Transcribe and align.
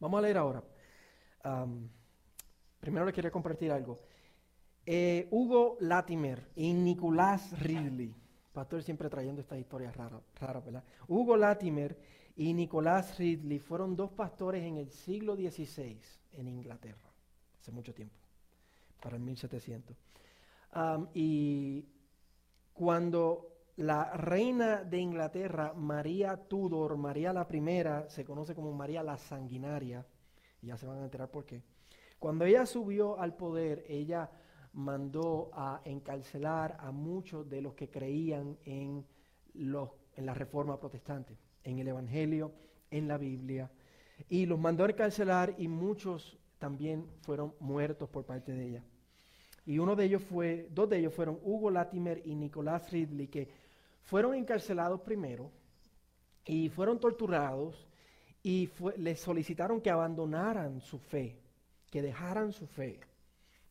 Vamos 0.00 0.18
a 0.18 0.22
leer 0.22 0.38
ahora. 0.38 0.62
Primero 2.80 3.06
le 3.06 3.12
quería 3.12 3.30
compartir 3.30 3.72
algo. 3.72 3.98
Eh, 4.86 5.28
Hugo 5.30 5.78
Latimer 5.80 6.50
y 6.54 6.74
Nicolás 6.74 7.58
Ridley, 7.58 8.14
pastor 8.52 8.82
siempre 8.82 9.08
trayendo 9.08 9.40
estas 9.40 9.58
historias 9.58 9.96
raras, 9.96 10.20
raras, 10.38 10.62
¿verdad? 10.62 10.84
Hugo 11.08 11.36
Latimer 11.36 11.98
y 12.36 12.52
Nicolás 12.52 13.18
Ridley 13.18 13.58
fueron 13.58 13.96
dos 13.96 14.10
pastores 14.10 14.62
en 14.62 14.76
el 14.76 14.90
siglo 14.90 15.36
XVI 15.36 15.98
en 16.32 16.48
Inglaterra, 16.48 17.10
hace 17.58 17.72
mucho 17.72 17.94
tiempo, 17.94 18.14
para 19.00 19.16
el 19.16 19.22
1700. 19.22 19.96
Am, 20.72 21.08
y 21.14 21.86
cuando 22.74 23.53
la 23.76 24.12
reina 24.12 24.84
de 24.84 24.98
Inglaterra, 24.98 25.72
María 25.74 26.36
Tudor, 26.36 26.96
María 26.96 27.32
la 27.32 27.46
primera, 27.48 28.08
se 28.08 28.24
conoce 28.24 28.54
como 28.54 28.72
María 28.72 29.02
la 29.02 29.18
sanguinaria, 29.18 30.06
y 30.62 30.68
ya 30.68 30.76
se 30.76 30.86
van 30.86 30.98
a 30.98 31.04
enterar 31.04 31.30
por 31.30 31.44
qué. 31.44 31.62
Cuando 32.18 32.44
ella 32.44 32.66
subió 32.66 33.18
al 33.18 33.34
poder, 33.36 33.84
ella 33.88 34.30
mandó 34.72 35.50
a 35.52 35.80
encarcelar 35.84 36.76
a 36.80 36.90
muchos 36.92 37.48
de 37.48 37.62
los 37.62 37.74
que 37.74 37.90
creían 37.90 38.56
en, 38.64 39.04
los, 39.54 39.90
en 40.14 40.26
la 40.26 40.34
reforma 40.34 40.78
protestante, 40.78 41.36
en 41.64 41.78
el 41.78 41.88
Evangelio, 41.88 42.52
en 42.90 43.08
la 43.08 43.18
Biblia, 43.18 43.70
y 44.28 44.46
los 44.46 44.58
mandó 44.58 44.84
a 44.84 44.90
encarcelar 44.90 45.54
y 45.58 45.66
muchos 45.66 46.38
también 46.58 47.08
fueron 47.22 47.54
muertos 47.58 48.08
por 48.08 48.24
parte 48.24 48.52
de 48.52 48.68
ella. 48.68 48.84
Y 49.66 49.78
uno 49.78 49.96
de 49.96 50.04
ellos 50.04 50.22
fue, 50.22 50.68
dos 50.70 50.88
de 50.88 50.98
ellos 50.98 51.14
fueron 51.14 51.38
Hugo 51.42 51.70
Latimer 51.70 52.22
y 52.24 52.34
Nicolás 52.34 52.92
Ridley, 52.92 53.28
que 53.28 53.63
fueron 54.04 54.34
encarcelados 54.34 55.00
primero 55.00 55.50
y 56.44 56.68
fueron 56.68 57.00
torturados 57.00 57.88
y 58.42 58.70
les 58.98 59.20
solicitaron 59.20 59.80
que 59.80 59.90
abandonaran 59.90 60.80
su 60.80 60.98
fe, 60.98 61.40
que 61.90 62.02
dejaran 62.02 62.52
su 62.52 62.66
fe. 62.66 63.00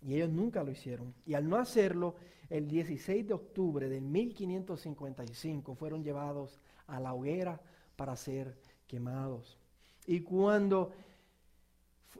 Y 0.02 0.16
ellos 0.16 0.30
nunca 0.30 0.64
lo 0.64 0.72
hicieron. 0.72 1.14
Y 1.26 1.36
al 1.36 1.48
no 1.48 1.58
hacerlo, 1.58 2.16
el 2.50 2.68
16 2.68 3.28
de 3.28 3.34
octubre 3.34 3.88
de 3.88 4.02
1555 4.02 5.76
fueron 5.76 6.04
llevados 6.04 6.60
a 6.88 7.00
la 7.00 7.14
hoguera 7.14 7.62
para 7.96 8.16
ser 8.16 8.58
quemados. 8.88 9.60
Y 10.08 10.22
cuando 10.22 10.92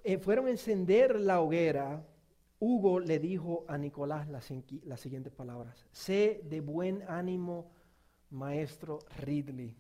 eh, 0.04 0.20
fueron 0.20 0.48
a 0.48 0.52
encender 0.52 1.20
la 1.20 1.42
hoguera, 1.42 2.06
Hugo 2.60 3.00
le 3.00 3.20
dijo 3.20 3.66
a 3.68 3.78
Nicolás 3.78 4.30
las 4.30 4.46
siguientes 5.02 5.34
palabras. 5.34 5.86
Sé 5.92 6.42
de 6.46 6.62
buen 6.62 7.04
ánimo, 7.10 7.72
maestro 8.34 9.00
Ridley. 9.20 9.76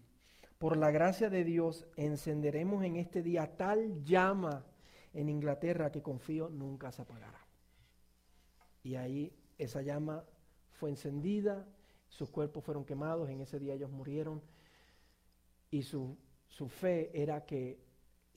Por 0.58 0.78
la 0.78 0.92
gracia 0.92 1.30
de 1.30 1.44
Dios 1.44 1.86
encenderemos 1.98 2.84
en 2.84 2.96
este 2.96 3.22
día 3.22 3.58
tal 3.58 4.04
llama 4.04 4.66
en 5.14 5.30
Inglaterra 5.30 5.92
que 5.92 6.02
confío 6.02 6.50
nunca 6.50 6.92
se 6.92 7.02
apagará. 7.02 7.46
Y 8.82 8.96
ahí 8.96 9.34
esa 9.58 9.82
llama 9.82 10.24
fue 10.72 10.90
encendida, 10.90 11.68
sus 12.08 12.30
cuerpos 12.30 12.64
fueron 12.64 12.86
quemados, 12.86 13.30
en 13.30 13.42
ese 13.42 13.60
día 13.60 13.74
ellos 13.74 13.92
murieron. 13.92 14.42
Y 15.70 15.84
su, 15.84 16.18
su 16.48 16.70
fe 16.70 17.10
era 17.14 17.46
que 17.46 17.80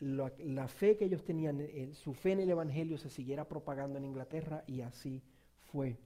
la, 0.01 0.69
fe 0.69 0.97
que 0.97 1.07
ellos 1.07 1.25
tenían, 1.25 1.67
su 1.95 2.15
fe 2.15 2.33
en 2.33 2.41
el 2.41 2.51
Evangelio 2.51 2.99
se 2.99 3.11
siguiera 3.11 3.47
propagando 3.49 3.99
en 3.99 4.05
Inglaterra 4.05 4.65
y 4.67 4.81
así 4.81 5.23
fue. 5.61 5.99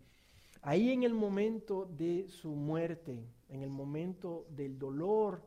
Ahí 0.62 0.92
en 0.92 1.03
el 1.05 1.14
momento 1.14 1.86
de 1.86 2.28
su 2.28 2.50
muerte, 2.50 3.25
en 3.48 3.62
el 3.62 3.70
momento 3.70 4.47
del 4.50 4.78
dolor, 4.78 5.42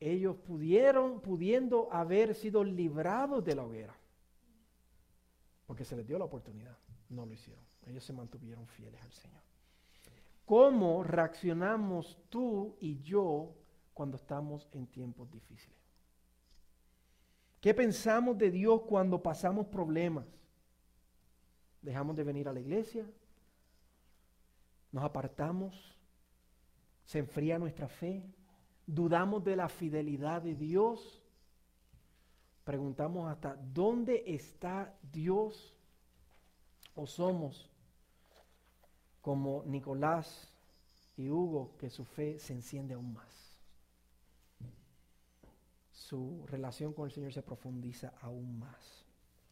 ellos 0.00 0.36
pudieron, 0.36 1.20
pudiendo 1.20 1.92
haber 1.92 2.34
sido 2.34 2.64
librados 2.64 3.44
de 3.44 3.54
la 3.54 3.64
hoguera, 3.64 3.94
porque 5.66 5.84
se 5.84 5.96
les 5.96 6.06
dio 6.06 6.18
la 6.18 6.24
oportunidad, 6.24 6.76
no 7.10 7.26
lo 7.26 7.32
hicieron. 7.32 7.64
Ellos 7.86 8.04
se 8.04 8.12
mantuvieron 8.12 8.66
fieles 8.66 9.02
al 9.02 9.12
Señor. 9.12 9.42
¿Cómo 10.44 11.02
reaccionamos 11.02 12.18
tú 12.30 12.76
y 12.80 13.00
yo 13.00 13.54
cuando 13.92 14.16
estamos 14.16 14.68
en 14.72 14.86
tiempos 14.86 15.30
difíciles? 15.30 15.76
¿Qué 17.60 17.74
pensamos 17.74 18.38
de 18.38 18.50
Dios 18.50 18.82
cuando 18.82 19.22
pasamos 19.22 19.66
problemas? 19.66 20.26
¿Dejamos 21.82 22.16
de 22.16 22.24
venir 22.24 22.48
a 22.48 22.52
la 22.52 22.60
iglesia? 22.60 23.04
¿Nos 24.92 25.04
apartamos? 25.04 25.96
¿Se 27.04 27.18
enfría 27.18 27.58
nuestra 27.58 27.88
fe? 27.88 28.24
¿Dudamos 28.86 29.44
de 29.44 29.56
la 29.56 29.68
fidelidad 29.68 30.42
de 30.42 30.54
Dios? 30.54 31.22
Preguntamos 32.64 33.30
hasta 33.30 33.56
dónde 33.56 34.24
está 34.26 34.94
Dios 35.12 35.74
o 36.94 37.06
somos 37.06 37.70
como 39.20 39.62
Nicolás 39.64 40.52
y 41.16 41.30
Hugo 41.30 41.76
que 41.78 41.90
su 41.90 42.04
fe 42.04 42.38
se 42.38 42.52
enciende 42.52 42.94
aún 42.94 43.12
más 43.12 43.48
su 46.08 46.42
relación 46.46 46.94
con 46.94 47.04
el 47.04 47.12
Señor 47.12 47.34
se 47.34 47.42
profundiza 47.42 48.14
aún 48.22 48.58
más. 48.58 49.04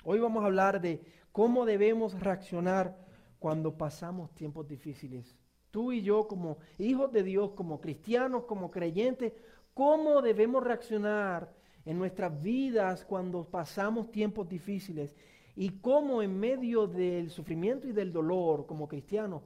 Hoy 0.04 0.20
vamos 0.20 0.42
a 0.42 0.46
hablar 0.46 0.80
de 0.80 1.04
cómo 1.30 1.66
debemos 1.66 2.18
reaccionar 2.18 2.96
cuando 3.38 3.76
pasamos 3.76 4.34
tiempos 4.34 4.66
difíciles. 4.66 5.36
Tú 5.70 5.92
y 5.92 6.02
yo 6.02 6.26
como 6.26 6.58
hijos 6.78 7.12
de 7.12 7.22
Dios, 7.22 7.50
como 7.52 7.80
cristianos, 7.80 8.44
como 8.44 8.70
creyentes, 8.70 9.32
cómo 9.74 10.22
debemos 10.22 10.64
reaccionar 10.64 11.52
en 11.84 11.98
nuestras 11.98 12.40
vidas 12.42 13.04
cuando 13.04 13.44
pasamos 13.44 14.10
tiempos 14.10 14.48
difíciles 14.48 15.14
y 15.54 15.70
cómo 15.80 16.22
en 16.22 16.38
medio 16.38 16.86
del 16.86 17.30
sufrimiento 17.30 17.86
y 17.88 17.92
del 17.92 18.12
dolor 18.12 18.66
como 18.66 18.88
cristianos 18.88 19.42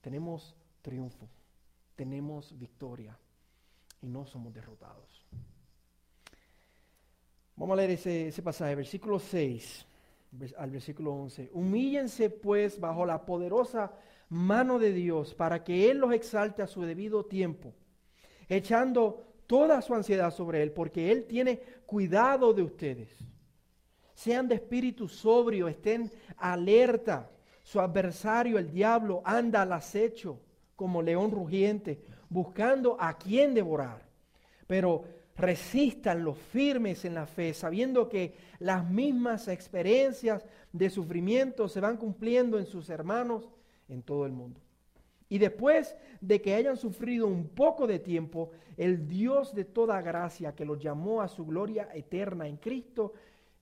tenemos 0.00 0.54
triunfo, 0.82 1.28
tenemos 1.96 2.56
victoria 2.58 3.18
y 4.02 4.06
no 4.08 4.24
somos 4.26 4.52
derrotados. 4.52 5.24
Vamos 7.56 7.74
a 7.74 7.76
leer 7.76 7.90
ese, 7.90 8.28
ese 8.28 8.42
pasaje, 8.42 8.74
versículo 8.76 9.18
6 9.18 9.84
vers- 9.86 9.87
al 10.56 10.70
versículo 10.70 11.12
11. 11.14 11.50
Humíllense 11.52 12.30
pues 12.30 12.78
bajo 12.78 13.06
la 13.06 13.24
poderosa 13.24 13.92
mano 14.28 14.78
de 14.78 14.92
Dios 14.92 15.34
para 15.34 15.64
que 15.64 15.90
Él 15.90 15.98
los 15.98 16.12
exalte 16.12 16.62
a 16.62 16.66
su 16.66 16.82
debido 16.82 17.24
tiempo, 17.24 17.74
echando 18.48 19.24
toda 19.46 19.80
su 19.80 19.94
ansiedad 19.94 20.30
sobre 20.30 20.62
Él, 20.62 20.72
porque 20.72 21.10
Él 21.10 21.24
tiene 21.24 21.60
cuidado 21.86 22.52
de 22.52 22.62
ustedes. 22.62 23.08
Sean 24.14 24.48
de 24.48 24.56
espíritu 24.56 25.08
sobrio, 25.08 25.68
estén 25.68 26.10
alerta. 26.36 27.30
Su 27.62 27.80
adversario, 27.80 28.58
el 28.58 28.70
diablo, 28.70 29.22
anda 29.24 29.62
al 29.62 29.72
acecho 29.72 30.40
como 30.74 31.02
león 31.02 31.30
rugiente, 31.30 32.02
buscando 32.28 32.96
a 32.98 33.16
quien 33.16 33.54
devorar. 33.54 34.06
Pero 34.66 35.04
resistan 35.38 36.24
los 36.24 36.36
firmes 36.36 37.04
en 37.04 37.14
la 37.14 37.26
fe, 37.26 37.54
sabiendo 37.54 38.08
que 38.08 38.34
las 38.58 38.88
mismas 38.90 39.48
experiencias 39.48 40.44
de 40.72 40.90
sufrimiento 40.90 41.68
se 41.68 41.80
van 41.80 41.96
cumpliendo 41.96 42.58
en 42.58 42.66
sus 42.66 42.90
hermanos 42.90 43.48
en 43.88 44.02
todo 44.02 44.26
el 44.26 44.32
mundo. 44.32 44.60
Y 45.28 45.38
después 45.38 45.94
de 46.20 46.40
que 46.40 46.54
hayan 46.54 46.76
sufrido 46.76 47.26
un 47.26 47.48
poco 47.48 47.86
de 47.86 47.98
tiempo, 47.98 48.50
el 48.76 49.06
Dios 49.06 49.54
de 49.54 49.64
toda 49.64 50.00
gracia 50.00 50.54
que 50.54 50.64
los 50.64 50.78
llamó 50.78 51.20
a 51.22 51.28
su 51.28 51.44
gloria 51.46 51.88
eterna 51.94 52.48
en 52.48 52.56
Cristo, 52.56 53.12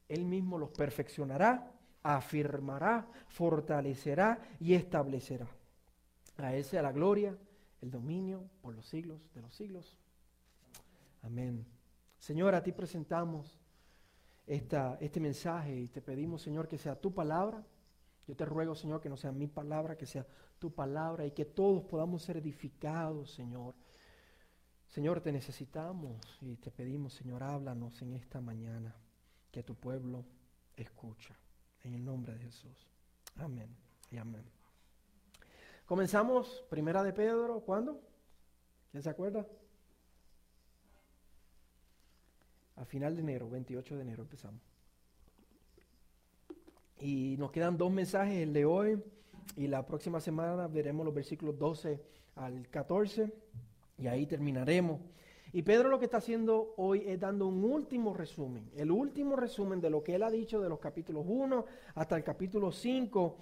Él 0.08 0.24
mismo 0.24 0.58
los 0.58 0.70
perfeccionará, 0.70 1.72
afirmará, 2.02 3.06
fortalecerá 3.28 4.38
y 4.60 4.74
establecerá. 4.74 5.48
A 6.36 6.54
Él 6.54 6.64
sea 6.64 6.82
la 6.82 6.92
gloria, 6.92 7.36
el 7.82 7.90
dominio 7.90 8.44
por 8.62 8.74
los 8.74 8.86
siglos 8.86 9.20
de 9.34 9.42
los 9.42 9.54
siglos. 9.54 9.96
Amén. 11.26 11.66
Señor, 12.18 12.54
a 12.54 12.62
ti 12.62 12.70
presentamos 12.70 13.58
esta, 14.46 14.96
este 15.00 15.18
mensaje 15.18 15.74
y 15.74 15.88
te 15.88 16.00
pedimos, 16.00 16.40
Señor, 16.40 16.68
que 16.68 16.78
sea 16.78 16.94
tu 16.94 17.12
palabra. 17.12 17.66
Yo 18.28 18.36
te 18.36 18.44
ruego, 18.44 18.76
Señor, 18.76 19.00
que 19.00 19.08
no 19.08 19.16
sea 19.16 19.32
mi 19.32 19.48
palabra, 19.48 19.96
que 19.96 20.06
sea 20.06 20.24
tu 20.60 20.72
palabra 20.72 21.26
y 21.26 21.32
que 21.32 21.44
todos 21.44 21.82
podamos 21.82 22.22
ser 22.22 22.36
edificados, 22.36 23.32
Señor. 23.32 23.74
Señor, 24.86 25.20
te 25.20 25.32
necesitamos 25.32 26.38
y 26.40 26.56
te 26.56 26.70
pedimos, 26.70 27.12
Señor, 27.12 27.42
háblanos 27.42 28.00
en 28.02 28.14
esta 28.14 28.40
mañana, 28.40 28.94
que 29.50 29.64
tu 29.64 29.74
pueblo 29.74 30.24
escucha. 30.76 31.36
En 31.82 31.94
el 31.94 32.04
nombre 32.04 32.34
de 32.34 32.38
Jesús. 32.38 32.88
Amén 33.36 33.68
y 34.10 34.16
amén. 34.16 34.44
Comenzamos, 35.86 36.64
primera 36.70 37.02
de 37.02 37.12
Pedro, 37.12 37.60
¿cuándo? 37.60 38.00
¿Quién 38.90 39.02
se 39.02 39.10
acuerda? 39.10 39.46
A 42.76 42.84
final 42.84 43.16
de 43.16 43.22
enero, 43.22 43.48
28 43.48 43.96
de 43.96 44.02
enero 44.02 44.22
empezamos. 44.22 44.60
Y 47.00 47.36
nos 47.38 47.50
quedan 47.50 47.76
dos 47.76 47.90
mensajes, 47.90 48.42
el 48.42 48.52
de 48.52 48.64
hoy 48.64 49.02
y 49.56 49.66
la 49.66 49.84
próxima 49.84 50.20
semana 50.20 50.66
veremos 50.66 51.04
los 51.04 51.14
versículos 51.14 51.58
12 51.58 52.00
al 52.36 52.68
14 52.68 53.32
y 53.98 54.06
ahí 54.06 54.26
terminaremos. 54.26 55.00
Y 55.52 55.62
Pedro 55.62 55.88
lo 55.88 55.98
que 55.98 56.06
está 56.06 56.18
haciendo 56.18 56.74
hoy 56.76 57.02
es 57.06 57.18
dando 57.18 57.46
un 57.46 57.64
último 57.64 58.12
resumen, 58.12 58.70
el 58.76 58.90
último 58.90 59.36
resumen 59.36 59.80
de 59.80 59.90
lo 59.90 60.02
que 60.02 60.14
él 60.14 60.22
ha 60.22 60.30
dicho 60.30 60.60
de 60.60 60.68
los 60.68 60.78
capítulos 60.78 61.24
1 61.26 61.64
hasta 61.94 62.16
el 62.16 62.24
capítulo 62.24 62.72
5. 62.72 63.36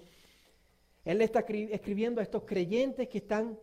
Él 1.03 1.21
está 1.21 1.41
escribiendo 1.41 2.21
a 2.21 2.23
estos 2.23 2.43
creyentes 2.43 3.09
que 3.09 3.17
están 3.17 3.59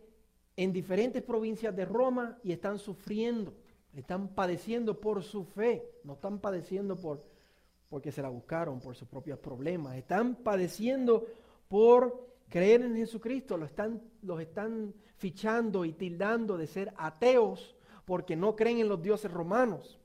en 0.55 0.71
diferentes 0.71 1.23
provincias 1.23 1.75
de 1.75 1.85
Roma 1.85 2.37
y 2.43 2.51
están 2.51 2.77
sufriendo, 2.77 3.53
están 3.95 4.29
padeciendo 4.29 4.99
por 4.99 5.23
su 5.23 5.45
fe, 5.45 5.87
no 6.03 6.13
están 6.13 6.39
padeciendo 6.39 6.99
por 6.99 7.23
porque 7.89 8.11
se 8.11 8.23
la 8.23 8.29
buscaron, 8.29 8.79
por 8.79 8.95
sus 8.95 9.07
propios 9.07 9.37
problemas, 9.37 9.95
están 9.95 10.37
padeciendo 10.37 11.27
por 11.67 12.27
creer 12.49 12.81
en 12.81 12.95
Jesucristo, 12.95 13.55
los 13.55 13.69
están, 13.69 14.01
los 14.23 14.41
están 14.41 14.95
fichando 15.17 15.85
y 15.85 15.93
tildando 15.93 16.57
de 16.57 16.65
ser 16.65 16.91
ateos 16.97 17.75
porque 18.05 18.35
no 18.35 18.55
creen 18.55 18.79
en 18.79 18.89
los 18.89 18.99
dioses 18.99 19.31
romanos 19.31 19.99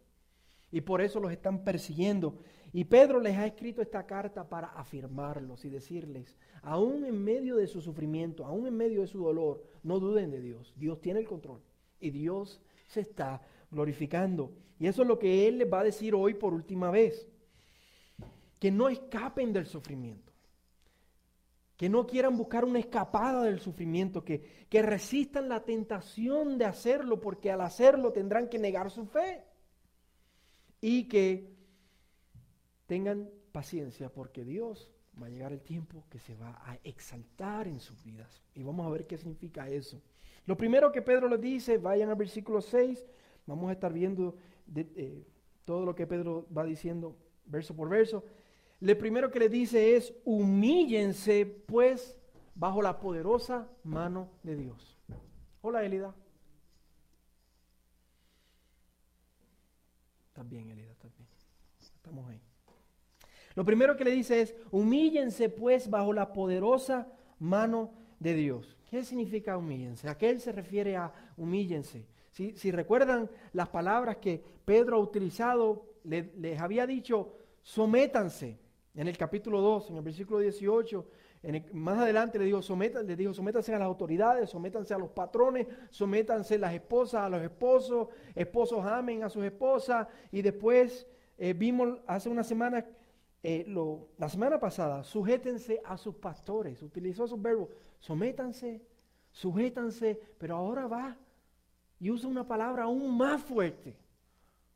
y 0.71 0.83
por 0.83 1.01
eso 1.01 1.19
los 1.19 1.33
están 1.33 1.65
persiguiendo. 1.65 2.39
Y 2.73 2.85
Pedro 2.85 3.21
les 3.21 3.37
ha 3.39 3.47
escrito 3.47 3.81
esta 3.81 4.05
carta 4.05 4.47
para 4.47 4.69
afirmarlos 4.69 5.65
y 5.65 5.71
decirles, 5.71 6.37
aún 6.61 7.07
en 7.07 7.25
medio 7.25 7.57
de 7.57 7.67
su 7.67 7.81
sufrimiento, 7.81 8.45
aún 8.45 8.67
en 8.67 8.77
medio 8.77 9.01
de 9.01 9.07
su 9.07 9.23
dolor, 9.23 9.65
no 9.83 9.99
duden 9.99 10.31
de 10.31 10.43
Dios. 10.43 10.75
Dios 10.77 11.01
tiene 11.01 11.21
el 11.21 11.27
control 11.27 11.63
y 12.01 12.11
Dios 12.11 12.61
se 12.87 13.01
está 13.01 13.41
glorificando. 13.71 14.53
Y 14.79 14.87
eso 14.87 15.03
es 15.03 15.09
lo 15.09 15.19
que 15.19 15.49
Él 15.49 15.59
les 15.59 15.73
va 15.73 15.81
a 15.81 15.85
decir 15.85 16.15
hoy 16.15 16.35
por 16.35 16.55
última 16.55 16.91
vez. 16.91 17.29
Que 18.59 18.71
no 18.71 18.89
escapen 18.89 19.53
del 19.53 19.67
sufrimiento. 19.67 20.33
Que 21.77 21.89
no 21.89 22.07
quieran 22.07 22.37
buscar 22.37 22.65
una 22.65 22.79
escapada 22.79 23.45
del 23.45 23.61
sufrimiento. 23.61 24.25
Que, 24.25 24.67
que 24.69 24.83
resistan 24.83 25.49
la 25.49 25.65
tentación 25.65 26.59
de 26.59 26.65
hacerlo 26.65 27.21
porque 27.21 27.51
al 27.51 27.61
hacerlo 27.61 28.13
tendrán 28.13 28.49
que 28.49 28.59
negar 28.59 28.91
su 28.91 29.07
fe. 29.07 29.45
Y 30.81 31.09
que 31.09 31.57
tengan 32.87 33.29
paciencia 33.53 34.09
porque 34.09 34.45
Dios 34.45 34.91
va 35.21 35.27
a 35.27 35.31
llegar 35.31 35.53
el 35.53 35.61
tiempo 35.61 36.05
que 36.09 36.19
se 36.19 36.35
va 36.37 36.61
a 36.65 36.79
exaltar 36.85 37.67
en 37.67 37.81
sus 37.81 38.03
vidas. 38.05 38.43
Y 38.55 38.63
vamos 38.63 38.87
a 38.87 38.91
ver 38.91 39.07
qué 39.07 39.17
significa 39.19 39.69
eso. 39.69 40.01
Lo 40.47 40.57
primero 40.57 40.91
que 40.93 41.03
Pedro 41.03 41.29
les 41.29 41.41
dice, 41.41 41.79
vayan 41.79 42.09
al 42.09 42.17
versículo 42.17 42.61
6, 42.61 43.07
vamos 43.49 43.71
a 43.71 43.73
estar 43.73 43.93
viendo 43.93 44.37
eh, 44.77 45.27
todo 45.65 45.87
lo 45.87 45.95
que 45.95 46.07
Pedro 46.07 46.47
va 46.57 46.65
diciendo 46.65 47.17
verso 47.47 47.75
por 47.75 47.89
verso. 47.89 48.23
Lo 48.79 48.97
primero 48.97 49.31
que 49.31 49.41
le 49.41 49.49
dice 49.49 49.97
es, 49.97 50.15
humíllense 50.25 51.47
pues 51.47 52.17
bajo 52.55 52.83
la 52.83 53.01
poderosa 53.01 53.67
mano 53.83 54.29
de 54.43 54.55
Dios. 54.55 54.99
Hola 55.63 55.83
Elida. 55.83 56.15
Estás 60.29 60.49
bien, 60.49 60.71
Elida, 60.71 60.93
estás 60.93 61.11
bien. 61.17 61.29
Estamos 61.81 62.29
ahí. 62.29 62.41
Lo 63.55 63.65
primero 63.65 63.97
que 63.97 64.05
le 64.05 64.11
dice 64.11 64.43
es, 64.43 64.55
humíllense 64.71 65.49
pues 65.49 65.89
bajo 65.89 66.13
la 66.13 66.33
poderosa 66.33 67.11
mano 67.39 67.93
de 68.21 68.35
Dios. 68.35 68.77
¿Qué 68.91 69.03
significa 69.03 69.57
humíllense? 69.57 70.09
¿A 70.09 70.19
qué 70.19 70.31
él 70.31 70.39
se 70.39 70.53
refiere 70.53 70.97
a 70.97 71.13
humíllense? 71.37 72.07
Si, 72.31 72.71
recuerdan 72.71 73.31
las 73.53 73.69
palabras 73.69 74.17
que 74.19 74.43
Pedro 74.65 74.97
ha 74.97 75.01
utilizado, 75.01 75.87
les 76.05 76.61
había 76.61 76.87
dicho, 76.87 77.33
sométanse. 77.63 78.59
En 78.95 79.07
el 79.07 79.17
capítulo 79.17 79.61
2, 79.61 79.91
en 79.91 79.97
el 79.97 80.03
versículo 80.03 80.41
18, 80.41 81.07
más 81.73 81.99
adelante 81.99 82.39
le 82.39 82.47
dijo, 82.47 82.61
sometan, 82.63 83.07
dijo, 83.07 83.33
sométanse 83.33 83.73
a 83.75 83.79
las 83.79 83.87
autoridades, 83.87 84.51
sométanse 84.51 84.93
a 84.93 84.99
los 84.99 85.11
patrones, 85.11 85.67
sométanse 85.91 86.59
las 86.59 86.75
esposas 86.75 87.23
a 87.23 87.29
los 87.29 87.43
esposos, 87.43 88.09
esposos 88.35 88.85
amen 88.85 89.23
a 89.23 89.29
sus 89.29 89.45
esposas. 89.45 90.09
Y 90.33 90.43
después 90.43 91.07
eh, 91.39 91.53
vimos 91.53 92.01
hace 92.07 92.29
una 92.29 92.43
semana 92.43 92.85
eh, 93.43 93.65
la 94.19 94.29
semana 94.29 94.59
pasada, 94.59 95.05
sujétense 95.05 95.81
a 95.85 95.97
sus 95.97 96.17
pastores, 96.17 96.83
utilizó 96.83 97.25
esos 97.25 97.41
verbos, 97.41 97.69
sométanse, 98.01 98.83
sujétanse, 99.31 100.21
pero 100.39 100.57
ahora 100.57 100.89
va 100.89 101.17
y 102.01 102.11
usa 102.11 102.29
una 102.29 102.47
palabra 102.47 102.85
aún 102.85 103.17
más 103.17 103.43
fuerte, 103.43 103.97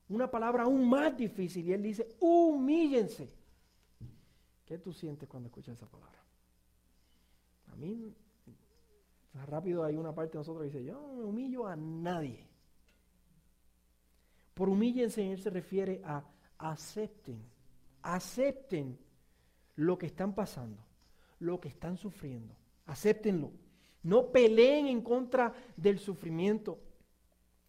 una 0.09 0.31
palabra 0.31 0.65
aún 0.65 0.89
más 0.89 1.17
difícil, 1.17 1.67
y 1.67 1.73
él 1.73 1.83
dice, 1.83 2.09
humíllense. 2.21 3.33
¿Qué 4.65 4.79
tú 4.79 4.93
sientes 4.93 5.29
cuando 5.29 5.49
escuchas 5.49 5.77
esa 5.77 5.87
palabra? 5.87 6.19
A 7.73 7.77
mí, 7.77 8.15
rápido 9.47 9.85
hay 9.85 9.97
una 9.97 10.15
parte 10.15 10.33
de 10.33 10.39
nosotros 10.39 10.63
que 10.63 10.79
dice, 10.79 10.85
yo 10.85 10.95
no 10.95 11.15
me 11.15 11.25
humillo 11.25 11.67
a 11.67 11.77
nadie. 11.77 12.47
Por 14.55 14.69
humíllense, 14.69 15.31
él 15.33 15.41
se 15.41 15.51
refiere 15.51 16.01
a 16.05 16.25
acepten 16.59 17.53
acepten 18.03 18.99
lo 19.77 19.97
que 19.99 20.07
están 20.07 20.35
pasando, 20.35 20.85
lo 21.39 21.61
que 21.61 21.69
están 21.69 21.97
sufriendo. 21.97 22.55
Acéptenlo. 22.87 23.53
No 24.03 24.33
peleen 24.33 24.89
en 24.89 25.01
contra 25.01 25.55
del 25.77 25.99
sufrimiento. 25.99 26.79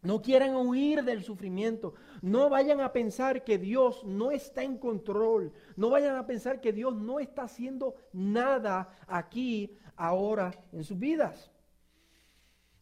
No 0.03 0.21
quieran 0.21 0.55
huir 0.55 1.03
del 1.03 1.23
sufrimiento. 1.23 1.95
No 2.21 2.49
vayan 2.49 2.81
a 2.81 2.93
pensar 2.93 3.43
que 3.43 3.57
Dios 3.57 4.03
no 4.03 4.31
está 4.31 4.63
en 4.63 4.77
control. 4.77 5.51
No 5.75 5.89
vayan 5.89 6.15
a 6.15 6.27
pensar 6.27 6.61
que 6.61 6.73
Dios 6.73 6.95
no 6.95 7.19
está 7.19 7.43
haciendo 7.43 7.95
nada 8.11 8.95
aquí, 9.07 9.77
ahora, 9.95 10.53
en 10.71 10.83
sus 10.83 10.99
vidas. 10.99 11.51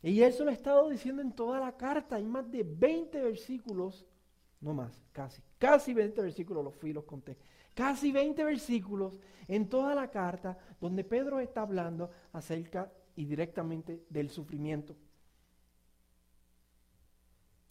Y 0.03 0.21
eso 0.21 0.43
lo 0.43 0.51
he 0.51 0.53
estado 0.53 0.89
diciendo 0.89 1.21
en 1.21 1.31
toda 1.31 1.59
la 1.59 1.77
carta. 1.77 2.15
Hay 2.15 2.25
más 2.25 2.51
de 2.51 2.63
20 2.63 3.21
versículos 3.21 4.05
no 4.61 4.75
más, 4.75 5.03
casi, 5.11 5.41
casi 5.57 5.93
20 5.93 6.21
versículos 6.21 6.63
los 6.63 6.75
fui 6.75 6.91
y 6.91 6.93
los 6.93 7.03
conté. 7.03 7.37
Casi 7.73 8.11
20 8.11 8.43
versículos 8.43 9.19
en 9.47 9.67
toda 9.67 9.95
la 9.95 10.09
carta 10.11 10.57
donde 10.79 11.03
Pedro 11.03 11.39
está 11.39 11.61
hablando 11.61 12.11
acerca 12.31 12.91
y 13.15 13.25
directamente 13.25 14.05
del 14.09 14.29
sufrimiento. 14.29 14.95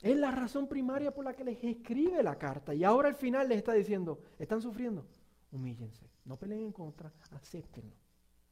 Es 0.02 0.17
la 0.17 0.31
razón 0.31 0.67
primaria 0.67 1.12
por 1.12 1.25
la 1.25 1.35
que 1.35 1.44
les 1.44 1.62
escribe 1.62 2.23
la 2.23 2.38
carta. 2.38 2.75
Y 2.75 2.85
ahora 2.85 3.08
al 3.08 3.14
final 3.14 3.49
les 3.49 3.58
está 3.58 3.73
diciendo, 3.73 4.20
¿están 4.38 4.62
sufriendo? 4.62 5.06
Humíllense, 5.52 6.08
no 6.25 6.37
peleen 6.38 6.62
en 6.62 6.73
contra, 6.73 7.12
acéptenlo. 7.32 7.97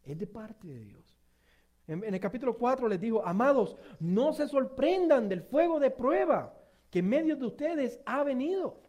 Es 0.03 0.19
de 0.19 0.27
parte 0.27 0.69
de 0.69 0.81
Dios. 0.81 1.19
En, 1.87 2.05
en 2.05 2.13
el 2.13 2.21
capítulo 2.21 2.57
4 2.57 2.89
les 2.89 3.01
digo, 3.01 3.25
amados, 3.27 3.77
no 4.01 4.33
se 4.33 4.47
sorprendan 4.47 5.29
del 5.29 5.43
fuego 5.43 5.81
de 5.81 5.91
prueba 5.91 6.55
que 6.91 6.99
en 6.99 7.09
medio 7.09 7.37
de 7.37 7.47
ustedes 7.47 8.01
ha 8.05 8.23
venido. 8.25 8.89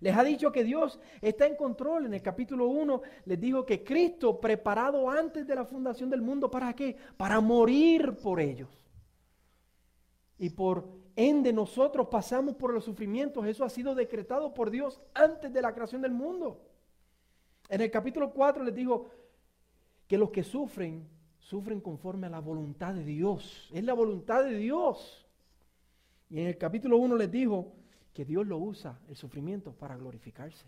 Les 0.00 0.16
ha 0.16 0.22
dicho 0.22 0.52
que 0.52 0.64
Dios 0.64 1.00
está 1.20 1.46
en 1.46 1.56
control. 1.56 2.06
En 2.06 2.14
el 2.14 2.22
capítulo 2.22 2.68
1 2.68 3.02
les 3.24 3.40
dijo 3.40 3.66
que 3.66 3.82
Cristo 3.82 4.40
preparado 4.40 5.10
antes 5.10 5.46
de 5.46 5.54
la 5.54 5.64
fundación 5.64 6.08
del 6.10 6.22
mundo, 6.22 6.50
¿para 6.50 6.72
qué? 6.72 6.96
Para 7.16 7.40
morir 7.40 8.16
por 8.22 8.40
ellos. 8.40 8.87
Y 10.38 10.50
por 10.50 10.88
ende 11.16 11.52
nosotros 11.52 12.06
pasamos 12.08 12.54
por 12.54 12.72
los 12.72 12.84
sufrimientos. 12.84 13.44
Eso 13.46 13.64
ha 13.64 13.70
sido 13.70 13.94
decretado 13.94 14.54
por 14.54 14.70
Dios 14.70 15.00
antes 15.14 15.52
de 15.52 15.60
la 15.60 15.74
creación 15.74 16.00
del 16.00 16.12
mundo. 16.12 16.64
En 17.68 17.80
el 17.80 17.90
capítulo 17.90 18.32
4 18.32 18.62
les 18.62 18.74
dijo 18.74 19.10
que 20.06 20.16
los 20.16 20.30
que 20.30 20.44
sufren, 20.44 21.06
sufren 21.40 21.80
conforme 21.80 22.28
a 22.28 22.30
la 22.30 22.40
voluntad 22.40 22.94
de 22.94 23.04
Dios. 23.04 23.68
Es 23.74 23.84
la 23.84 23.94
voluntad 23.94 24.44
de 24.44 24.54
Dios. 24.54 25.26
Y 26.30 26.40
en 26.40 26.46
el 26.46 26.56
capítulo 26.56 26.96
1 26.98 27.16
les 27.16 27.30
dijo 27.30 27.72
que 28.12 28.24
Dios 28.24 28.46
lo 28.46 28.58
usa, 28.58 28.98
el 29.08 29.16
sufrimiento, 29.16 29.72
para 29.72 29.96
glorificarse. 29.96 30.66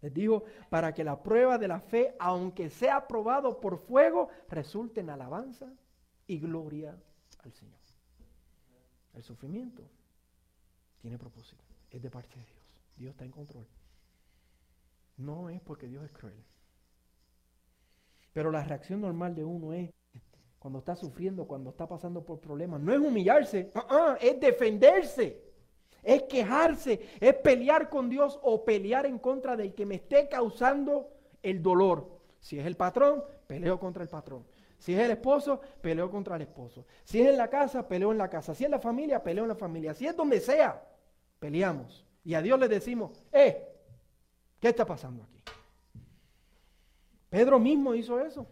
Les 0.00 0.12
dijo, 0.12 0.44
para 0.68 0.92
que 0.92 1.02
la 1.02 1.22
prueba 1.22 1.56
de 1.56 1.68
la 1.68 1.80
fe, 1.80 2.14
aunque 2.18 2.68
sea 2.68 3.06
probado 3.06 3.58
por 3.60 3.78
fuego, 3.78 4.28
resulte 4.50 5.00
en 5.00 5.10
alabanza 5.10 5.72
y 6.26 6.38
gloria 6.38 6.96
al 7.42 7.52
Señor. 7.52 7.83
El 9.14 9.22
sufrimiento 9.22 9.82
tiene 11.00 11.18
propósito, 11.18 11.62
es 11.90 12.02
de 12.02 12.10
parte 12.10 12.36
de 12.36 12.44
Dios. 12.44 12.64
Dios 12.96 13.10
está 13.10 13.24
en 13.24 13.30
control. 13.30 13.66
No 15.16 15.48
es 15.48 15.60
porque 15.60 15.86
Dios 15.86 16.04
es 16.04 16.12
cruel. 16.12 16.42
Pero 18.32 18.50
la 18.50 18.64
reacción 18.64 19.00
normal 19.00 19.34
de 19.34 19.44
uno 19.44 19.72
es 19.72 19.90
cuando 20.58 20.78
está 20.78 20.96
sufriendo, 20.96 21.46
cuando 21.46 21.70
está 21.70 21.86
pasando 21.86 22.24
por 22.24 22.40
problemas. 22.40 22.80
No 22.80 22.92
es 22.92 22.98
humillarse, 22.98 23.70
uh-uh, 23.74 24.16
es 24.20 24.40
defenderse, 24.40 25.40
es 26.02 26.22
quejarse, 26.24 27.00
es 27.20 27.34
pelear 27.34 27.88
con 27.88 28.08
Dios 28.08 28.40
o 28.42 28.64
pelear 28.64 29.06
en 29.06 29.18
contra 29.18 29.56
del 29.56 29.74
que 29.74 29.86
me 29.86 29.96
esté 29.96 30.28
causando 30.28 31.10
el 31.42 31.62
dolor. 31.62 32.18
Si 32.40 32.58
es 32.58 32.66
el 32.66 32.76
patrón, 32.76 33.22
peleo 33.46 33.78
contra 33.78 34.02
el 34.02 34.08
patrón. 34.08 34.44
Si 34.84 34.92
es 34.92 35.00
el 35.00 35.12
esposo, 35.12 35.62
peleo 35.80 36.10
contra 36.10 36.36
el 36.36 36.42
esposo. 36.42 36.84
Si 37.04 37.18
es 37.18 37.28
en 37.30 37.38
la 37.38 37.48
casa, 37.48 37.88
peleo 37.88 38.12
en 38.12 38.18
la 38.18 38.28
casa. 38.28 38.54
Si 38.54 38.64
es 38.64 38.70
la 38.70 38.78
familia, 38.78 39.22
peleo 39.22 39.44
en 39.44 39.48
la 39.48 39.54
familia. 39.54 39.94
Si 39.94 40.06
es 40.06 40.14
donde 40.14 40.40
sea, 40.40 40.86
peleamos. 41.38 42.04
Y 42.22 42.34
a 42.34 42.42
Dios 42.42 42.60
le 42.60 42.68
decimos, 42.68 43.10
eh, 43.32 43.66
¿qué 44.60 44.68
está 44.68 44.84
pasando 44.84 45.22
aquí? 45.22 45.40
Pedro 47.30 47.58
mismo 47.58 47.94
hizo 47.94 48.20
eso. 48.20 48.46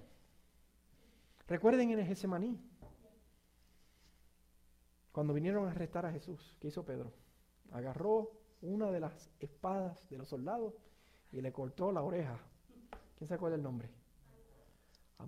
Recuerden 1.48 1.90
en 1.90 1.98
el 1.98 2.06
Getsemaní. 2.06 2.58
Cuando 5.12 5.34
vinieron 5.34 5.68
a 5.68 5.72
arrestar 5.72 6.06
a 6.06 6.12
Jesús, 6.12 6.56
¿qué 6.58 6.68
hizo 6.68 6.82
Pedro? 6.82 7.12
Agarró 7.72 8.32
una 8.62 8.90
de 8.90 9.00
las 9.00 9.28
espadas 9.38 10.08
de 10.08 10.16
los 10.16 10.28
soldados 10.28 10.72
y 11.30 11.42
le 11.42 11.52
cortó 11.52 11.92
la 11.92 12.00
oreja. 12.00 12.38
¿Quién 13.18 13.28
se 13.28 13.34
acuerda 13.34 13.56
el 13.56 13.62
nombre? 13.62 13.90
A. 15.18 15.26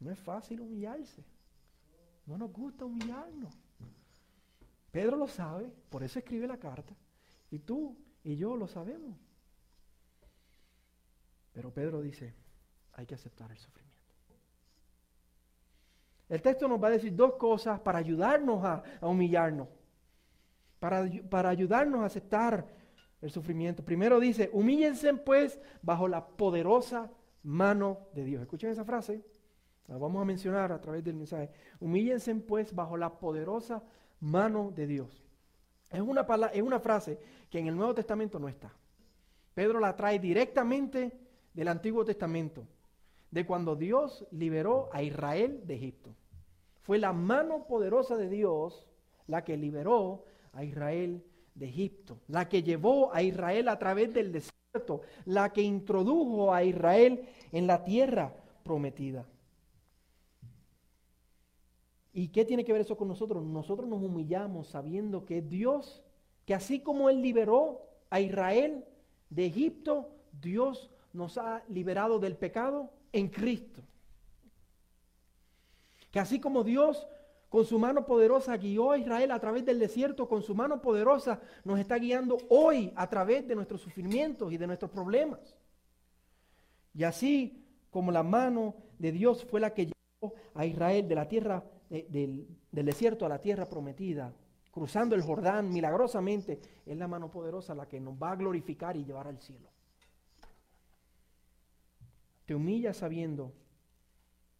No 0.00 0.10
es 0.10 0.18
fácil 0.18 0.60
humillarse. 0.60 1.24
No 2.26 2.36
nos 2.36 2.52
gusta 2.52 2.84
humillarnos. 2.84 3.54
Pedro 4.90 5.16
lo 5.16 5.28
sabe, 5.28 5.70
por 5.90 6.02
eso 6.02 6.18
escribe 6.18 6.46
la 6.46 6.58
carta. 6.58 6.94
Y 7.50 7.58
tú 7.58 7.96
y 8.24 8.36
yo 8.36 8.56
lo 8.56 8.66
sabemos. 8.66 9.16
Pero 11.52 11.72
Pedro 11.72 12.02
dice, 12.02 12.34
hay 12.92 13.06
que 13.06 13.14
aceptar 13.14 13.50
el 13.50 13.58
sufrimiento. 13.58 13.96
El 16.28 16.42
texto 16.42 16.66
nos 16.66 16.82
va 16.82 16.88
a 16.88 16.92
decir 16.92 17.14
dos 17.14 17.34
cosas 17.34 17.78
para 17.80 17.98
ayudarnos 17.98 18.64
a, 18.64 18.82
humillarnos, 19.02 19.68
para, 20.80 21.08
para 21.30 21.50
ayudarnos 21.50 22.00
a 22.02 22.06
aceptar 22.06 22.66
el 23.22 23.30
sufrimiento. 23.30 23.84
Primero 23.84 24.18
dice, 24.18 24.50
humíllense 24.52 25.14
pues 25.14 25.60
bajo 25.82 26.08
la 26.08 26.26
poderosa 26.26 27.10
mano 27.42 28.08
de 28.12 28.24
Dios. 28.24 28.42
Escuchen 28.42 28.70
esa 28.70 28.84
frase, 28.84 29.24
la 29.88 29.96
vamos 29.96 30.20
a 30.20 30.24
mencionar 30.24 30.72
a 30.72 30.80
través 30.80 31.04
del 31.04 31.14
mensaje. 31.14 31.50
Humíllense 31.80 32.34
pues 32.36 32.74
bajo 32.74 32.96
la 32.96 33.18
poderosa 33.18 33.82
mano 34.20 34.72
de 34.74 34.86
Dios. 34.86 35.22
Es 35.90 36.00
una, 36.00 36.26
es 36.52 36.62
una 36.62 36.80
frase 36.80 37.18
que 37.50 37.58
en 37.58 37.68
el 37.68 37.76
Nuevo 37.76 37.94
Testamento 37.94 38.38
no 38.38 38.48
está. 38.48 38.72
Pedro 39.54 39.78
la 39.80 39.94
trae 39.94 40.18
directamente 40.18 41.12
del 41.54 41.68
Antiguo 41.68 42.04
Testamento 42.04 42.66
de 43.30 43.46
cuando 43.46 43.76
Dios 43.76 44.26
liberó 44.30 44.88
a 44.92 45.02
Israel 45.02 45.62
de 45.64 45.74
Egipto. 45.74 46.14
Fue 46.82 46.98
la 46.98 47.12
mano 47.12 47.66
poderosa 47.66 48.16
de 48.16 48.28
Dios 48.28 48.86
la 49.26 49.44
que 49.44 49.56
liberó 49.56 50.24
a 50.52 50.64
Israel 50.64 51.24
de 51.54 51.66
Egipto, 51.66 52.20
la 52.28 52.48
que 52.48 52.62
llevó 52.62 53.12
a 53.12 53.22
Israel 53.22 53.68
a 53.68 53.78
través 53.78 54.12
del 54.12 54.32
desierto, 54.32 55.00
la 55.24 55.52
que 55.52 55.62
introdujo 55.62 56.52
a 56.52 56.62
Israel 56.62 57.26
en 57.52 57.66
la 57.66 57.82
tierra 57.82 58.34
prometida. 58.62 59.26
¿Y 62.16 62.28
qué 62.28 62.46
tiene 62.46 62.64
que 62.64 62.72
ver 62.72 62.80
eso 62.80 62.96
con 62.96 63.08
nosotros? 63.08 63.44
Nosotros 63.44 63.86
nos 63.86 64.02
humillamos 64.02 64.68
sabiendo 64.68 65.26
que 65.26 65.42
Dios, 65.42 66.02
que 66.46 66.54
así 66.54 66.80
como 66.80 67.10
Él 67.10 67.20
liberó 67.20 67.82
a 68.08 68.20
Israel 68.22 68.86
de 69.28 69.44
Egipto, 69.44 70.08
Dios 70.40 70.90
nos 71.12 71.36
ha 71.36 71.62
liberado 71.68 72.18
del 72.18 72.34
pecado 72.34 72.88
en 73.12 73.28
Cristo. 73.28 73.82
Que 76.10 76.18
así 76.18 76.40
como 76.40 76.64
Dios 76.64 77.06
con 77.50 77.66
su 77.66 77.78
mano 77.78 78.06
poderosa 78.06 78.56
guió 78.56 78.92
a 78.92 78.98
Israel 78.98 79.30
a 79.30 79.38
través 79.38 79.66
del 79.66 79.78
desierto, 79.78 80.26
con 80.26 80.40
su 80.40 80.54
mano 80.54 80.80
poderosa 80.80 81.42
nos 81.64 81.78
está 81.78 81.98
guiando 81.98 82.38
hoy 82.48 82.94
a 82.96 83.10
través 83.10 83.46
de 83.46 83.54
nuestros 83.54 83.82
sufrimientos 83.82 84.50
y 84.54 84.56
de 84.56 84.66
nuestros 84.66 84.90
problemas. 84.90 85.54
Y 86.94 87.04
así 87.04 87.62
como 87.90 88.10
la 88.10 88.22
mano 88.22 88.74
de 88.98 89.12
Dios 89.12 89.44
fue 89.44 89.60
la 89.60 89.74
que 89.74 89.90
llevó 89.90 90.34
a 90.54 90.64
Israel 90.64 91.06
de 91.06 91.14
la 91.14 91.28
tierra, 91.28 91.62
del, 91.88 92.46
desierto 92.70 93.26
a 93.26 93.28
la 93.28 93.40
tierra 93.40 93.66
prometida, 93.66 94.32
cruzando 94.70 95.14
el 95.14 95.22
Jordán 95.22 95.70
milagrosamente, 95.70 96.60
es 96.84 96.96
la 96.96 97.08
mano 97.08 97.30
poderosa 97.30 97.74
la 97.74 97.88
que 97.88 98.00
nos 98.00 98.14
va 98.14 98.32
a 98.32 98.36
glorificar 98.36 98.96
y 98.96 99.04
llevar 99.04 99.28
al 99.28 99.38
cielo. 99.38 99.70
Te 102.44 102.54
humillas 102.54 102.98
sabiendo 102.98 103.52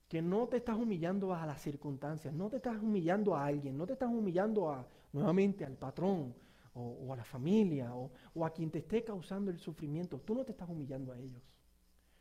que 0.09 0.23
no 0.23 0.47
te 0.49 0.59
estás 0.59 0.77
humillando 0.77 1.35
a 1.35 1.47
las 1.47 1.61
circunstancias, 1.61 2.33
no 2.33 2.49
te 2.49 2.57
estás 2.57 2.81
humillando 2.81 3.35
a 3.35 3.47
alguien, 3.47 3.77
no 3.77 3.87
te 3.87 3.95
estás 3.95 4.09
humillando 4.09 4.71
a, 4.71 4.87
nuevamente 5.13 5.65
al 5.65 5.77
patrón 5.77 6.35
o, 6.75 7.13
a 7.13 7.17
la 7.17 7.25
familia 7.25 7.93
o 7.95 8.45
a 8.45 8.51
quien 8.51 8.71
te 8.71 8.79
esté 8.79 9.03
causando 9.03 9.51
el 9.51 9.59
sufrimiento. 9.59 10.21
Tú 10.21 10.35
no 10.35 10.45
te 10.45 10.53
estás 10.53 10.69
humillando 10.69 11.13
a 11.13 11.19
ellos, 11.19 11.43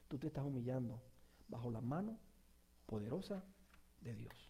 tú 0.08 0.18
te 0.18 0.28
estás 0.28 0.46
humillando 0.46 1.02
bajo 1.48 1.70
la 1.70 1.82
mano 1.82 2.18
poderosa 2.86 3.44
de 4.02 4.16
Dios. 4.16 4.45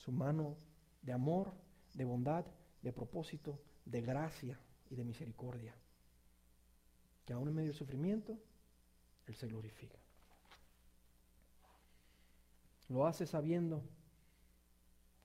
Su 0.00 0.12
mano 0.12 0.56
de 1.02 1.12
amor, 1.12 1.52
de 1.92 2.06
bondad, 2.06 2.46
de 2.80 2.90
propósito, 2.90 3.60
de 3.84 4.00
gracia 4.00 4.58
y 4.88 4.96
de 4.96 5.04
misericordia. 5.04 5.74
Que 7.26 7.34
aún 7.34 7.48
en 7.48 7.54
medio 7.54 7.68
del 7.68 7.76
sufrimiento, 7.76 8.38
Él 9.26 9.34
se 9.34 9.46
glorifica. 9.46 9.98
Lo 12.88 13.06
hace 13.06 13.26
sabiendo 13.26 13.82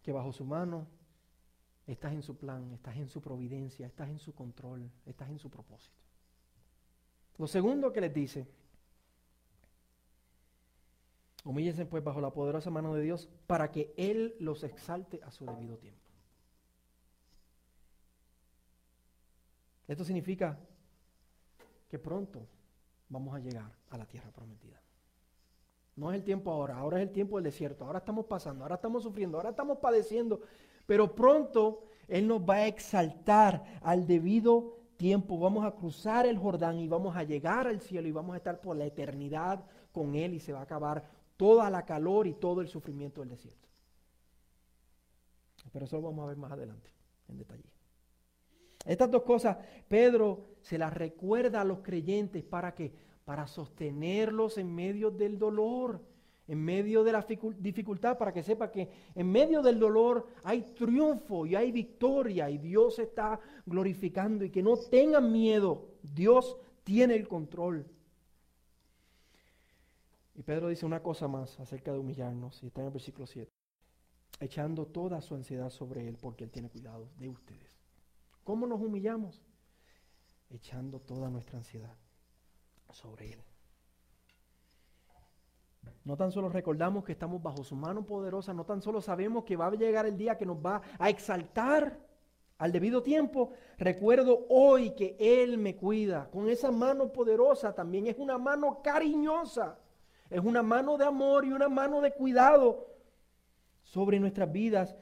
que 0.04 0.12
bajo 0.12 0.34
su 0.34 0.44
mano 0.44 0.88
estás 1.88 2.12
en 2.12 2.22
su 2.22 2.38
plan, 2.38 2.74
estás 2.74 2.98
en 2.98 3.08
su 3.08 3.22
providencia, 3.22 3.88
estás 3.88 4.10
en 4.10 4.20
su 4.20 4.36
control, 4.36 4.92
estás 5.06 5.30
en 5.30 5.40
su 5.40 5.50
propósito. 5.50 5.96
Lo 7.38 7.48
segundo 7.48 7.94
que 7.94 8.02
les 8.02 8.14
dice, 8.14 8.46
humíllense 11.46 11.86
pues 11.86 12.04
bajo 12.04 12.20
la 12.20 12.32
poderosa 12.32 12.70
mano 12.70 12.94
de 12.96 13.04
Dios 13.04 13.30
para 13.48 13.72
que 13.72 13.94
Él 13.96 14.36
los 14.40 14.64
exalte 14.64 15.22
a 15.24 15.32
su 15.32 15.46
debido 15.46 15.78
tiempo. 15.78 16.02
Esto 19.88 20.04
significa 20.04 20.58
que 21.88 22.00
pronto 22.00 22.48
vamos 23.08 23.36
a 23.36 23.40
llegar 23.40 23.72
a 23.92 23.98
la 23.98 24.06
tierra 24.06 24.32
prometida. 24.32 24.82
No 25.96 26.12
es 26.12 26.18
el 26.18 26.24
tiempo 26.24 26.52
ahora, 26.52 26.78
ahora 26.78 26.98
es 26.98 27.08
el 27.08 27.14
tiempo 27.14 27.38
del 27.38 27.46
desierto, 27.46 27.86
ahora 27.86 28.00
estamos 28.00 28.26
pasando, 28.26 28.64
ahora 28.64 28.76
estamos 28.76 29.04
sufriendo, 29.04 29.38
ahora 29.38 29.52
estamos 29.52 29.78
padeciendo, 29.78 30.42
pero 30.88 31.16
pronto 31.16 31.84
Él 32.08 32.28
nos 32.28 32.42
va 32.42 32.56
a 32.56 32.68
exaltar 32.68 33.64
al 33.82 34.08
debido 34.08 34.80
tiempo. 34.98 35.38
Vamos 35.40 35.64
a 35.64 35.72
cruzar 35.72 36.26
el 36.26 36.40
Jordán 36.40 36.80
y 36.80 36.88
vamos 36.88 37.16
a 37.16 37.24
llegar 37.24 37.68
al 37.68 37.80
cielo 37.80 38.08
y 38.08 38.12
vamos 38.12 38.34
a 38.34 38.38
estar 38.38 38.60
por 38.60 38.76
la 38.76 38.86
eternidad 38.86 39.64
con 39.94 40.16
Él 40.16 40.34
y 40.34 40.40
se 40.40 40.52
va 40.52 40.60
a 40.60 40.64
acabar 40.64 41.06
toda 41.38 41.70
la 41.70 41.86
calor 41.86 42.28
y 42.28 42.34
todo 42.34 42.62
el 42.62 42.68
sufrimiento 42.68 43.22
del 43.22 43.30
desierto. 43.30 43.68
Pero 45.72 45.86
eso 45.86 45.98
lo 45.98 46.04
vamos 46.04 46.24
a 46.24 46.28
ver 46.28 46.38
más 46.38 46.52
adelante, 46.52 46.90
en 47.28 47.38
detalle. 47.38 47.64
Estas 48.86 49.10
dos 49.10 49.24
cosas, 49.24 49.58
Pedro 49.88 50.46
se 50.62 50.78
las 50.78 50.94
recuerda 50.94 51.62
a 51.62 51.66
los 51.66 51.80
creyentes 51.80 52.44
para 52.44 52.74
que 52.74 52.94
para 53.26 53.48
sostenerlos 53.48 54.60
en 54.60 54.74
medio 54.74 55.10
del 55.10 55.40
dolor, 55.40 56.00
en 56.48 56.64
medio 56.64 57.04
de 57.04 57.12
la 57.12 57.26
dificultad, 57.58 58.20
para 58.20 58.32
que 58.32 58.44
sepa 58.44 58.72
que 58.72 58.88
en 59.16 59.32
medio 59.32 59.64
del 59.64 59.80
dolor 59.80 60.28
hay 60.44 60.62
triunfo 60.76 61.48
y 61.48 61.56
hay 61.56 61.72
victoria 61.72 62.50
y 62.52 62.60
Dios 62.60 63.00
está 63.00 63.40
glorificando 63.66 64.46
y 64.46 64.52
que 64.52 64.62
no 64.62 64.78
tengan 64.78 65.32
miedo, 65.32 65.88
Dios 66.04 66.58
tiene 66.84 67.16
el 67.16 67.28
control. 67.28 67.88
Y 70.36 70.44
Pedro 70.44 70.68
dice 70.68 70.86
una 70.86 71.02
cosa 71.02 71.28
más 71.28 71.60
acerca 71.60 71.92
de 71.94 72.00
humillarnos, 72.00 72.62
y 72.62 72.68
está 72.68 72.82
en 72.82 72.88
el 72.88 72.94
versículo 72.94 73.26
7, 73.26 73.50
echando 74.42 74.86
toda 74.86 75.22
su 75.22 75.34
ansiedad 75.34 75.70
sobre 75.70 76.08
Él 76.08 76.18
porque 76.22 76.44
Él 76.44 76.52
tiene 76.52 76.70
cuidado 76.70 77.10
de 77.18 77.30
ustedes. 77.30 77.80
¿Cómo 78.44 78.68
nos 78.68 78.82
humillamos? 78.82 79.42
Echando 80.50 81.00
toda 81.00 81.30
nuestra 81.30 81.58
ansiedad 81.58 81.96
sobre 82.92 83.34
Él. 83.34 83.44
No 86.04 86.18
tan 86.18 86.32
solo 86.32 86.50
recordamos 86.50 87.04
que 87.04 87.14
estamos 87.14 87.42
bajo 87.42 87.64
su 87.64 87.76
mano 87.76 88.06
poderosa, 88.06 88.54
no 88.54 88.66
tan 88.66 88.82
solo 88.82 89.02
sabemos 89.02 89.44
que 89.44 89.56
va 89.56 89.68
a 89.68 89.72
llegar 89.72 90.06
el 90.06 90.18
día 90.18 90.38
que 90.38 90.46
nos 90.46 90.58
va 90.58 90.82
a 91.00 91.10
exaltar 91.10 92.00
al 92.58 92.72
debido 92.72 93.02
tiempo, 93.02 93.52
recuerdo 93.78 94.46
hoy 94.50 94.92
que 94.92 95.16
Él 95.20 95.58
me 95.58 95.76
cuida. 95.76 96.30
Con 96.30 96.50
esa 96.50 96.72
mano 96.72 97.12
poderosa 97.12 97.74
también 97.74 98.08
es 98.08 98.18
una 98.18 98.38
mano 98.38 98.82
cariñosa, 98.82 99.80
es 100.30 100.40
una 100.44 100.64
mano 100.64 100.98
de 100.98 101.06
amor 101.06 101.46
y 101.46 101.52
una 101.52 101.70
mano 101.70 102.02
de 102.02 102.12
cuidado 102.12 102.88
sobre 103.84 104.20
nuestras 104.20 104.52
vidas 104.52 104.96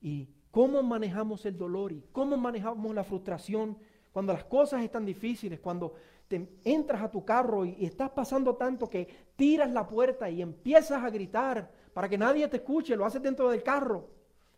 y 0.00 0.28
cómo 0.50 0.82
manejamos 0.82 1.44
el 1.46 1.58
dolor 1.58 1.92
y 1.92 2.04
cómo 2.12 2.36
manejamos 2.36 2.94
la 2.94 3.04
frustración 3.04 3.76
cuando 4.12 4.32
las 4.32 4.44
cosas 4.44 4.82
están 4.82 5.04
difíciles, 5.04 5.58
cuando 5.58 5.94
te 6.28 6.48
entras 6.64 7.02
a 7.02 7.10
tu 7.10 7.24
carro 7.24 7.64
y, 7.64 7.84
estás 7.84 8.10
pasando 8.10 8.54
tanto 8.54 8.88
que 8.88 9.08
tiras 9.34 9.70
la 9.70 9.86
puerta 9.86 10.30
y 10.30 10.40
empiezas 10.40 11.02
a 11.02 11.10
gritar 11.10 11.70
para 11.92 12.08
que 12.08 12.16
nadie 12.16 12.46
te 12.48 12.58
escuche, 12.58 12.96
lo 12.96 13.04
haces 13.04 13.22
dentro 13.22 13.50
del 13.50 13.62
carro. 13.62 14.08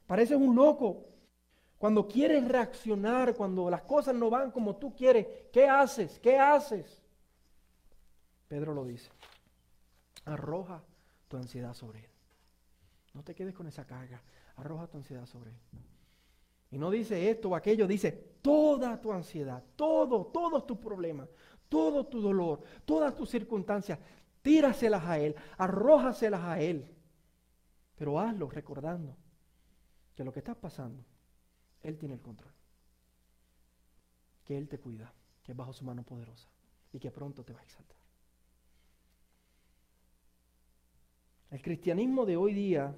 Pareces 0.07 0.37
un 0.37 0.55
loco. 0.55 1.07
Cuando 1.79 2.07
quieres 2.07 2.47
reaccionar, 2.47 3.35
cuando 3.35 3.69
las 3.69 3.83
cosas 3.83 4.15
no 4.15 4.31
van 4.31 4.51
como 4.51 4.77
tú 4.77 4.95
quieres, 4.95 5.27
¿qué 5.53 5.67
haces? 5.69 6.19
¿Qué 6.21 6.39
haces? 6.39 7.03
Pedro 8.49 8.73
lo 8.73 8.85
dice. 8.85 9.11
Arroja 10.27 10.85
tu 11.29 11.37
ansiedad 11.37 11.75
sobre 11.75 12.01
él. 12.01 12.11
No 13.15 13.25
te 13.25 13.35
quedes 13.35 13.55
con 13.55 13.67
esa 13.67 13.87
carga. 13.87 14.23
Arroja 14.57 14.87
tu 14.87 14.99
ansiedad 14.99 15.27
sobre 15.27 15.51
él. 15.51 15.61
Y 16.71 16.79
no 16.79 16.91
dice 16.91 17.31
esto 17.31 17.51
o 17.51 17.57
aquello, 17.57 17.87
dice 17.87 18.13
toda 18.43 19.01
tu 19.01 19.13
ansiedad, 19.13 19.63
todo, 19.77 20.27
todos 20.27 20.67
tus 20.67 20.79
problemas, 20.79 21.29
todo 21.69 22.07
tu 22.07 22.21
dolor, 22.21 22.63
todas 22.85 23.15
tus 23.15 23.31
circunstancias, 23.31 23.99
tíraselas 24.43 25.05
a 25.05 25.19
Él, 25.19 25.35
arrójaselas 25.59 26.43
a 26.43 26.61
Él. 26.61 26.93
Pero 27.97 28.21
hazlo 28.21 28.49
recordando 28.51 29.17
que 30.15 30.25
lo 30.25 30.33
que 30.33 30.41
estás 30.41 30.57
pasando, 30.57 31.05
Él 31.83 31.97
tiene 31.99 32.15
el 32.15 32.21
control. 32.21 32.53
Que 34.45 34.59
Él 34.59 34.69
te 34.69 34.79
cuida, 34.79 35.13
que 35.43 35.53
es 35.53 35.57
bajo 35.57 35.73
su 35.73 35.85
mano 35.85 36.03
poderosa 36.03 36.49
y 36.93 36.99
que 36.99 37.11
pronto 37.11 37.45
te 37.45 37.53
va 37.53 37.61
a 37.61 37.65
exaltar. 37.65 37.97
El 41.57 41.63
cristianismo 41.63 42.27
de 42.27 42.37
hoy 42.37 42.53
día, 42.53 42.95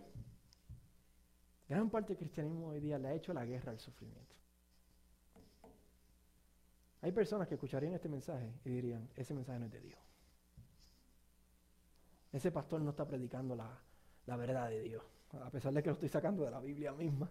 gran 1.68 1.88
parte 1.90 2.08
del 2.08 2.16
cristianismo 2.16 2.72
de 2.72 2.78
hoy 2.78 2.80
día 2.80 2.98
le 2.98 3.06
ha 3.06 3.14
hecho 3.14 3.32
la 3.32 3.44
guerra 3.44 3.70
al 3.70 3.78
sufrimiento. 3.78 4.34
Hay 7.00 7.12
personas 7.12 7.46
que 7.46 7.54
escucharían 7.54 7.92
este 7.92 8.08
mensaje 8.08 8.52
y 8.64 8.70
dirían, 8.70 9.08
ese 9.14 9.32
mensaje 9.32 9.60
no 9.60 9.66
es 9.66 9.70
de 9.70 9.80
Dios. 9.80 10.00
Ese 12.32 12.50
pastor 12.50 12.80
no 12.80 12.90
está 12.90 13.06
predicando 13.06 13.54
la, 13.54 13.80
la 14.26 14.36
verdad 14.36 14.70
de 14.70 14.82
Dios, 14.82 15.04
a 15.34 15.50
pesar 15.50 15.72
de 15.72 15.80
que 15.80 15.90
lo 15.90 15.94
estoy 15.94 16.08
sacando 16.08 16.42
de 16.42 16.50
la 16.50 16.58
Biblia 16.58 16.92
misma. 16.92 17.30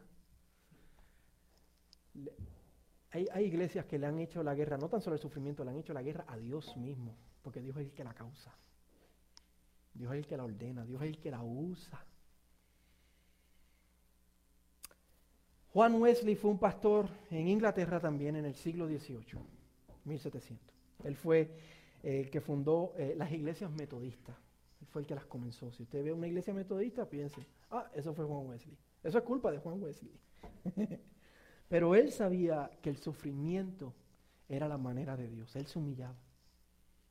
hay, 3.12 3.28
hay, 3.34 3.44
iglesias 3.44 3.86
que 3.86 4.00
le 4.00 4.08
han 4.08 4.18
hecho 4.20 4.42
la 4.44 4.56
guerra, 4.56 4.78
no 4.78 4.88
tan 4.88 5.02
solo 5.02 5.18
el 5.18 5.22
sufrimiento, 5.22 5.66
le 5.66 5.72
han 5.72 5.78
hecho 5.78 5.94
la 5.94 6.04
guerra 6.04 6.24
a 6.26 6.38
Dios 6.38 6.78
mismo, 6.78 7.18
porque 7.42 7.60
Dios 7.60 7.76
es 7.76 7.88
el 7.88 7.92
que 7.92 8.06
la 8.06 8.14
causa. 8.14 8.56
Dios 9.98 10.12
es 10.14 10.20
el 10.20 10.28
que 10.28 10.38
la 10.38 10.44
ordena, 10.44 10.86
Dios 10.86 11.02
es 11.02 11.08
el 11.10 11.18
que 11.20 11.32
la 11.32 11.44
usa. 11.44 12.04
Juan 15.74 15.96
Wesley 15.96 16.36
fue 16.36 16.52
un 16.52 16.60
pastor 16.60 17.08
en 17.30 17.48
Inglaterra 17.48 18.00
también 18.00 18.36
en 18.36 18.46
el 18.46 18.56
siglo 18.56 18.88
XVIII, 18.88 19.40
1700. 20.06 20.76
Él 21.04 21.16
fue 21.16 21.52
el 22.04 22.30
que 22.30 22.42
fundó 22.42 22.94
eh, 22.98 23.14
las 23.18 23.32
iglesias 23.32 23.70
metodistas 23.72 24.36
fue 24.88 25.02
el 25.02 25.08
que 25.08 25.16
las 25.16 25.26
comenzó. 25.26 25.72
Si 25.72 25.84
usted 25.84 26.04
ve 26.04 26.12
una 26.12 26.28
iglesia 26.28 26.54
metodista, 26.54 27.10
piense, 27.10 27.46
ah, 27.72 27.90
eso 27.94 28.14
fue 28.14 28.26
Juan 28.26 28.48
Wesley. 28.48 28.78
Eso 29.04 29.18
es 29.18 29.24
culpa 29.24 29.52
de 29.52 29.60
Juan 29.60 29.82
Wesley. 29.82 30.12
Pero 31.70 31.96
él 31.96 32.12
sabía 32.12 32.72
que 32.82 32.90
el 32.90 32.98
sufrimiento 32.98 33.94
era 34.48 34.68
la 34.68 34.78
manera 34.78 35.18
de 35.18 35.28
Dios. 35.28 35.56
Él 35.56 35.68
se 35.68 35.80
humillaba. 35.80 36.16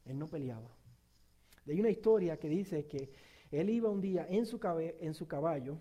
Él 0.05 0.19
no 0.19 0.27
peleaba. 0.27 0.71
Hay 1.67 1.81
una 1.81 1.91
historia 1.91 2.37
que 2.39 2.49
dice 2.49 2.87
que 2.87 3.11
él 3.51 3.71
iba 3.71 3.91
un 3.91 4.01
día 4.01 4.27
en 4.29 4.47
su, 4.47 4.61
en 5.01 5.15
su 5.15 5.27
caballo 5.27 5.79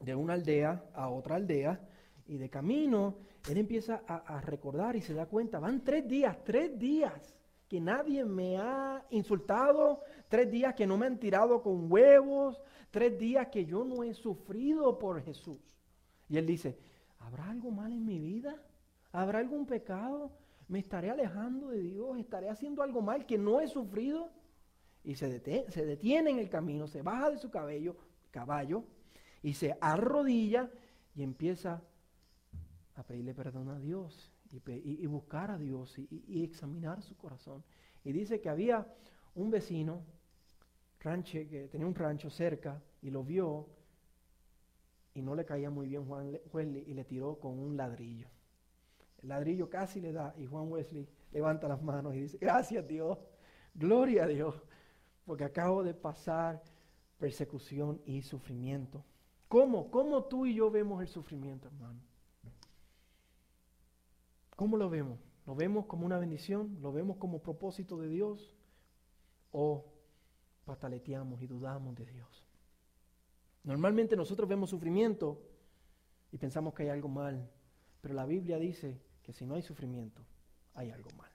de 0.00 0.14
una 0.14 0.34
aldea 0.34 0.90
a 0.94 1.08
otra 1.08 1.36
aldea 1.36 1.80
y 2.26 2.36
de 2.36 2.50
camino 2.50 3.18
él 3.48 3.58
empieza 3.58 4.02
a 4.06 4.40
recordar 4.40 4.96
y 4.96 5.00
se 5.00 5.14
da 5.14 5.26
cuenta, 5.26 5.60
van 5.60 5.84
tres 5.84 6.08
días, 6.08 6.36
tres 6.42 6.76
días 6.76 7.36
que 7.68 7.80
nadie 7.80 8.24
me 8.24 8.56
ha 8.58 9.04
insultado, 9.10 10.02
tres 10.28 10.50
días 10.50 10.74
que 10.74 10.86
no 10.86 10.96
me 10.96 11.06
han 11.06 11.18
tirado 11.18 11.62
con 11.62 11.90
huevos, 11.90 12.60
tres 12.90 13.18
días 13.18 13.48
que 13.48 13.64
yo 13.64 13.84
no 13.84 14.02
he 14.02 14.14
sufrido 14.14 14.98
por 14.98 15.22
Jesús. 15.22 15.58
Y 16.28 16.36
él 16.36 16.46
dice, 16.46 16.78
¿habrá 17.18 17.50
algo 17.50 17.70
mal 17.70 17.92
en 17.92 18.04
mi 18.04 18.18
vida? 18.18 18.60
¿Habrá 19.12 19.38
algún 19.40 19.66
pecado? 19.66 20.30
¿Me 20.68 20.78
estaré 20.78 21.10
alejando 21.10 21.68
de 21.68 21.80
Dios? 21.80 22.18
¿Estaré 22.18 22.48
haciendo 22.48 22.82
algo 22.82 23.00
mal 23.00 23.26
que 23.26 23.38
no 23.38 23.60
he 23.60 23.68
sufrido? 23.68 24.30
Y 25.06 25.14
se 25.14 25.28
detiene, 25.28 25.70
se 25.70 25.86
detiene 25.86 26.30
en 26.30 26.38
el 26.38 26.50
camino, 26.50 26.88
se 26.88 27.00
baja 27.00 27.30
de 27.30 27.38
su 27.38 27.48
cabello, 27.48 27.96
caballo 28.32 28.84
y 29.40 29.54
se 29.54 29.78
arrodilla 29.80 30.68
y 31.14 31.22
empieza 31.22 31.80
a 32.96 33.02
pedirle 33.04 33.32
perdón 33.32 33.68
a 33.68 33.78
Dios 33.78 34.32
y, 34.50 35.06
buscar 35.06 35.52
a 35.52 35.58
Dios 35.58 35.96
y, 35.98 36.42
examinar 36.42 37.02
su 37.02 37.16
corazón. 37.16 37.62
Y 38.04 38.10
dice 38.10 38.40
que 38.40 38.48
había 38.48 38.84
un 39.36 39.50
vecino 39.50 40.02
ranche, 40.98 41.46
que 41.46 41.68
tenía 41.68 41.86
un 41.86 41.94
rancho 41.94 42.28
cerca 42.28 42.82
y 43.00 43.10
lo 43.10 43.22
vio 43.22 43.68
y 45.14 45.22
no 45.22 45.36
le 45.36 45.44
caía 45.44 45.70
muy 45.70 45.86
bien 45.86 46.04
Juan 46.04 46.36
Wesley 46.52 46.84
y 46.84 46.94
le 46.94 47.04
tiró 47.04 47.38
con 47.38 47.58
un 47.58 47.76
ladrillo. 47.76 48.28
El 49.22 49.28
ladrillo 49.28 49.70
casi 49.70 50.00
le 50.00 50.12
da 50.12 50.34
y 50.36 50.46
Juan 50.46 50.68
Wesley 50.68 51.08
levanta 51.30 51.68
las 51.68 51.80
manos 51.80 52.14
y 52.14 52.22
dice, 52.22 52.38
gracias 52.38 52.86
Dios, 52.86 53.18
gloria 53.74 54.24
a 54.24 54.26
Dios, 54.26 54.62
porque 55.26 55.44
acabo 55.44 55.82
de 55.82 55.92
pasar 55.92 56.62
persecución 57.18 58.00
y 58.06 58.22
sufrimiento. 58.22 59.04
¿Cómo? 59.48 59.90
¿Cómo 59.90 60.24
tú 60.24 60.46
y 60.46 60.54
yo 60.54 60.70
vemos 60.70 61.02
el 61.02 61.08
sufrimiento, 61.08 61.68
hermano? 61.68 62.00
¿Cómo 64.54 64.76
lo 64.76 64.88
vemos? 64.88 65.18
¿Lo 65.44 65.54
vemos 65.54 65.86
como 65.86 66.06
una 66.06 66.18
bendición? 66.18 66.78
¿Lo 66.80 66.92
vemos 66.92 67.18
como 67.18 67.42
propósito 67.42 67.98
de 67.98 68.08
Dios? 68.08 68.56
¿O 69.52 69.84
pataleteamos 70.64 71.42
y 71.42 71.46
dudamos 71.46 71.94
de 71.96 72.06
Dios? 72.06 72.44
Normalmente 73.64 74.16
nosotros 74.16 74.48
vemos 74.48 74.70
sufrimiento 74.70 75.42
y 76.30 76.38
pensamos 76.38 76.72
que 76.72 76.84
hay 76.84 76.88
algo 76.88 77.08
mal, 77.08 77.50
pero 78.00 78.14
la 78.14 78.24
Biblia 78.24 78.58
dice 78.58 79.00
que 79.22 79.32
si 79.32 79.44
no 79.44 79.56
hay 79.56 79.62
sufrimiento, 79.62 80.22
hay 80.74 80.90
algo 80.90 81.10
mal. 81.16 81.30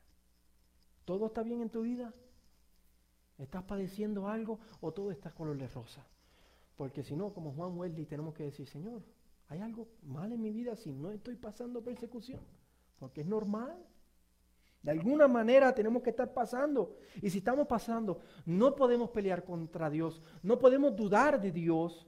¿Todo 1.03 1.27
está 1.27 1.43
bien 1.43 1.61
en 1.61 1.69
tu 1.69 1.81
vida? 1.81 2.13
¿Estás 3.41 3.63
padeciendo 3.63 4.27
algo 4.27 4.59
o 4.79 4.91
todo 4.93 5.11
está 5.11 5.31
color 5.31 5.57
de 5.57 5.67
rosa? 5.67 6.05
Porque 6.77 7.03
si 7.03 7.15
no, 7.15 7.33
como 7.33 7.51
Juan 7.51 7.77
Wesley, 7.77 8.05
tenemos 8.05 8.33
que 8.33 8.43
decir, 8.43 8.67
Señor, 8.67 9.01
¿hay 9.49 9.59
algo 9.59 9.87
mal 10.03 10.31
en 10.31 10.41
mi 10.41 10.51
vida 10.51 10.75
si 10.75 10.91
no 10.91 11.11
estoy 11.11 11.35
pasando 11.35 11.83
persecución? 11.83 12.39
porque 13.01 13.21
es 13.21 13.27
normal. 13.27 13.83
De 14.83 14.91
alguna 14.91 15.27
manera 15.27 15.73
tenemos 15.73 16.03
que 16.03 16.11
estar 16.11 16.31
pasando. 16.35 16.97
Y 17.19 17.31
si 17.31 17.39
estamos 17.39 17.65
pasando, 17.65 18.19
no 18.45 18.75
podemos 18.75 19.09
pelear 19.09 19.43
contra 19.43 19.89
Dios, 19.89 20.21
no 20.43 20.59
podemos 20.59 20.95
dudar 20.95 21.41
de 21.41 21.51
Dios. 21.51 22.07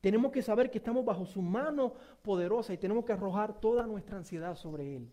Tenemos 0.00 0.32
que 0.32 0.42
saber 0.42 0.68
que 0.68 0.78
estamos 0.78 1.04
bajo 1.04 1.24
su 1.26 1.40
mano 1.40 1.94
poderosa 2.22 2.72
y 2.72 2.78
tenemos 2.78 3.04
que 3.04 3.12
arrojar 3.12 3.60
toda 3.60 3.86
nuestra 3.86 4.16
ansiedad 4.16 4.56
sobre 4.56 4.96
Él. 4.96 5.12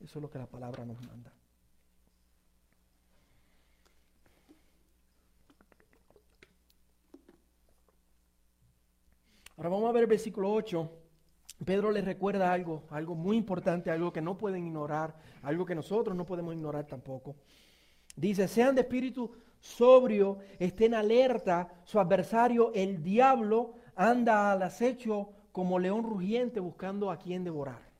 Eso 0.00 0.18
es 0.18 0.22
lo 0.22 0.30
que 0.30 0.38
la 0.38 0.46
palabra 0.46 0.86
nos 0.86 0.98
manda. 1.06 1.34
Ahora 9.56 9.68
vamos 9.68 9.88
a 9.88 9.92
ver 9.92 10.02
el 10.02 10.08
versículo 10.08 10.52
8. 10.52 10.90
Pedro 11.64 11.90
les 11.90 12.04
recuerda 12.04 12.52
algo, 12.52 12.84
algo 12.90 13.14
muy 13.14 13.36
importante, 13.36 13.90
algo 13.90 14.12
que 14.12 14.20
no 14.20 14.36
pueden 14.36 14.66
ignorar, 14.66 15.16
algo 15.42 15.64
que 15.64 15.74
nosotros 15.74 16.16
no 16.16 16.26
podemos 16.26 16.54
ignorar 16.54 16.86
tampoco. 16.86 17.36
Dice, 18.16 18.48
sean 18.48 18.74
de 18.74 18.82
espíritu 18.82 19.32
sobrio, 19.60 20.38
estén 20.58 20.94
alerta, 20.94 21.72
su 21.84 21.98
adversario, 21.98 22.72
el 22.74 23.02
diablo, 23.02 23.74
anda 23.94 24.52
al 24.52 24.62
acecho 24.62 25.30
como 25.52 25.78
león 25.78 26.02
rugiente 26.02 26.60
buscando 26.60 27.10
a 27.10 27.18
quien 27.18 27.44
devorar. 27.44 27.94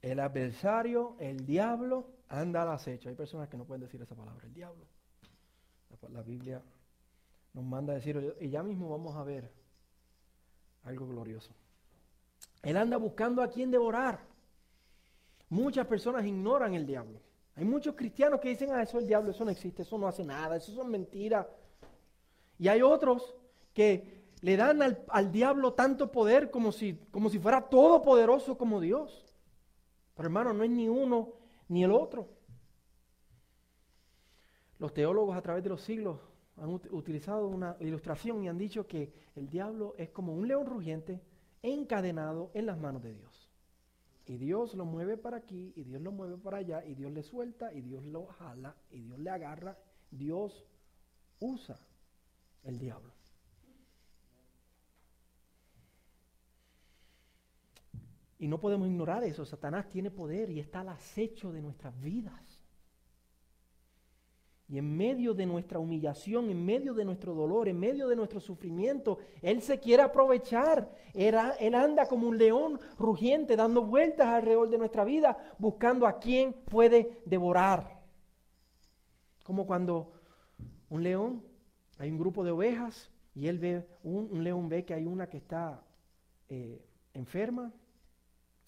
El 0.00 0.20
adversario, 0.20 1.16
el 1.18 1.44
diablo, 1.44 2.06
anda 2.28 2.62
al 2.62 2.70
acecho. 2.70 3.08
Hay 3.08 3.14
personas 3.14 3.48
que 3.48 3.56
no 3.56 3.64
pueden 3.64 3.82
decir 3.82 4.00
esa 4.00 4.14
palabra, 4.14 4.46
el 4.46 4.54
diablo. 4.54 4.86
La, 6.10 6.22
Biblia 6.22 6.62
nos 7.54 7.64
manda 7.64 7.92
a 7.92 7.96
decir, 7.96 8.36
y 8.40 8.50
ya 8.50 8.62
mismo 8.62 8.88
vamos 8.90 9.16
a 9.16 9.24
ver 9.24 9.50
algo 10.84 11.06
glorioso. 11.06 11.52
Él 12.62 12.76
anda 12.76 12.96
buscando 12.96 13.42
a 13.42 13.48
quien 13.48 13.70
devorar. 13.70 14.20
Muchas 15.48 15.86
personas 15.86 16.26
ignoran 16.26 16.74
el 16.74 16.86
diablo. 16.86 17.20
Hay 17.56 17.64
muchos 17.64 17.94
cristianos 17.94 18.40
que 18.40 18.50
dicen, 18.50 18.70
ah, 18.72 18.82
eso 18.82 18.98
es 18.98 19.02
el 19.02 19.08
diablo, 19.08 19.30
eso 19.30 19.44
no 19.44 19.50
existe, 19.50 19.82
eso 19.82 19.98
no 19.98 20.06
hace 20.06 20.24
nada, 20.24 20.56
eso 20.56 20.72
son 20.72 20.90
mentiras. 20.90 21.46
Y 22.58 22.68
hay 22.68 22.82
otros 22.82 23.34
que 23.72 24.24
le 24.42 24.56
dan 24.56 24.82
al, 24.82 25.04
al, 25.08 25.32
diablo 25.32 25.72
tanto 25.72 26.12
poder 26.12 26.50
como 26.50 26.70
si, 26.70 26.94
como 27.10 27.30
si 27.30 27.38
fuera 27.38 27.68
todopoderoso 27.68 28.56
como 28.56 28.80
Dios. 28.80 29.24
Pero 30.14 30.28
hermano, 30.28 30.52
no 30.52 30.64
es 30.64 30.70
ni 30.70 30.88
uno 30.88 31.32
ni 31.68 31.82
el 31.82 31.92
otro. 31.92 32.28
Los 34.78 34.92
teólogos 34.94 35.36
a 35.36 35.42
través 35.42 35.64
de 35.64 35.70
los 35.70 35.80
siglos 35.80 36.18
han 36.60 36.70
utilizado 36.70 37.48
una 37.48 37.76
ilustración 37.80 38.42
y 38.42 38.48
han 38.48 38.58
dicho 38.58 38.86
que 38.86 39.12
el 39.36 39.48
diablo 39.48 39.94
es 39.96 40.10
como 40.10 40.34
un 40.34 40.48
león 40.48 40.66
rugiente 40.66 41.20
encadenado 41.62 42.50
en 42.54 42.66
las 42.66 42.78
manos 42.78 43.02
de 43.02 43.14
Dios. 43.14 43.48
Y 44.26 44.36
Dios 44.36 44.74
lo 44.74 44.84
mueve 44.84 45.16
para 45.16 45.38
aquí, 45.38 45.72
y 45.74 45.84
Dios 45.84 46.02
lo 46.02 46.12
mueve 46.12 46.36
para 46.36 46.58
allá, 46.58 46.84
y 46.84 46.94
Dios 46.94 47.10
le 47.12 47.22
suelta, 47.22 47.72
y 47.72 47.80
Dios 47.80 48.04
lo 48.04 48.26
jala, 48.26 48.76
y 48.90 49.00
Dios 49.00 49.18
le 49.18 49.30
agarra. 49.30 49.78
Dios 50.10 50.64
usa 51.40 51.78
el 52.64 52.78
diablo. 52.78 53.12
Y 58.38 58.46
no 58.46 58.60
podemos 58.60 58.86
ignorar 58.86 59.24
eso. 59.24 59.44
Satanás 59.44 59.88
tiene 59.88 60.10
poder 60.10 60.50
y 60.50 60.60
está 60.60 60.80
al 60.80 60.90
acecho 60.90 61.52
de 61.52 61.60
nuestras 61.60 61.98
vidas. 62.00 62.47
Y 64.68 64.76
en 64.76 64.96
medio 64.96 65.32
de 65.32 65.46
nuestra 65.46 65.78
humillación, 65.78 66.50
en 66.50 66.62
medio 66.62 66.92
de 66.92 67.04
nuestro 67.06 67.34
dolor, 67.34 67.68
en 67.68 67.80
medio 67.80 68.06
de 68.06 68.16
nuestro 68.16 68.38
sufrimiento, 68.38 69.18
Él 69.40 69.62
se 69.62 69.80
quiere 69.80 70.02
aprovechar. 70.02 70.90
Él, 71.14 71.74
anda 71.74 72.06
como 72.06 72.28
un 72.28 72.36
león 72.36 72.78
rugiente, 72.98 73.56
dando 73.56 73.82
vueltas 73.82 74.26
alrededor 74.26 74.68
de 74.68 74.76
nuestra 74.76 75.04
vida, 75.04 75.38
buscando 75.58 76.06
a 76.06 76.18
quien 76.18 76.52
puede 76.52 77.22
devorar. 77.24 77.98
Como 79.42 79.66
cuando 79.66 80.12
un 80.90 81.02
león 81.02 81.42
hay 81.96 82.10
un 82.10 82.18
grupo 82.18 82.44
de 82.44 82.50
ovejas 82.50 83.10
y 83.34 83.46
él 83.48 83.58
ve, 83.58 83.88
un, 84.02 84.44
león 84.44 84.68
ve 84.68 84.84
que 84.84 84.92
hay 84.92 85.06
una 85.06 85.28
que 85.30 85.38
está 85.38 85.82
eh, 86.50 86.84
enferma 87.14 87.72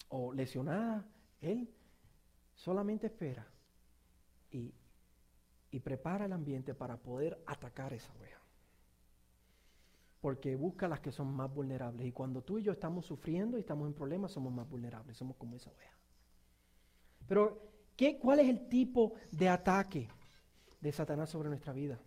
o 0.09 0.33
lesionada. 0.33 1.05
Él 1.41 1.69
solamente 2.55 3.05
espera 3.05 3.47
y, 4.51 4.73
y 5.71 5.79
prepara 5.79 6.25
el 6.25 6.33
ambiente 6.33 6.73
para 6.75 6.97
poder 6.97 7.41
atacar 7.45 7.93
esa 7.93 8.11
oveja. 8.13 8.41
Porque 10.19 10.55
busca 10.55 10.87
las 10.87 10.99
que 10.99 11.11
son 11.11 11.33
más 11.33 11.51
vulnerables. 11.51 12.05
Y 12.05 12.11
cuando 12.11 12.43
tú 12.43 12.59
y 12.59 12.63
yo 12.63 12.73
estamos 12.73 13.05
sufriendo 13.05 13.57
y 13.57 13.61
estamos 13.61 13.87
en 13.87 13.93
problemas, 13.93 14.31
somos 14.31 14.53
más 14.53 14.69
vulnerables, 14.69 15.17
somos 15.17 15.35
como 15.37 15.55
esa 15.55 15.71
oveja. 15.71 15.97
Pero, 17.27 17.71
¿qué, 17.95 18.19
¿cuál 18.19 18.41
es 18.41 18.49
el 18.49 18.67
tipo 18.67 19.13
de 19.31 19.49
ataque 19.49 20.09
de 20.81 20.91
Satanás 20.91 21.29
sobre 21.29 21.49
nuestra 21.49 21.73
vida 21.73 21.97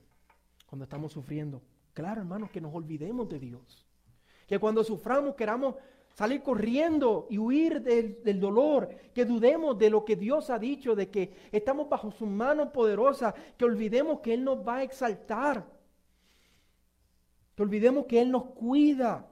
cuando 0.67 0.85
estamos 0.85 1.13
sufriendo? 1.13 1.63
Claro, 1.95 2.21
hermanos, 2.21 2.51
que 2.51 2.61
nos 2.61 2.75
olvidemos 2.75 3.29
de 3.29 3.39
Dios. 3.39 3.87
Que 4.47 4.59
cuando 4.59 4.85
suframos 4.85 5.35
queramos 5.35 5.77
salir 6.15 6.43
corriendo 6.43 7.27
y 7.29 7.39
huir 7.39 7.83
del, 7.83 8.41
dolor, 8.41 8.89
que 9.13 9.25
dudemos 9.25 9.77
de 9.77 9.91
lo 9.91 10.05
que 10.05 10.15
Dios 10.15 10.49
ha 10.49 10.59
dicho, 10.59 10.95
de 10.95 11.11
que 11.11 11.35
estamos 11.51 11.89
bajo 11.89 12.13
su 12.13 12.25
mano 12.25 12.73
poderosa, 12.73 13.35
que 13.59 13.65
olvidemos 13.65 14.21
que 14.21 14.33
Él 14.33 14.45
nos 14.45 14.67
va 14.67 14.77
a 14.77 14.83
exaltar, 14.85 15.67
que 17.57 17.63
olvidemos 17.63 18.07
que 18.07 18.23
Él 18.23 18.31
nos 18.31 18.45
cuida, 18.45 19.29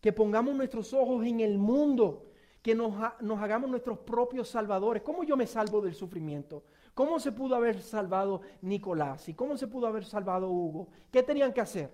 que 0.00 0.12
pongamos 0.12 0.56
nuestros 0.56 0.92
ojos 0.92 1.24
en 1.24 1.38
el 1.38 1.56
mundo, 1.56 2.26
que 2.60 2.74
nos, 2.74 2.92
nos 3.20 3.40
hagamos 3.40 3.70
nuestros 3.70 3.98
propios 3.98 4.48
salvadores. 4.48 5.04
¿Cómo 5.04 5.22
yo 5.22 5.36
me 5.36 5.46
salvo 5.46 5.80
del 5.80 5.94
sufrimiento? 5.94 6.64
¿Cómo 6.94 7.20
se 7.20 7.30
pudo 7.30 7.54
haber 7.54 7.80
salvado 7.80 8.40
Nicolás? 8.60 9.28
¿Y 9.28 9.34
cómo 9.34 9.56
se 9.56 9.68
pudo 9.68 9.86
haber 9.86 10.04
salvado 10.04 10.50
Hugo? 10.50 10.88
¿Qué 11.12 11.22
tenían 11.22 11.52
que 11.52 11.60
hacer? 11.60 11.92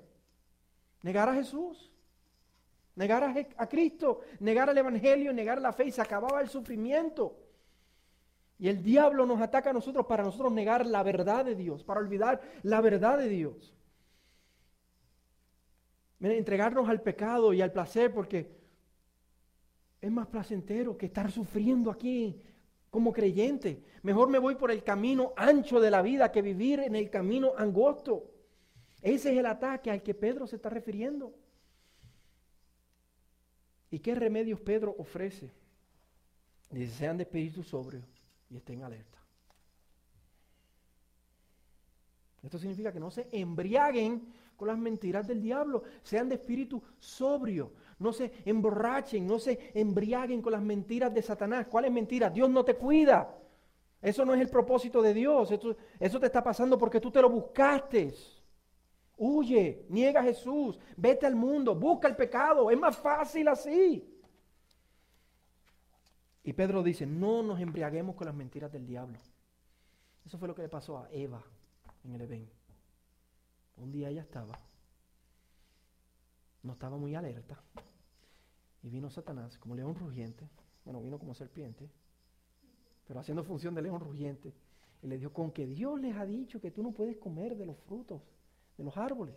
Negar 1.02 1.28
a 1.28 1.34
Jesús. 1.34 1.92
Negar 2.98 3.22
a, 3.56 3.68
Cristo, 3.68 4.22
negar 4.40 4.68
al 4.68 4.76
Evangelio, 4.76 5.32
negar 5.32 5.60
la 5.62 5.72
fe 5.72 5.84
y 5.84 5.92
se 5.92 6.02
acababa 6.02 6.40
el 6.40 6.48
sufrimiento. 6.48 7.38
Y 8.58 8.66
el 8.66 8.82
diablo 8.82 9.24
nos 9.24 9.40
ataca 9.40 9.70
a 9.70 9.72
nosotros 9.72 10.04
para 10.06 10.24
nosotros 10.24 10.52
negar 10.52 10.84
la 10.84 11.04
verdad 11.04 11.44
de 11.44 11.54
Dios, 11.54 11.84
para 11.84 12.00
olvidar 12.00 12.40
la 12.64 12.80
verdad 12.80 13.16
de 13.16 13.28
Dios. 13.28 13.72
Entregarnos 16.18 16.88
al 16.88 17.00
pecado 17.00 17.52
y 17.52 17.62
al 17.62 17.70
placer 17.70 18.12
porque 18.12 18.50
es 20.00 20.10
más 20.10 20.26
placentero 20.26 20.98
que 20.98 21.06
estar 21.06 21.30
sufriendo 21.30 21.92
aquí 21.92 22.42
como 22.90 23.12
creyente. 23.12 23.80
Mejor 24.02 24.28
me 24.28 24.40
voy 24.40 24.56
por 24.56 24.72
el 24.72 24.82
camino 24.82 25.34
ancho 25.36 25.78
de 25.78 25.92
la 25.92 26.02
vida 26.02 26.32
que 26.32 26.42
vivir 26.42 26.80
en 26.80 26.96
el 26.96 27.10
camino 27.10 27.52
angosto. 27.56 28.28
Ese 29.02 29.30
es 29.30 29.38
el 29.38 29.46
ataque 29.46 29.88
al 29.92 30.02
que 30.02 30.14
Pedro 30.14 30.48
se 30.48 30.56
está 30.56 30.68
refiriendo. 30.68 31.32
¿Y 33.90 33.98
qué 34.00 34.14
remedios 34.14 34.60
Pedro 34.60 34.94
ofrece? 34.98 35.50
Dice, 36.70 36.92
sean 36.92 37.16
de 37.16 37.22
espíritu 37.22 37.62
sobrio 37.62 38.02
y 38.50 38.56
estén 38.56 38.82
alerta. 38.82 39.18
Esto 42.42 42.58
significa 42.58 42.92
que 42.92 43.00
no 43.00 43.10
se 43.10 43.28
embriaguen 43.32 44.32
con 44.56 44.68
las 44.68 44.78
mentiras 44.78 45.26
del 45.26 45.40
diablo, 45.40 45.82
sean 46.02 46.28
de 46.28 46.34
espíritu 46.34 46.82
sobrio, 46.98 47.72
no 47.98 48.12
se 48.12 48.32
emborrachen, 48.44 49.26
no 49.26 49.38
se 49.38 49.70
embriaguen 49.74 50.42
con 50.42 50.52
las 50.52 50.62
mentiras 50.62 51.12
de 51.14 51.22
Satanás. 51.22 51.66
¿Cuáles 51.66 51.90
mentiras? 51.90 52.32
Dios 52.32 52.50
no 52.50 52.64
te 52.64 52.74
cuida. 52.74 53.34
Eso 54.00 54.24
no 54.24 54.34
es 54.34 54.40
el 54.40 54.48
propósito 54.48 55.02
de 55.02 55.14
Dios. 55.14 55.50
Eso, 55.50 55.76
eso 55.98 56.20
te 56.20 56.26
está 56.26 56.42
pasando 56.42 56.78
porque 56.78 57.00
tú 57.00 57.10
te 57.10 57.22
lo 57.22 57.30
buscaste. 57.30 58.14
Huye, 59.18 59.84
niega 59.88 60.20
a 60.20 60.24
Jesús, 60.24 60.78
vete 60.96 61.26
al 61.26 61.34
mundo, 61.34 61.74
busca 61.74 62.08
el 62.08 62.16
pecado. 62.16 62.70
Es 62.70 62.78
más 62.78 62.96
fácil 62.96 63.48
así. 63.48 64.14
Y 66.44 66.52
Pedro 66.54 66.82
dice, 66.82 67.04
no 67.04 67.42
nos 67.42 67.60
embriaguemos 67.60 68.16
con 68.16 68.26
las 68.26 68.34
mentiras 68.34 68.72
del 68.72 68.86
diablo. 68.86 69.18
Eso 70.24 70.38
fue 70.38 70.48
lo 70.48 70.54
que 70.54 70.62
le 70.62 70.68
pasó 70.68 70.98
a 70.98 71.10
Eva 71.10 71.42
en 72.04 72.14
el 72.14 72.22
Edén. 72.22 72.48
Un 73.76 73.92
día 73.92 74.08
ella 74.08 74.22
estaba, 74.22 74.58
no 76.62 76.72
estaba 76.72 76.96
muy 76.96 77.14
alerta, 77.14 77.62
y 78.82 78.88
vino 78.88 79.10
Satanás 79.10 79.56
como 79.58 79.74
león 79.74 79.94
rugiente, 79.94 80.48
bueno, 80.84 81.00
vino 81.00 81.18
como 81.18 81.34
serpiente, 81.34 81.88
pero 83.06 83.20
haciendo 83.20 83.44
función 83.44 83.74
de 83.74 83.82
león 83.82 84.00
rugiente, 84.00 84.52
y 85.02 85.06
le 85.06 85.18
dijo, 85.18 85.32
con 85.32 85.52
que 85.52 85.66
Dios 85.66 86.00
les 86.00 86.16
ha 86.16 86.26
dicho 86.26 86.60
que 86.60 86.70
tú 86.70 86.82
no 86.82 86.92
puedes 86.92 87.16
comer 87.18 87.56
de 87.56 87.66
los 87.66 87.78
frutos, 87.78 88.20
de 88.78 88.84
los 88.84 88.96
árboles. 88.96 89.36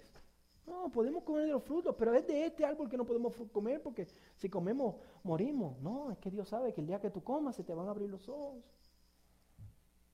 No, 0.66 0.90
podemos 0.90 1.24
comer 1.24 1.48
de 1.48 1.52
los 1.52 1.64
frutos, 1.64 1.94
pero 1.98 2.14
es 2.14 2.26
de 2.26 2.46
este 2.46 2.64
árbol 2.64 2.88
que 2.88 2.96
no 2.96 3.06
podemos 3.06 3.36
comer 3.52 3.82
porque 3.82 4.08
si 4.38 4.48
comemos 4.48 4.96
morimos. 5.24 5.78
No, 5.80 6.12
es 6.12 6.18
que 6.20 6.32
Dios 6.32 6.48
sabe 6.48 6.72
que 6.72 6.80
el 6.80 6.88
día 6.88 7.02
que 7.02 7.10
tú 7.10 7.22
comas 7.24 7.56
se 7.56 7.64
te 7.64 7.74
van 7.74 7.88
a 7.88 7.92
abrir 7.92 8.10
los 8.10 8.30
ojos. 8.30 8.64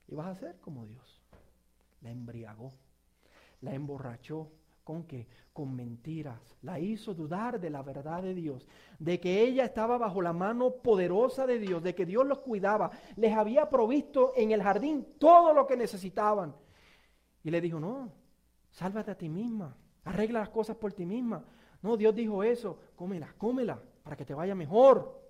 Y 0.08 0.16
vas 0.16 0.26
a 0.26 0.40
ser 0.40 0.58
como 0.58 0.86
Dios. 0.86 1.22
La 2.00 2.10
embriagó, 2.10 2.72
la 3.60 3.74
emborrachó, 3.74 4.50
¿Con 4.88 5.04
qué? 5.04 5.26
Con 5.52 5.76
mentiras. 5.76 6.56
La 6.62 6.80
hizo 6.80 7.12
dudar 7.12 7.60
de 7.60 7.68
la 7.68 7.82
verdad 7.82 8.22
de 8.22 8.32
Dios, 8.32 8.66
de 8.98 9.20
que 9.20 9.42
ella 9.42 9.66
estaba 9.66 9.98
bajo 9.98 10.22
la 10.22 10.32
mano 10.32 10.76
poderosa 10.76 11.46
de 11.46 11.58
Dios, 11.58 11.82
de 11.82 11.94
que 11.94 12.06
Dios 12.06 12.26
los 12.26 12.38
cuidaba, 12.38 12.90
les 13.16 13.36
había 13.36 13.68
provisto 13.68 14.32
en 14.34 14.50
el 14.50 14.62
jardín 14.62 15.06
todo 15.18 15.52
lo 15.52 15.66
que 15.66 15.76
necesitaban. 15.76 16.56
Y 17.44 17.50
le 17.50 17.60
dijo, 17.60 17.78
no, 17.78 18.10
sálvate 18.70 19.10
a 19.10 19.18
ti 19.18 19.28
misma, 19.28 19.76
arregla 20.04 20.40
las 20.40 20.48
cosas 20.50 20.76
por 20.76 20.92
ti 20.92 21.04
misma. 21.04 21.44
No, 21.82 21.96
Dios 21.96 22.14
dijo 22.14 22.42
eso, 22.42 22.78
cómela, 22.96 23.32
cómela, 23.38 23.80
para 24.02 24.16
que 24.16 24.24
te 24.24 24.34
vaya 24.34 24.54
mejor. 24.54 25.20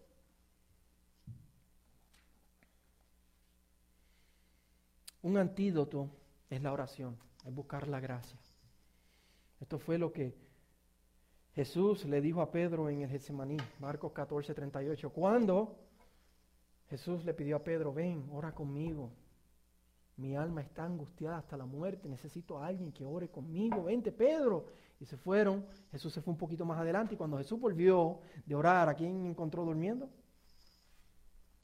Un 5.23 5.37
antídoto 5.37 6.09
es 6.49 6.63
la 6.63 6.73
oración, 6.73 7.19
es 7.45 7.55
buscar 7.55 7.89
la 7.89 8.01
gracia. 8.01 8.39
Esto 9.61 9.79
fue 9.79 9.99
lo 9.99 10.13
que 10.13 10.35
Jesús 11.55 12.05
le 12.05 12.21
dijo 12.21 12.41
a 12.41 12.51
Pedro 12.51 12.89
en 12.89 13.03
el 13.03 13.11
Getsemaní, 13.11 13.57
Marcos 13.81 14.13
14, 14.13 14.55
38. 14.55 15.11
Cuando 15.11 15.77
Jesús 16.89 17.25
le 17.25 17.35
pidió 17.35 17.57
a 17.57 17.65
Pedro, 17.65 17.93
ven, 17.93 18.29
ora 18.33 18.55
conmigo. 18.55 19.11
Mi 20.19 20.37
alma 20.37 20.61
está 20.61 20.85
angustiada 20.85 21.39
hasta 21.39 21.57
la 21.57 21.65
muerte. 21.65 22.09
Necesito 22.09 22.59
a 22.59 22.67
alguien 22.67 22.93
que 22.93 23.05
ore 23.05 23.29
conmigo. 23.29 23.85
Vente, 23.85 24.13
Pedro. 24.13 24.67
Y 25.01 25.07
se 25.07 25.17
fueron. 25.17 25.65
Jesús 25.93 26.13
se 26.13 26.21
fue 26.21 26.33
un 26.33 26.39
poquito 26.39 26.65
más 26.65 26.79
adelante. 26.79 27.15
Y 27.15 27.17
cuando 27.17 27.39
Jesús 27.39 27.59
volvió 27.59 28.19
de 28.45 28.55
orar, 28.55 28.89
¿a 28.89 28.95
quién 28.95 29.25
encontró 29.25 29.65
durmiendo? 29.65 30.11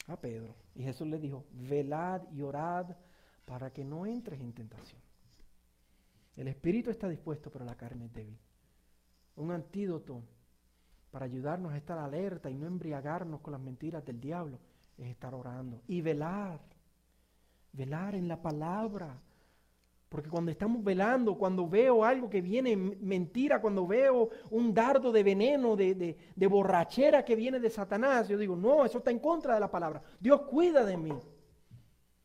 A 0.07 0.17
Pedro. 0.17 0.55
Y 0.77 0.85
Jesús 0.85 1.09
le 1.09 1.19
dijo, 1.19 1.45
velad 1.53 2.23
y 2.33 2.43
orad 2.43 2.97
para 3.45 3.73
que 3.73 3.85
no 3.85 4.07
entres 4.07 4.41
en 4.41 4.53
tentación. 4.53 5.01
El 6.37 6.47
espíritu 6.47 6.91
está 6.91 7.09
dispuesto, 7.09 7.51
pero 7.51 7.65
la 7.65 7.77
carne 7.77 8.07
es 8.07 8.13
débil. 8.13 8.39
Un 9.37 9.51
antídoto 9.51 10.23
para 11.11 11.27
ayudarnos 11.27 11.73
a 11.73 11.77
estar 11.77 11.99
alerta 11.99 12.51
y 12.51 12.55
no 12.55 12.67
embriagarnos 12.67 13.41
con 13.41 13.53
las 13.53 13.61
mentiras 13.61 14.05
del 14.05 14.21
diablo 14.21 14.59
es 14.97 15.09
estar 15.09 15.35
orando 15.35 15.83
y 15.89 16.01
velar. 16.01 16.61
Velar 17.75 18.15
en 18.15 18.27
la 18.27 18.41
palabra. 18.41 19.21
Porque 20.09 20.31
cuando 20.31 20.51
estamos 20.51 20.83
velando, 20.83 21.37
cuando 21.37 21.69
veo 21.69 22.05
algo 22.05 22.31
que 22.31 22.41
viene 22.41 22.77
mentira, 22.77 23.61
cuando 23.61 23.87
veo 23.87 24.31
un 24.51 24.73
dardo 24.73 25.11
de 25.11 25.25
veneno, 25.25 25.75
de, 25.75 26.17
de 26.35 26.47
borrachera 26.47 27.25
que 27.25 27.35
viene 27.35 27.59
de 27.59 27.69
Satanás, 27.69 28.29
yo 28.29 28.39
digo, 28.39 28.55
no, 28.55 28.85
eso 28.85 28.99
está 28.99 29.11
en 29.11 29.19
contra 29.19 29.55
de 29.55 29.61
la 29.61 29.71
palabra. 29.71 30.03
Dios 30.21 30.43
cuida 30.43 30.85
de 30.85 30.97
mí. 30.97 31.13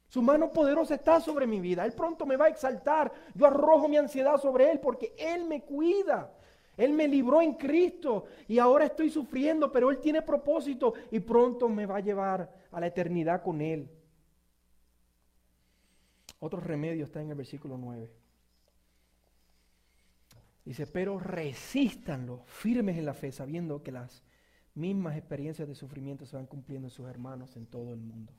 Su 0.08 0.22
mano 0.22 0.52
poderosa 0.52 0.96
está 0.96 1.20
sobre 1.20 1.46
mi 1.46 1.60
vida. 1.60 1.86
Él 1.86 1.94
pronto 1.94 2.26
me 2.26 2.38
va 2.38 2.46
a 2.46 2.50
exaltar. 2.50 3.12
Yo 3.34 3.46
arrojo 3.46 3.88
mi 3.88 3.98
ansiedad 3.98 4.38
sobre 4.38 4.72
Él 4.72 4.80
porque 4.80 5.14
Él 5.18 5.46
me 5.46 5.62
cuida. 5.62 6.32
Él 6.78 6.94
me 6.94 7.08
libró 7.08 7.42
en 7.42 7.56
Cristo 7.56 8.26
y 8.48 8.58
ahora 8.58 8.86
estoy 8.86 9.10
sufriendo, 9.10 9.72
pero 9.72 9.92
Él 9.92 10.00
tiene 10.00 10.22
propósito 10.22 10.94
y 11.12 11.20
pronto 11.20 11.68
me 11.68 11.86
va 11.86 11.98
a 11.98 12.02
llevar 12.02 12.50
a 12.72 12.80
la 12.80 12.88
eternidad 12.88 13.44
con 13.44 13.62
Él. 13.62 13.90
Otro 16.39 16.60
remedio 16.60 17.06
está 17.06 17.21
en 17.21 17.30
el 17.30 17.36
versículo 17.36 17.78
9. 17.78 18.10
Dice, 20.65 20.88
pero 20.88 21.19
resístanlo, 21.19 22.43
firmes 22.45 22.97
en 22.97 23.06
la 23.06 23.13
fe, 23.13 23.32
sabiendo 23.32 23.82
que 23.82 23.91
las 23.91 24.23
mismas 24.75 25.17
experiencias 25.17 25.67
de 25.67 25.75
sufrimiento 25.75 26.25
se 26.25 26.36
van 26.36 26.45
cumpliendo 26.45 26.88
en 26.88 26.91
sus 26.91 27.10
hermanos 27.10 27.56
en 27.58 27.65
todo 27.65 27.93
el 27.93 27.99
mundo. 27.99 28.34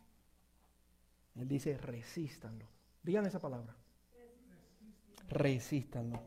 Él 1.37 1.49
dice, 1.49 1.77
resístanlo. 1.77 2.67
Digan 3.03 3.27
esa 3.27 3.39
palabra. 3.39 3.75
Resístanlo. 5.29 6.21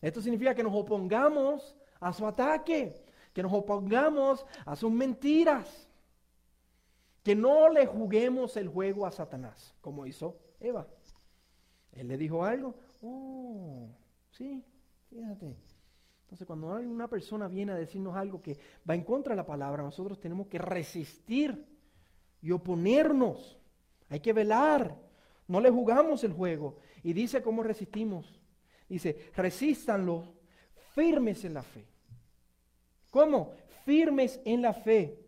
Esto 0.00 0.20
significa 0.20 0.54
que 0.54 0.62
nos 0.62 0.74
opongamos 0.74 1.76
a 2.00 2.12
su 2.12 2.26
ataque, 2.26 3.04
que 3.32 3.42
nos 3.42 3.52
opongamos 3.52 4.46
a 4.64 4.76
sus 4.76 4.90
mentiras, 4.90 5.88
que 7.22 7.34
no 7.34 7.68
le 7.68 7.86
juguemos 7.86 8.56
el 8.56 8.68
juego 8.68 9.06
a 9.06 9.10
Satanás, 9.10 9.74
como 9.80 10.06
hizo 10.06 10.38
Eva. 10.60 10.86
Él 11.96 12.08
le 12.08 12.16
dijo 12.16 12.44
algo, 12.44 12.74
oh, 13.02 13.88
sí, 14.30 14.64
Fíjate. 15.08 15.56
Entonces, 16.22 16.46
cuando 16.46 16.68
una 16.68 17.08
persona 17.08 17.48
viene 17.48 17.72
a 17.72 17.76
decirnos 17.76 18.16
algo 18.16 18.42
que 18.42 18.58
va 18.88 18.94
en 18.94 19.04
contra 19.04 19.32
de 19.32 19.36
la 19.36 19.46
palabra, 19.46 19.82
nosotros 19.82 20.18
tenemos 20.18 20.48
que 20.48 20.58
resistir 20.58 21.64
y 22.42 22.50
oponernos. 22.50 23.58
Hay 24.08 24.20
que 24.20 24.32
velar. 24.32 24.96
No 25.46 25.60
le 25.60 25.70
jugamos 25.70 26.24
el 26.24 26.32
juego. 26.32 26.78
Y 27.02 27.12
dice 27.12 27.42
cómo 27.42 27.62
resistimos. 27.62 28.40
Dice, 28.88 29.30
resístanlo 29.36 30.34
firmes 30.94 31.44
en 31.44 31.54
la 31.54 31.62
fe. 31.62 31.86
¿Cómo? 33.10 33.52
Firmes 33.84 34.40
en 34.44 34.62
la 34.62 34.74
fe. 34.74 35.22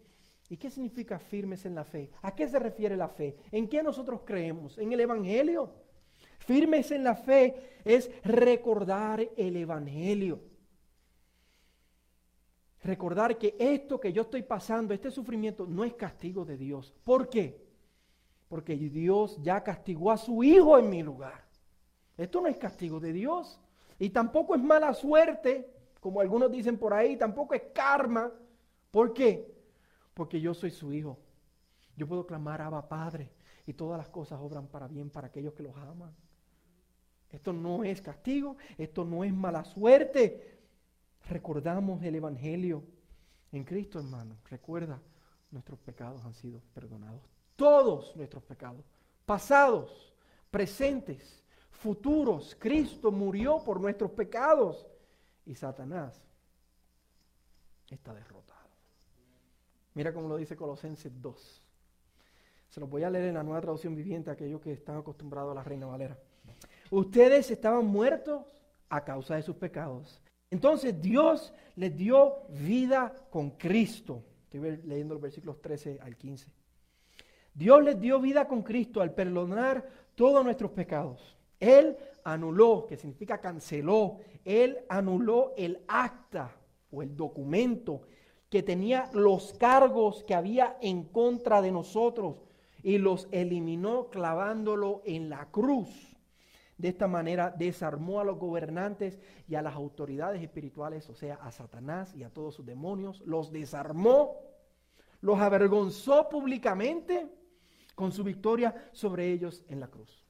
¿Y 0.50 0.56
qué 0.56 0.70
significa 0.70 1.18
firmes 1.18 1.64
en 1.64 1.74
la 1.74 1.84
fe? 1.84 2.10
¿A 2.22 2.34
qué 2.34 2.48
se 2.48 2.58
refiere 2.58 2.96
la 2.96 3.08
fe? 3.08 3.36
¿En 3.52 3.68
qué 3.68 3.82
nosotros 3.82 4.22
creemos? 4.24 4.78
¿En 4.78 4.92
el 4.92 5.00
Evangelio? 5.00 5.72
Firmes 6.48 6.90
en 6.92 7.04
la 7.04 7.14
fe 7.14 7.78
es 7.84 8.10
recordar 8.24 9.20
el 9.36 9.54
Evangelio. 9.54 10.40
Recordar 12.82 13.36
que 13.36 13.54
esto 13.58 14.00
que 14.00 14.14
yo 14.14 14.22
estoy 14.22 14.44
pasando, 14.44 14.94
este 14.94 15.10
sufrimiento, 15.10 15.66
no 15.66 15.84
es 15.84 15.92
castigo 15.92 16.46
de 16.46 16.56
Dios. 16.56 16.94
¿Por 17.04 17.28
qué? 17.28 17.62
Porque 18.48 18.76
Dios 18.76 19.36
ya 19.42 19.62
castigó 19.62 20.10
a 20.10 20.16
su 20.16 20.42
Hijo 20.42 20.78
en 20.78 20.88
mi 20.88 21.02
lugar. 21.02 21.44
Esto 22.16 22.40
no 22.40 22.46
es 22.46 22.56
castigo 22.56 22.98
de 22.98 23.12
Dios. 23.12 23.60
Y 23.98 24.08
tampoco 24.08 24.54
es 24.54 24.62
mala 24.62 24.94
suerte, 24.94 25.70
como 26.00 26.22
algunos 26.22 26.50
dicen 26.50 26.78
por 26.78 26.94
ahí, 26.94 27.18
tampoco 27.18 27.52
es 27.52 27.64
karma. 27.74 28.32
¿Por 28.90 29.12
qué? 29.12 29.54
Porque 30.14 30.40
yo 30.40 30.54
soy 30.54 30.70
su 30.70 30.94
Hijo. 30.94 31.18
Yo 31.94 32.08
puedo 32.08 32.26
clamar 32.26 32.62
Abba 32.62 32.88
Padre 32.88 33.28
y 33.66 33.74
todas 33.74 33.98
las 33.98 34.08
cosas 34.08 34.40
obran 34.40 34.66
para 34.66 34.88
bien 34.88 35.10
para 35.10 35.26
aquellos 35.26 35.52
que 35.52 35.62
los 35.62 35.76
aman. 35.76 36.16
Esto 37.30 37.52
no 37.52 37.84
es 37.84 38.00
castigo, 38.00 38.56
esto 38.76 39.04
no 39.04 39.24
es 39.24 39.32
mala 39.32 39.64
suerte. 39.64 40.58
Recordamos 41.28 42.02
el 42.02 42.14
Evangelio 42.14 42.82
en 43.52 43.64
Cristo, 43.64 43.98
hermano. 43.98 44.36
Recuerda, 44.48 45.00
nuestros 45.50 45.78
pecados 45.80 46.24
han 46.24 46.34
sido 46.34 46.60
perdonados. 46.74 47.22
Todos 47.56 48.14
nuestros 48.16 48.42
pecados, 48.44 48.84
pasados, 49.26 50.14
presentes, 50.50 51.42
futuros. 51.70 52.56
Cristo 52.58 53.10
murió 53.10 53.62
por 53.64 53.80
nuestros 53.80 54.10
pecados 54.12 54.86
y 55.44 55.54
Satanás 55.54 56.22
está 57.90 58.14
derrotado. 58.14 58.68
Mira 59.94 60.12
cómo 60.12 60.28
lo 60.28 60.36
dice 60.36 60.56
Colosenses 60.56 61.12
2. 61.20 61.62
Se 62.68 62.80
los 62.80 62.88
voy 62.88 63.02
a 63.02 63.10
leer 63.10 63.28
en 63.28 63.34
la 63.34 63.42
nueva 63.42 63.60
traducción 63.60 63.94
viviente 63.94 64.30
a 64.30 64.34
aquellos 64.34 64.60
que 64.60 64.72
están 64.72 64.98
acostumbrados 64.98 65.52
a 65.52 65.54
la 65.54 65.62
Reina 65.62 65.86
Valera. 65.86 66.18
Ustedes 66.90 67.50
estaban 67.50 67.86
muertos 67.86 68.44
a 68.88 69.04
causa 69.04 69.36
de 69.36 69.42
sus 69.42 69.56
pecados. 69.56 70.20
Entonces 70.50 71.00
Dios 71.00 71.52
les 71.76 71.94
dio 71.96 72.38
vida 72.48 73.14
con 73.30 73.50
Cristo. 73.50 74.22
Estoy 74.44 74.78
leyendo 74.84 75.14
los 75.14 75.22
versículos 75.22 75.60
13 75.60 75.98
al 76.00 76.16
15. 76.16 76.50
Dios 77.52 77.82
les 77.82 78.00
dio 78.00 78.20
vida 78.20 78.46
con 78.48 78.62
Cristo 78.62 79.02
al 79.02 79.12
perdonar 79.12 79.86
todos 80.14 80.44
nuestros 80.44 80.70
pecados. 80.70 81.36
Él 81.60 81.96
anuló, 82.24 82.86
que 82.86 82.96
significa 82.96 83.40
canceló, 83.40 84.18
Él 84.44 84.78
anuló 84.88 85.52
el 85.56 85.80
acta 85.88 86.56
o 86.90 87.02
el 87.02 87.16
documento 87.16 88.02
que 88.48 88.62
tenía 88.62 89.10
los 89.12 89.52
cargos 89.54 90.24
que 90.24 90.34
había 90.34 90.78
en 90.80 91.04
contra 91.04 91.60
de 91.60 91.72
nosotros 91.72 92.36
y 92.82 92.98
los 92.98 93.28
eliminó 93.32 94.08
clavándolo 94.08 95.02
en 95.04 95.28
la 95.28 95.46
cruz. 95.50 96.16
De 96.78 96.88
esta 96.88 97.08
manera 97.08 97.50
desarmó 97.50 98.20
a 98.20 98.24
los 98.24 98.38
gobernantes 98.38 99.18
y 99.48 99.56
a 99.56 99.62
las 99.62 99.74
autoridades 99.74 100.40
espirituales, 100.40 101.10
o 101.10 101.14
sea, 101.14 101.34
a 101.34 101.50
Satanás 101.50 102.14
y 102.14 102.22
a 102.22 102.30
todos 102.30 102.54
sus 102.54 102.64
demonios, 102.64 103.20
los 103.26 103.50
desarmó, 103.50 104.36
los 105.20 105.40
avergonzó 105.40 106.28
públicamente 106.28 107.28
con 107.96 108.12
su 108.12 108.22
victoria 108.22 108.90
sobre 108.92 109.32
ellos 109.32 109.64
en 109.68 109.80
la 109.80 109.88
cruz. 109.88 110.24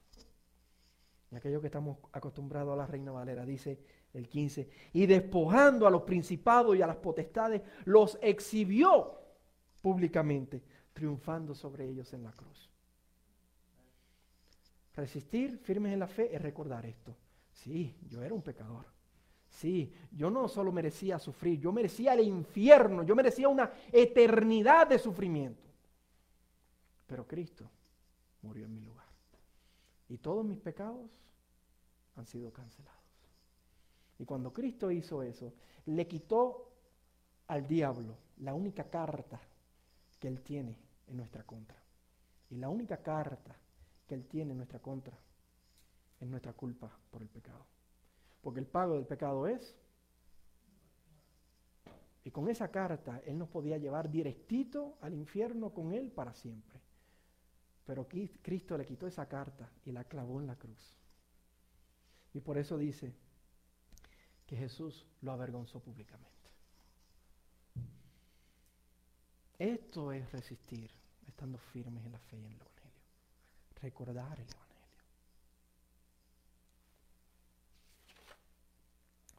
Y 1.31 1.35
aquello 1.35 1.61
que 1.61 1.67
estamos 1.67 1.99
acostumbrados 2.11 2.73
a 2.73 2.77
la 2.77 2.87
Reina 2.87 3.11
Valera, 3.11 3.45
dice 3.45 3.79
el 4.13 4.27
15, 4.27 4.67
y 4.93 5.05
despojando 5.05 5.85
a 5.85 5.91
los 5.91 6.01
principados 6.01 6.75
y 6.75 6.81
a 6.81 6.87
las 6.87 6.95
potestades, 6.95 7.61
los 7.85 8.17
exhibió 8.23 9.19
públicamente, 9.83 10.63
triunfando 10.93 11.53
sobre 11.53 11.87
ellos 11.87 12.11
en 12.13 12.23
la 12.23 12.31
cruz. 12.31 12.68
Resistir 14.99 15.57
firmes 15.59 15.93
en 15.93 15.99
la 15.99 16.07
fe 16.07 16.35
es 16.35 16.41
recordar 16.41 16.85
esto. 16.85 17.15
Sí, 17.53 17.95
yo 18.09 18.21
era 18.21 18.33
un 18.33 18.41
pecador. 18.41 18.85
Sí, 19.47 19.93
yo 20.11 20.29
no 20.29 20.49
solo 20.49 20.73
merecía 20.73 21.17
sufrir, 21.17 21.57
yo 21.57 21.71
merecía 21.71 22.13
el 22.13 22.27
infierno, 22.27 23.03
yo 23.03 23.15
merecía 23.15 23.47
una 23.47 23.71
eternidad 23.93 24.87
de 24.87 24.99
sufrimiento. 24.99 25.69
Pero 27.07 27.25
Cristo 27.25 27.71
murió 28.41 28.65
en 28.65 28.73
mi 28.73 28.81
lugar. 28.81 29.07
Y 30.09 30.17
todos 30.17 30.45
mis 30.45 30.59
pecados 30.59 31.09
han 32.17 32.25
sido 32.25 32.51
cancelados. 32.51 32.99
Y 34.17 34.25
cuando 34.25 34.51
Cristo 34.51 34.91
hizo 34.91 35.23
eso, 35.23 35.53
le 35.85 36.07
quitó 36.07 36.73
al 37.47 37.65
diablo 37.65 38.17
la 38.39 38.53
única 38.53 38.89
carta 38.89 39.39
que 40.19 40.27
él 40.27 40.41
tiene 40.41 40.75
en 41.07 41.15
nuestra 41.15 41.45
contra. 41.45 41.81
Y 42.49 42.57
la 42.57 42.67
única 42.67 42.97
carta 42.97 43.55
que 44.09 44.15
Él 44.15 44.25
tiene 44.25 44.51
en 44.51 44.57
nuestra 44.57 44.79
contra 44.79 45.17
es 46.19 46.27
nuestra 46.27 46.51
culpa 46.51 46.91
por 47.11 47.21
el 47.21 47.29
pecado. 47.29 47.65
Porque 48.41 48.59
el 48.59 48.65
pago 48.65 48.95
del 48.95 49.05
pecado 49.05 49.47
es... 49.47 49.77
Y 52.25 52.31
con 52.31 52.49
esa 52.49 52.69
carta 52.69 53.21
Él 53.25 53.37
nos 53.37 53.47
podía 53.47 53.77
llevar 53.77 54.09
directito 54.09 54.97
al 55.01 55.13
infierno 55.13 55.73
con 55.73 55.93
Él 55.93 56.11
para 56.11 56.33
siempre. 56.33 56.81
Pero 57.85 58.07
Cristo 58.07 58.77
le 58.77 58.85
quitó 58.85 59.07
esa 59.07 59.27
carta 59.27 59.71
y 59.85 59.91
la 59.91 60.03
clavó 60.03 60.41
en 60.41 60.47
la 60.47 60.57
cruz. 60.57 60.97
Y 62.33 62.41
por 62.41 62.57
eso 62.57 62.77
dice 62.77 63.15
que 64.45 64.57
Jesús 64.57 65.07
lo 65.21 65.31
avergonzó 65.31 65.79
públicamente. 65.79 66.51
Esto 69.57 70.11
es 70.11 70.31
resistir, 70.31 70.91
estando 71.27 71.57
firmes 71.57 72.05
en 72.05 72.11
la 72.11 72.19
fe 72.19 72.37
y 72.37 72.45
en 72.45 72.57
lo 72.57 72.68
recordar 73.81 74.39
el 74.39 74.45
Evangelio. 74.45 74.69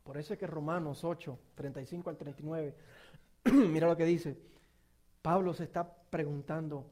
Por 0.03 0.18
eso 0.18 0.33
es 0.33 0.38
que 0.38 0.46
Romanos 0.46 1.05
8, 1.05 1.38
35 1.55 2.11
al 2.11 2.16
39, 2.16 2.74
mira 3.53 3.87
lo 3.87 3.96
que 3.96 4.05
dice. 4.05 4.37
Pablo 5.22 5.53
se 5.53 5.64
está 5.64 5.85
preguntando 5.85 6.90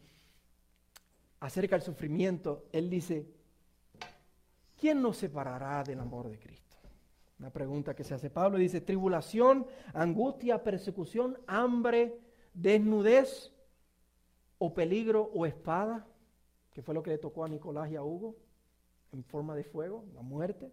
acerca 1.41 1.77
del 1.77 1.83
sufrimiento. 1.83 2.67
Él 2.73 2.91
dice, 2.91 3.27
¿quién 4.77 5.01
nos 5.01 5.17
separará 5.17 5.83
del 5.83 6.01
amor 6.01 6.29
de 6.29 6.39
Cristo? 6.39 6.77
Una 7.39 7.51
pregunta 7.51 7.95
que 7.95 8.05
se 8.05 8.15
hace 8.15 8.31
Pablo. 8.31 8.59
Dice, 8.59 8.81
tribulación, 8.81 9.67
angustia, 9.95 10.63
persecución, 10.63 11.39
hambre, 11.47 12.21
desnudez 12.53 13.53
o 14.59 14.75
peligro 14.75 15.31
o 15.35 15.47
espada 15.47 16.07
que 16.79 16.83
fue 16.83 16.95
lo 16.95 17.03
que 17.03 17.11
le 17.11 17.19
tocó 17.19 17.45
a 17.45 17.49
Nicolás 17.49 17.91
y 17.91 17.97
a 17.97 18.05
Hugo, 18.05 18.37
en 19.11 19.25
forma 19.25 19.57
de 19.57 19.65
fuego, 19.65 20.05
la 20.15 20.23
muerte. 20.23 20.71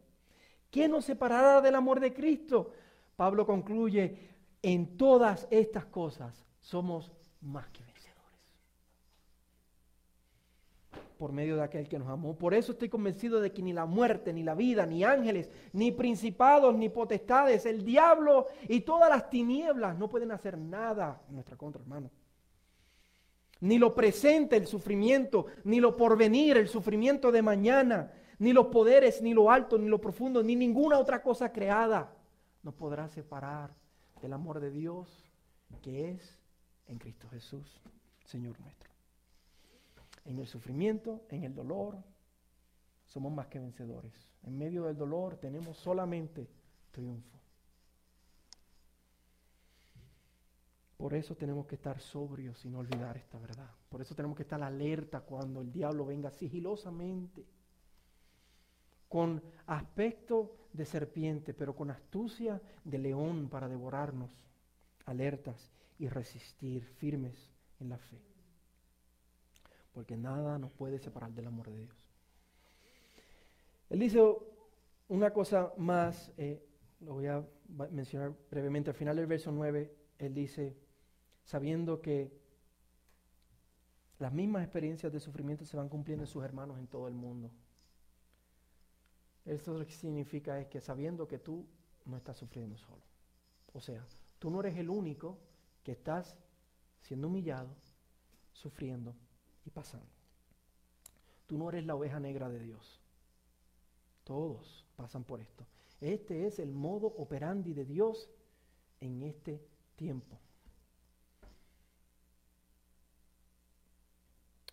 ¿Quién 0.69 0.91
nos 0.91 1.03
separará 1.03 1.61
del 1.61 1.73
amor 1.73 1.99
de 1.99 2.13
Cristo? 2.13 2.73
Pablo 3.15 3.43
concluye, 3.43 4.15
en 4.61 4.97
todas 4.97 5.47
estas 5.49 5.85
cosas 5.85 6.45
somos 6.59 7.11
más 7.41 7.67
que 7.69 7.83
vencedores. 7.83 8.53
Por 11.17 11.31
medio 11.31 11.55
de 11.55 11.63
aquel 11.63 11.89
que 11.89 11.97
nos 11.97 12.09
amó. 12.09 12.35
Por 12.35 12.53
eso 12.53 12.73
estoy 12.73 12.89
convencido 12.89 13.41
de 13.41 13.51
que 13.51 13.63
ni 13.63 13.73
la 13.73 13.87
muerte, 13.87 14.31
ni 14.31 14.43
la 14.43 14.53
vida, 14.53 14.85
ni 14.85 15.03
ángeles, 15.03 15.49
ni 15.73 15.91
principados, 15.91 16.75
ni 16.75 16.87
potestades, 16.87 17.65
el 17.65 17.83
diablo 17.83 18.45
y 18.69 18.81
todas 18.81 19.09
las 19.09 19.27
tinieblas 19.31 19.97
no 19.97 20.07
pueden 20.07 20.31
hacer 20.31 20.55
nada 20.55 21.23
en 21.27 21.33
nuestra 21.33 21.57
contra, 21.57 21.81
hermano 21.81 22.11
ni 23.61 23.77
lo 23.77 23.93
presente 23.95 24.57
el 24.57 24.67
sufrimiento, 24.67 25.47
ni 25.63 25.79
lo 25.79 25.95
porvenir, 25.95 26.57
el 26.57 26.67
sufrimiento 26.67 27.31
de 27.31 27.41
mañana, 27.41 28.11
ni 28.39 28.53
los 28.53 28.67
poderes, 28.67 29.21
ni 29.21 29.33
lo 29.33 29.49
alto, 29.49 29.77
ni 29.77 29.87
lo 29.87 29.99
profundo, 29.99 30.43
ni 30.43 30.55
ninguna 30.55 30.99
otra 30.99 31.21
cosa 31.21 31.51
creada 31.51 32.13
nos 32.63 32.73
podrá 32.73 33.07
separar 33.07 33.73
del 34.21 34.33
amor 34.33 34.59
de 34.59 34.71
Dios 34.71 35.23
que 35.81 36.11
es 36.11 36.39
en 36.87 36.97
Cristo 36.97 37.27
Jesús, 37.29 37.81
Señor 38.25 38.59
nuestro. 38.59 38.89
En 40.25 40.39
el 40.39 40.47
sufrimiento, 40.47 41.21
en 41.29 41.43
el 41.43 41.53
dolor, 41.53 41.97
somos 43.05 43.31
más 43.31 43.47
que 43.47 43.59
vencedores. 43.59 44.13
En 44.43 44.57
medio 44.57 44.85
del 44.85 44.97
dolor 44.97 45.37
tenemos 45.37 45.77
solamente 45.77 46.49
triunfo. 46.91 47.34
Por 50.97 51.13
eso 51.13 51.35
tenemos 51.35 51.65
que 51.65 51.75
estar 51.75 51.99
sobrios 51.99 52.65
no 52.65 52.79
olvidar 52.79 53.17
esta 53.17 53.37
verdad. 53.37 53.69
Por 53.89 54.01
eso 54.01 54.15
tenemos 54.15 54.37
que 54.37 54.43
estar 54.43 54.61
alerta 54.61 55.21
cuando 55.21 55.61
el 55.61 55.71
diablo 55.71 56.05
venga 56.05 56.31
sigilosamente. 56.31 57.45
con 59.07 59.41
aspecto 59.67 60.57
de 60.73 60.83
serpiente, 60.83 61.53
pero 61.53 61.75
con 61.75 61.89
astucia 61.89 62.61
de 62.83 62.97
león 62.97 63.47
para 63.49 63.69
devorarnos, 63.69 64.29
alertas 65.05 65.71
y 65.99 66.09
resistir 66.09 66.83
firmes 66.83 67.49
en 67.79 67.89
la 67.89 67.97
fe. 67.97 68.19
Porque 69.93 70.17
nada 70.17 70.57
nos 70.57 70.71
puede 70.73 70.99
separar 70.99 71.31
del 71.31 71.47
amor 71.47 71.69
de 71.69 71.77
Dios. 71.77 71.95
Él 73.89 73.99
dice 73.99 74.19
una 75.07 75.31
cosa 75.31 75.71
más, 75.77 76.33
eh, 76.37 76.61
lo 77.01 77.13
voy 77.13 77.27
a 77.27 77.45
mencionar 77.91 78.33
brevemente, 78.49 78.89
al 78.89 78.95
final 78.95 79.15
del 79.15 79.27
verso 79.27 79.51
9, 79.51 79.95
él 80.17 80.33
dice, 80.33 80.75
sabiendo 81.45 82.01
que 82.01 82.31
las 84.19 84.33
mismas 84.33 84.63
experiencias 84.63 85.11
de 85.11 85.19
sufrimiento 85.19 85.65
se 85.65 85.77
van 85.77 85.89
cumpliendo 85.89 86.23
en 86.23 86.27
sus 86.27 86.43
hermanos 86.43 86.77
en 86.79 86.87
todo 86.87 87.07
el 87.07 87.13
mundo. 87.13 87.51
Esto 89.45 89.77
lo 89.77 89.85
que 89.85 89.91
significa 89.91 90.59
es 90.59 90.67
que 90.67 90.81
sabiendo 90.81 91.27
que 91.27 91.37
tú 91.37 91.65
no 92.05 92.17
estás 92.17 92.37
sufriendo 92.37 92.77
solo. 92.77 93.03
O 93.73 93.81
sea, 93.81 94.05
tú 94.39 94.49
no 94.49 94.59
eres 94.61 94.77
el 94.77 94.89
único 94.89 95.37
que 95.83 95.91
estás 95.91 96.35
siendo 97.01 97.27
humillado, 97.27 97.69
sufriendo 98.51 99.15
y 99.65 99.69
pasando. 99.69 100.07
Tú 101.45 101.57
no 101.57 101.69
eres 101.69 101.85
la 101.85 101.95
oveja 101.95 102.19
negra 102.19 102.49
de 102.49 102.59
Dios. 102.59 102.99
Todos 104.23 104.85
pasan 104.95 105.23
por 105.23 105.41
esto. 105.41 105.67
Este 106.01 106.47
es 106.47 106.57
el 106.57 106.73
modo 106.73 107.07
operandi 107.07 107.73
de 107.73 107.85
Dios 107.85 108.29
en 108.99 109.21
este 109.21 109.61
tiempo. 109.95 110.39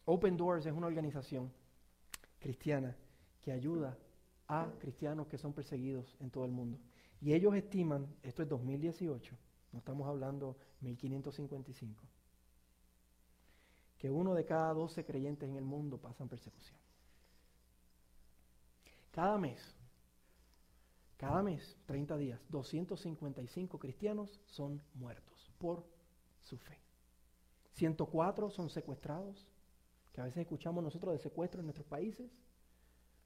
Open 0.04 0.36
Doors 0.36 0.66
es 0.66 0.72
una 0.72 0.86
organización 0.86 1.52
cristiana 2.38 2.96
que 3.42 3.52
ayuda 3.52 3.96
a 4.48 4.70
cristianos 4.78 5.28
que 5.28 5.38
son 5.38 5.52
perseguidos 5.52 6.16
en 6.20 6.30
todo 6.30 6.44
el 6.44 6.50
mundo. 6.50 6.78
Y 7.20 7.32
ellos 7.32 7.54
estiman, 7.54 8.06
esto 8.22 8.42
es 8.42 8.48
2018, 8.48 9.36
no 9.72 9.78
estamos 9.78 10.08
hablando 10.08 10.56
1555, 10.80 12.04
que 13.96 14.10
uno 14.10 14.34
de 14.34 14.44
cada 14.44 14.72
12 14.74 15.04
creyentes 15.04 15.48
en 15.48 15.56
el 15.56 15.64
mundo 15.64 15.98
pasan 15.98 16.28
persecución. 16.28 16.76
Cada 19.12 19.38
mes, 19.38 19.76
cada 21.16 21.42
mes, 21.42 21.76
30 21.86 22.16
días, 22.16 22.40
255 22.48 23.78
cristianos 23.78 24.40
son 24.46 24.82
muertos 24.94 25.52
por 25.58 25.84
su 26.40 26.58
fe. 26.58 26.78
104 27.74 28.50
son 28.50 28.68
secuestrados, 28.68 29.46
que 30.12 30.20
a 30.20 30.24
veces 30.24 30.42
escuchamos 30.42 30.82
nosotros 30.84 31.12
de 31.14 31.18
secuestro 31.18 31.60
en 31.60 31.66
nuestros 31.66 31.86
países, 31.86 32.30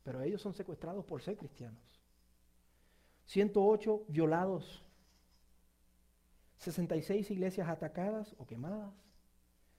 pero 0.02 0.22
ellos 0.22 0.40
son 0.40 0.54
secuestrados 0.54 1.04
por 1.04 1.20
ser 1.22 1.36
cristianos. 1.36 2.00
108 3.24 4.04
violados, 4.08 4.84
66 6.58 7.30
iglesias 7.30 7.68
atacadas 7.68 8.34
o 8.38 8.46
quemadas, 8.46 8.94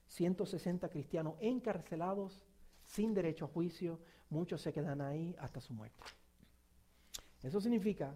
160 0.08 0.88
cristianos 0.90 1.34
encarcelados 1.40 2.44
sin 2.84 3.14
derecho 3.14 3.46
a 3.46 3.48
juicio, 3.48 4.00
muchos 4.30 4.60
se 4.60 4.72
quedan 4.72 5.00
ahí 5.00 5.34
hasta 5.38 5.60
su 5.60 5.72
muerte. 5.72 6.02
Eso 7.42 7.60
significa 7.60 8.14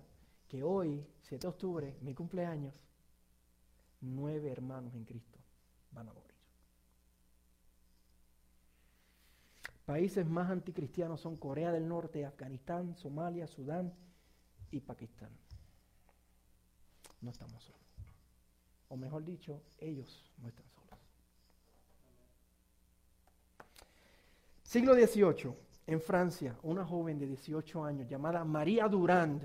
que 0.48 0.62
hoy, 0.62 1.06
7 1.22 1.46
de 1.46 1.48
octubre, 1.48 1.96
mi 2.02 2.14
cumpleaños, 2.14 2.74
nueve 4.02 4.50
hermanos 4.50 4.94
en 4.94 5.04
Cristo 5.04 5.38
van 5.92 6.08
a 6.08 6.12
morir. 6.12 6.31
Países 9.84 10.26
más 10.26 10.50
anticristianos 10.50 11.20
son 11.20 11.36
Corea 11.36 11.72
del 11.72 11.88
Norte, 11.88 12.24
Afganistán, 12.24 12.94
Somalia, 12.96 13.46
Sudán 13.46 13.92
y 14.70 14.80
Pakistán. 14.80 15.30
No 17.20 17.30
estamos 17.30 17.62
solos. 17.62 17.80
O 18.88 18.96
mejor 18.96 19.24
dicho, 19.24 19.62
ellos 19.78 20.30
no 20.38 20.48
están 20.48 20.66
solos. 20.68 20.98
Siglo 24.62 24.94
XVIII, 24.94 25.54
en 25.88 26.00
Francia, 26.00 26.56
una 26.62 26.84
joven 26.84 27.18
de 27.18 27.26
18 27.26 27.84
años 27.84 28.08
llamada 28.08 28.44
María 28.44 28.88
Durand, 28.88 29.42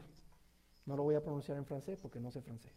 no 0.86 0.95
lo 0.95 1.04
voy 1.04 1.15
a 1.15 1.21
pronunciar 1.21 1.58
en 1.58 1.65
francés 1.65 1.97
porque 2.02 2.19
no 2.19 2.32
sé 2.32 2.41
francés, 2.41 2.71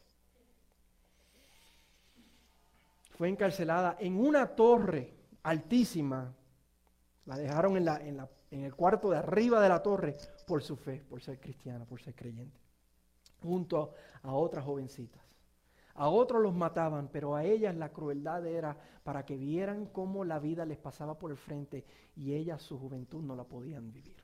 fue 3.16 3.28
encarcelada 3.28 3.98
en 4.00 4.18
una 4.18 4.46
torre 4.48 5.12
altísima 5.42 6.34
la 7.30 7.36
dejaron 7.36 7.76
en, 7.76 7.84
la, 7.84 7.96
en, 7.98 8.16
la, 8.16 8.28
en 8.50 8.64
el 8.64 8.74
cuarto 8.74 9.10
de 9.10 9.18
arriba 9.18 9.62
de 9.62 9.68
la 9.68 9.80
torre 9.80 10.16
por 10.48 10.64
su 10.64 10.74
fe, 10.74 11.04
por 11.08 11.22
ser 11.22 11.38
cristiana, 11.38 11.84
por 11.84 12.02
ser 12.02 12.12
creyente, 12.12 12.58
junto 13.40 13.94
a 14.22 14.34
otras 14.34 14.64
jovencitas. 14.64 15.22
A 15.94 16.08
otros 16.08 16.42
los 16.42 16.52
mataban, 16.52 17.06
pero 17.06 17.36
a 17.36 17.44
ellas 17.44 17.76
la 17.76 17.92
crueldad 17.92 18.44
era 18.44 18.76
para 19.04 19.24
que 19.24 19.36
vieran 19.36 19.86
cómo 19.86 20.24
la 20.24 20.40
vida 20.40 20.64
les 20.64 20.78
pasaba 20.78 21.16
por 21.16 21.30
el 21.30 21.36
frente 21.36 21.84
y 22.16 22.34
ellas 22.34 22.62
su 22.62 22.76
juventud 22.76 23.22
no 23.22 23.36
la 23.36 23.44
podían 23.44 23.92
vivir. 23.92 24.16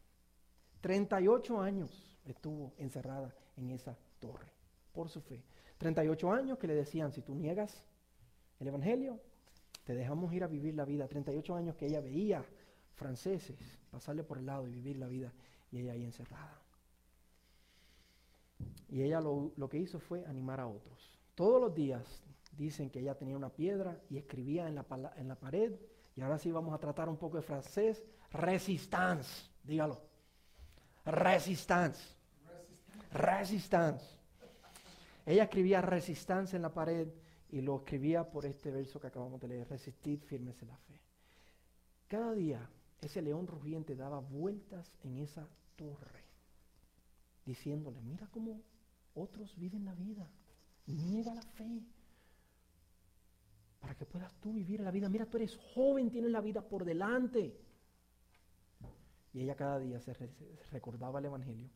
38 0.80 1.60
años 1.60 2.18
estuvo 2.24 2.72
encerrada 2.76 3.32
en 3.56 3.70
esa 3.70 3.96
torre 4.18 4.50
por 4.92 5.10
su 5.10 5.20
fe. 5.20 5.44
38 5.78 6.32
años 6.32 6.58
que 6.58 6.66
le 6.66 6.74
decían, 6.74 7.12
si 7.12 7.22
tú 7.22 7.36
niegas 7.36 7.84
el 8.58 8.66
Evangelio, 8.66 9.20
te 9.84 9.94
dejamos 9.94 10.32
ir 10.32 10.42
a 10.42 10.48
vivir 10.48 10.74
la 10.74 10.84
vida. 10.84 11.06
38 11.06 11.54
años 11.54 11.76
que 11.76 11.86
ella 11.86 12.00
veía 12.00 12.44
franceses, 12.96 13.78
pasarle 13.90 14.24
por 14.24 14.38
el 14.38 14.46
lado 14.46 14.66
y 14.66 14.72
vivir 14.72 14.96
la 14.96 15.06
vida 15.06 15.32
y 15.70 15.78
ella 15.78 15.92
ahí 15.92 16.04
encerrada. 16.04 16.60
Y 18.88 19.02
ella 19.02 19.20
lo, 19.20 19.68
que 19.68 19.78
hizo 19.78 20.00
fue 20.00 20.24
animar 20.26 20.60
a 20.60 20.66
otros. 20.66 21.18
Todos 21.34 21.60
los 21.60 21.74
días 21.74 22.22
dicen 22.56 22.88
que 22.90 23.00
ella 23.00 23.16
tenía 23.16 23.36
una 23.36 23.50
piedra 23.50 24.00
y 24.08 24.16
escribía 24.16 24.66
en 24.68 24.74
la, 24.74 24.86
en 25.16 25.28
la 25.28 25.34
pared. 25.34 25.74
Y 26.14 26.22
ahora 26.22 26.38
sí 26.38 26.50
vamos 26.50 26.72
a 26.72 26.78
tratar 26.78 27.08
un 27.08 27.16
poco 27.16 27.36
de 27.36 27.42
francés. 27.42 28.02
Resistance, 28.32 29.50
dígalo. 29.62 30.00
Resistance. 31.04 32.02
Resistance. 33.12 34.04
Ella 35.26 35.44
escribía 35.44 35.82
resistance 35.82 36.56
en 36.56 36.62
la 36.62 36.72
pared 36.72 37.08
y 37.50 37.60
lo 37.60 37.76
escribía 37.76 38.24
por 38.30 38.46
este 38.46 38.70
verso 38.70 39.00
que 39.00 39.08
acabamos 39.08 39.40
de 39.40 39.48
leer. 39.48 39.68
Resistid 39.68 40.22
firmes 40.22 40.62
la 40.62 40.76
fe. 40.76 41.00
Cada 42.08 42.32
día 42.32 42.70
ese 43.00 43.22
león 43.22 43.46
rugiente 43.46 43.94
daba 43.94 44.20
vueltas 44.20 44.92
en 45.02 45.18
esa 45.18 45.46
torre, 45.76 46.24
diciéndole, 47.44 48.00
mira 48.00 48.26
cómo 48.32 48.62
otros 49.14 49.56
viven 49.56 49.84
la 49.84 49.94
vida, 49.94 50.28
niega 50.86 51.34
la 51.34 51.42
fe, 51.42 51.82
para 53.80 53.94
que 53.94 54.04
puedas 54.04 54.34
tú 54.40 54.52
vivir 54.52 54.80
la 54.80 54.90
vida. 54.90 55.08
Mira, 55.08 55.26
tú 55.26 55.36
eres 55.36 55.56
joven, 55.74 56.10
tienes 56.10 56.32
la 56.32 56.40
vida 56.40 56.60
por 56.60 56.84
delante. 56.84 57.56
Y 59.32 59.42
ella 59.42 59.54
cada 59.54 59.78
día 59.78 60.00
se, 60.00 60.12
recordaba 60.72 61.18
el 61.18 61.26
Evangelio, 61.26 61.68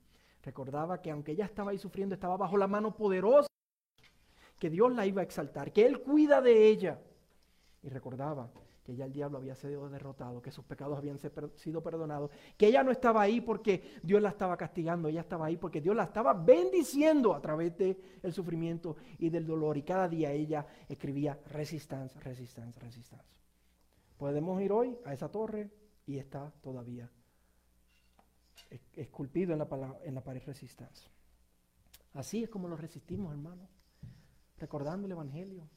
recordaba 0.42 1.00
que 1.00 1.10
aunque 1.10 1.32
ella 1.32 1.44
estaba 1.44 1.70
ahí 1.70 1.78
sufriendo, 1.78 2.14
estaba 2.14 2.36
bajo 2.36 2.56
la 2.56 2.66
mano 2.66 2.96
poderosa, 2.96 3.46
que 4.58 4.70
Dios 4.70 4.92
la 4.92 5.06
iba 5.06 5.20
a 5.20 5.24
exaltar, 5.24 5.72
que 5.72 5.86
Él 5.86 6.00
cuida 6.00 6.40
de 6.40 6.68
ella. 6.68 6.98
Y 7.82 7.90
recordaba 7.90 8.50
que 8.84 8.96
ya 8.96 9.04
el 9.04 9.12
diablo 9.12 9.38
había 9.38 9.54
sido 9.54 9.88
derrotado, 9.88 10.40
que 10.40 10.50
sus 10.50 10.64
pecados 10.64 10.96
habían 10.96 11.18
sido 11.18 11.82
perdonados, 11.82 12.30
que 12.56 12.66
ella 12.66 12.82
no 12.82 12.90
estaba 12.90 13.22
ahí 13.22 13.40
porque 13.40 13.98
Dios 14.02 14.22
la 14.22 14.30
estaba 14.30 14.56
castigando, 14.56 15.08
ella 15.08 15.20
estaba 15.20 15.46
ahí 15.46 15.56
porque 15.56 15.80
Dios 15.80 15.94
la 15.94 16.04
estaba 16.04 16.32
bendiciendo 16.32 17.34
a 17.34 17.40
través 17.40 17.76
del 17.76 17.96
el 18.22 18.32
sufrimiento 18.32 18.96
y 19.18 19.30
del 19.30 19.46
dolor. 19.46 19.76
Y 19.76 19.82
cada 19.82 20.08
día 20.08 20.32
ella 20.32 20.66
escribía 20.88 21.38
resistencia, 21.46 22.20
resistencia, 22.20 22.80
resistencia. 22.80 23.36
Podemos 24.16 24.60
ir 24.60 24.72
hoy 24.72 24.98
a 25.04 25.12
esa 25.12 25.30
torre 25.30 25.70
y 26.06 26.18
está 26.18 26.52
todavía 26.60 27.10
esculpido 28.94 29.52
en 29.52 29.58
la, 29.58 29.98
en 30.04 30.14
la 30.14 30.22
pared 30.22 30.42
resistencia. 30.44 31.10
Así 32.14 32.42
es 32.42 32.50
como 32.50 32.68
lo 32.68 32.76
resistimos, 32.76 33.32
hermano, 33.32 33.68
recordando 34.58 35.06
el 35.06 35.12
Evangelio, 35.12 35.68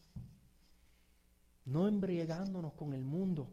no 1.65 1.87
embriagándonos 1.87 2.73
con 2.73 2.93
el 2.93 3.03
mundo, 3.03 3.49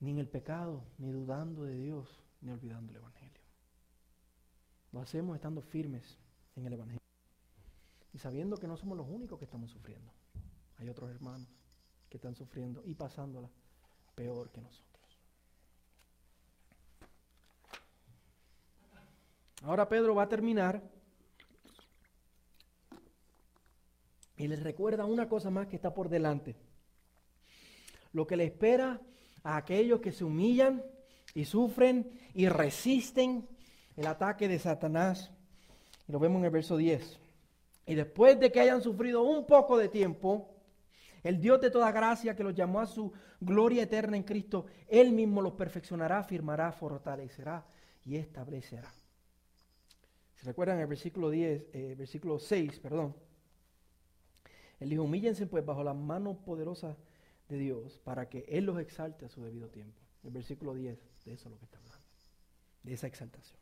ni 0.00 0.10
en 0.10 0.18
el 0.18 0.28
pecado, 0.28 0.84
ni 0.98 1.10
dudando 1.10 1.64
de 1.64 1.76
Dios, 1.76 2.08
ni 2.40 2.50
olvidando 2.50 2.90
el 2.90 2.96
Evangelio. 2.96 3.40
Lo 4.92 5.00
hacemos 5.00 5.34
estando 5.34 5.60
firmes 5.60 6.18
en 6.56 6.66
el 6.66 6.74
Evangelio 6.74 7.00
y 8.12 8.18
sabiendo 8.18 8.56
que 8.56 8.68
no 8.68 8.76
somos 8.76 8.96
los 8.96 9.08
únicos 9.08 9.38
que 9.38 9.44
estamos 9.44 9.70
sufriendo. 9.70 10.12
Hay 10.78 10.88
otros 10.88 11.10
hermanos 11.10 11.48
que 12.08 12.16
están 12.16 12.34
sufriendo 12.34 12.82
y 12.84 12.94
pasándola 12.94 13.50
peor 14.14 14.50
que 14.50 14.60
nosotros. 14.60 15.18
Ahora 19.62 19.88
Pedro 19.88 20.14
va 20.14 20.24
a 20.24 20.28
terminar 20.28 20.93
Y 24.36 24.48
les 24.48 24.62
recuerda 24.62 25.04
una 25.04 25.28
cosa 25.28 25.50
más 25.50 25.68
que 25.68 25.76
está 25.76 25.94
por 25.94 26.08
delante. 26.08 26.56
Lo 28.12 28.26
que 28.26 28.36
le 28.36 28.44
espera 28.44 29.00
a 29.42 29.56
aquellos 29.56 30.00
que 30.00 30.12
se 30.12 30.24
humillan 30.24 30.82
y 31.34 31.44
sufren 31.44 32.10
y 32.34 32.48
resisten 32.48 33.48
el 33.96 34.06
ataque 34.06 34.48
de 34.48 34.58
Satanás. 34.58 35.30
Y 36.08 36.12
lo 36.12 36.18
vemos 36.18 36.40
en 36.40 36.46
el 36.46 36.50
verso 36.50 36.76
10. 36.76 37.18
Y 37.86 37.94
después 37.94 38.38
de 38.40 38.50
que 38.50 38.60
hayan 38.60 38.82
sufrido 38.82 39.22
un 39.22 39.46
poco 39.46 39.76
de 39.76 39.88
tiempo, 39.88 40.48
el 41.22 41.40
Dios 41.40 41.60
de 41.60 41.70
toda 41.70 41.92
gracia 41.92 42.34
que 42.34 42.44
los 42.44 42.54
llamó 42.54 42.80
a 42.80 42.86
su 42.86 43.12
gloria 43.40 43.82
eterna 43.82 44.16
en 44.16 44.22
Cristo, 44.22 44.66
Él 44.88 45.12
mismo 45.12 45.42
los 45.42 45.52
perfeccionará, 45.52 46.22
firmará, 46.24 46.72
fortalecerá 46.72 47.64
y 48.04 48.16
establecerá. 48.16 48.92
¿Se 50.36 50.46
recuerdan 50.46 50.78
el 50.80 50.86
versículo 50.86 51.30
10, 51.30 51.66
eh, 51.72 51.94
versículo 51.96 52.38
6, 52.38 52.78
perdón? 52.80 53.14
Él 54.84 54.90
dijo, 54.90 55.02
humíllense 55.04 55.46
pues 55.46 55.64
bajo 55.64 55.82
la 55.82 55.94
mano 55.94 56.34
poderosa 56.44 56.94
de 57.48 57.56
Dios 57.56 57.98
para 58.04 58.28
que 58.28 58.44
Él 58.48 58.66
los 58.66 58.78
exalte 58.78 59.24
a 59.24 59.30
su 59.30 59.42
debido 59.42 59.68
tiempo. 59.68 59.98
El 60.22 60.30
versículo 60.30 60.74
10, 60.74 60.98
de 61.24 61.32
eso 61.32 61.48
es 61.48 61.50
lo 61.50 61.58
que 61.58 61.64
está 61.64 61.78
hablando, 61.78 62.04
de 62.82 62.92
esa 62.92 63.06
exaltación. 63.06 63.58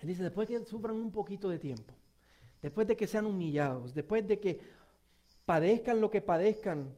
Él 0.00 0.08
dice, 0.08 0.24
después 0.24 0.48
que 0.48 0.64
sufran 0.64 0.96
un 0.96 1.12
poquito 1.12 1.48
de 1.48 1.60
tiempo, 1.60 1.94
después 2.60 2.88
de 2.88 2.96
que 2.96 3.06
sean 3.06 3.26
humillados, 3.26 3.94
después 3.94 4.26
de 4.26 4.40
que 4.40 4.58
padezcan 5.44 6.00
lo 6.00 6.10
que 6.10 6.20
padezcan 6.20 6.92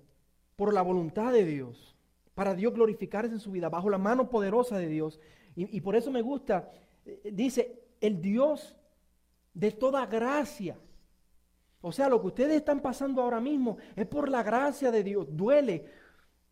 por 0.56 0.72
la 0.72 0.80
voluntad 0.80 1.34
de 1.34 1.44
Dios, 1.44 1.94
para 2.34 2.54
Dios 2.54 2.72
glorificarse 2.72 3.34
en 3.34 3.40
su 3.40 3.50
vida, 3.50 3.68
bajo 3.68 3.90
la 3.90 3.98
mano 3.98 4.30
poderosa 4.30 4.78
de 4.78 4.88
Dios. 4.88 5.20
Y, 5.54 5.76
y 5.76 5.82
por 5.82 5.96
eso 5.96 6.10
me 6.10 6.22
gusta, 6.22 6.72
eh, 7.04 7.30
dice, 7.30 7.78
el 8.00 8.22
Dios 8.22 8.74
de 9.52 9.70
toda 9.70 10.06
gracia. 10.06 10.78
O 11.82 11.92
sea, 11.92 12.08
lo 12.08 12.20
que 12.20 12.28
ustedes 12.28 12.56
están 12.56 12.80
pasando 12.80 13.20
ahora 13.20 13.40
mismo 13.40 13.76
es 13.94 14.06
por 14.06 14.28
la 14.28 14.42
gracia 14.42 14.90
de 14.90 15.02
Dios. 15.02 15.26
Duele, 15.30 15.84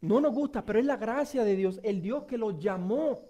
no 0.01 0.21
nos 0.21 0.35
gusta, 0.35 0.67
pero 0.67 0.79
es 0.79 0.85
la 0.85 0.97
gracia 0.97 1.45
de 1.45 1.57
Dios, 1.57 1.81
el 1.83 2.03
Dios 2.03 2.25
que 2.25 2.37
los 2.37 2.59
llamó 2.59 3.23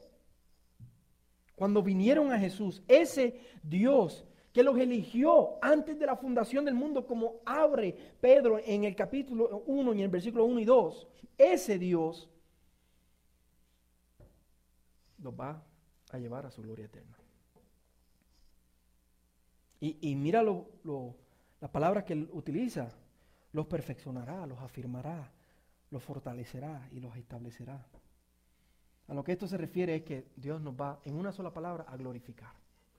cuando 1.54 1.82
vinieron 1.82 2.32
a 2.32 2.38
Jesús, 2.38 2.82
ese 2.88 3.38
Dios 3.62 4.24
que 4.52 4.62
los 4.62 4.78
eligió 4.78 5.58
antes 5.62 5.98
de 5.98 6.06
la 6.06 6.16
fundación 6.16 6.64
del 6.64 6.74
mundo, 6.74 7.06
como 7.06 7.40
abre 7.44 7.94
Pedro 8.20 8.58
en 8.64 8.84
el 8.84 8.96
capítulo 8.96 9.62
1 9.66 9.92
y 9.92 9.98
en 9.98 10.04
el 10.04 10.10
versículo 10.10 10.44
1 10.44 10.60
y 10.60 10.64
2, 10.64 11.06
ese 11.36 11.78
Dios 11.78 12.30
los 15.18 15.34
va 15.34 15.62
a 16.10 16.18
llevar 16.18 16.46
a 16.46 16.50
su 16.50 16.62
gloria 16.62 16.86
eterna. 16.86 17.16
Y, 19.82 20.14
mira 20.14 20.42
las 21.60 21.70
palabras 21.70 22.04
que 22.04 22.14
él 22.14 22.28
utiliza, 22.32 22.88
los 23.52 23.66
perfeccionará, 23.66 24.46
los 24.46 24.58
afirmará, 24.60 25.30
los 25.90 26.02
fortalecerá 26.02 26.88
y 26.92 27.00
los 27.00 27.16
establecerá. 27.16 27.84
A 29.08 29.14
lo 29.14 29.24
que 29.24 29.32
esto 29.32 29.46
se 29.46 29.56
refiere 29.56 29.96
es 29.96 30.02
que 30.02 30.30
Dios 30.36 30.60
nos 30.60 30.74
va, 30.74 31.00
en 31.04 31.16
una 31.16 31.32
sola 31.32 31.52
palabra, 31.52 31.84
a 31.88 31.96
glorificar. 31.96 32.54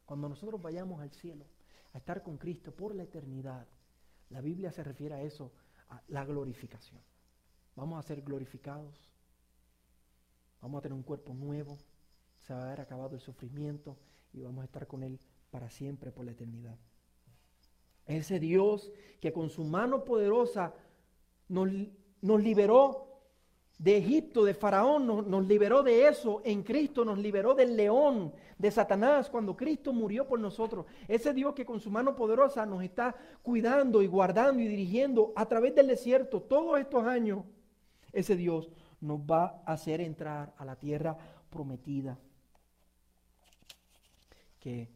Cuando 0.05 0.27
nosotros 0.27 0.61
vayamos 0.61 1.01
al 1.01 1.11
cielo, 1.11 1.45
a 1.93 1.97
estar 1.97 2.21
con 2.21 2.37
Cristo 2.37 2.71
por 2.71 2.93
la 2.93 3.03
eternidad, 3.03 3.65
la 4.29 4.41
Biblia 4.41 4.71
se 4.71 4.83
refiere 4.83 5.15
a 5.15 5.21
eso, 5.21 5.51
a 5.89 6.01
la 6.09 6.25
glorificación. 6.25 7.01
Vamos 7.75 7.97
a 7.97 8.07
ser 8.07 8.21
glorificados, 8.21 9.09
vamos 10.61 10.79
a 10.79 10.81
tener 10.81 10.95
un 10.95 11.03
cuerpo 11.03 11.33
nuevo, 11.33 11.77
se 12.39 12.53
va 12.53 12.59
a 12.59 12.65
haber 12.67 12.81
acabado 12.81 13.15
el 13.15 13.21
sufrimiento 13.21 13.97
y 14.33 14.41
vamos 14.41 14.61
a 14.61 14.65
estar 14.65 14.87
con 14.87 15.03
Él 15.03 15.19
para 15.49 15.69
siempre, 15.69 16.11
por 16.11 16.25
la 16.25 16.31
eternidad. 16.31 16.77
Ese 18.05 18.39
Dios 18.39 18.91
que 19.19 19.31
con 19.31 19.49
su 19.49 19.63
mano 19.63 20.03
poderosa 20.03 20.73
nos, 21.47 21.69
nos 22.21 22.41
liberó 22.41 23.11
de 23.81 23.97
Egipto, 23.97 24.43
de 24.45 24.53
Faraón, 24.53 25.07
nos, 25.07 25.47
liberó 25.47 25.81
de 25.81 26.07
eso. 26.07 26.43
En 26.45 26.61
Cristo 26.61 27.03
nos 27.03 27.17
liberó 27.17 27.55
del 27.55 27.75
león, 27.75 28.31
de 28.59 28.69
Satanás, 28.69 29.27
cuando 29.27 29.57
Cristo 29.57 29.91
murió 29.91 30.27
por 30.27 30.39
nosotros. 30.39 30.85
Ese 31.07 31.33
Dios 31.33 31.55
que 31.55 31.65
con 31.65 31.79
su 31.79 31.89
mano 31.89 32.15
poderosa 32.15 32.63
nos 32.67 32.83
está 32.83 33.15
cuidando 33.41 34.03
y 34.03 34.07
guardando 34.07 34.61
y 34.61 34.67
dirigiendo 34.67 35.33
a 35.35 35.47
través 35.47 35.73
del 35.73 35.87
desierto 35.87 36.43
todos 36.43 36.79
estos 36.79 37.07
años. 37.07 37.43
Ese 38.13 38.35
Dios 38.35 38.69
nos 38.99 39.19
va 39.21 39.63
a 39.65 39.73
hacer 39.73 39.99
entrar 39.99 40.53
a 40.59 40.63
la 40.63 40.75
tierra 40.75 41.17
prometida, 41.49 42.19
que 44.59 44.91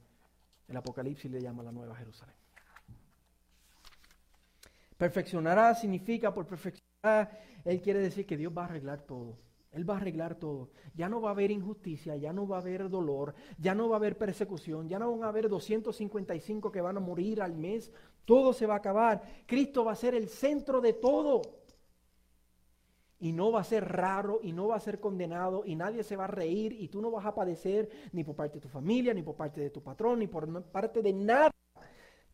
el 0.68 0.78
Apocalipsis 0.78 1.32
le 1.32 1.41
llama 1.41 1.64
la 1.64 1.72
Nueva 1.72 1.95
Jerusalén. 1.95 2.35
Perfeccionará 4.98 5.76
significa 5.76 6.34
por 6.34 6.46
perfeccionar 6.46 6.86
él 7.66 7.82
quiere 7.82 8.00
decir 8.00 8.26
que 8.26 8.38
Dios 8.38 8.54
va 8.56 8.64
a 8.64 8.66
arreglar 8.66 9.02
todo. 9.02 9.38
Él 9.72 9.88
va 9.88 9.96
a 9.96 9.98
arreglar 9.98 10.36
todo. 10.36 10.70
Ya 10.93 11.10
no 11.10 11.20
va 11.22 11.30
a 11.30 11.34
haber 11.34 11.52
injusticia, 11.52 12.16
ya 12.16 12.32
no 12.32 12.48
va 12.48 12.58
a 12.58 12.62
haber 12.62 12.89
dolor, 12.89 13.36
ya 13.58 13.76
no 13.76 13.89
va 13.89 13.98
a 13.98 14.00
haber 14.00 14.18
persecución, 14.18 14.88
ya 14.88 15.00
no 15.00 15.12
van 15.12 15.24
a 15.24 15.28
haber 15.28 15.50
255 15.50 16.72
que 16.72 16.82
van 16.82 16.98
a 16.98 17.02
morir 17.02 17.41
al 17.41 17.56
mes. 17.56 17.91
Todo 18.24 18.54
se 18.54 18.66
va 18.66 18.76
a 18.76 18.78
acabar. 18.78 19.22
Cristo 19.46 19.84
va 19.84 19.91
a 19.91 19.98
ser 19.98 20.16
el 20.16 20.30
centro 20.30 20.80
de 20.80 20.93
todo. 20.93 21.41
Y 23.20 23.34
no 23.34 23.52
va 23.52 23.62
a 23.62 23.66
ser 23.66 23.86
raro 23.86 24.39
y 24.41 24.54
no 24.54 24.68
va 24.68 24.76
a 24.76 24.80
ser 24.80 25.00
condenado 25.00 25.64
y 25.66 25.76
nadie 25.76 26.04
se 26.04 26.16
va 26.16 26.26
a 26.26 26.28
reír 26.28 26.74
y 26.74 26.89
tú 26.89 27.02
no 27.02 27.12
vas 27.12 27.26
a 27.26 27.34
padecer 27.34 27.89
ni 28.12 28.24
por 28.24 28.36
parte 28.36 28.56
de 28.56 28.62
tu 28.62 28.70
familia, 28.70 29.14
ni 29.14 29.24
por 29.24 29.36
parte 29.36 29.62
de 29.62 29.70
tu 29.70 29.82
patrón, 29.82 30.20
ni 30.20 30.28
por 30.28 30.64
parte 30.66 31.02
de 31.02 31.14
nada. 31.14 31.52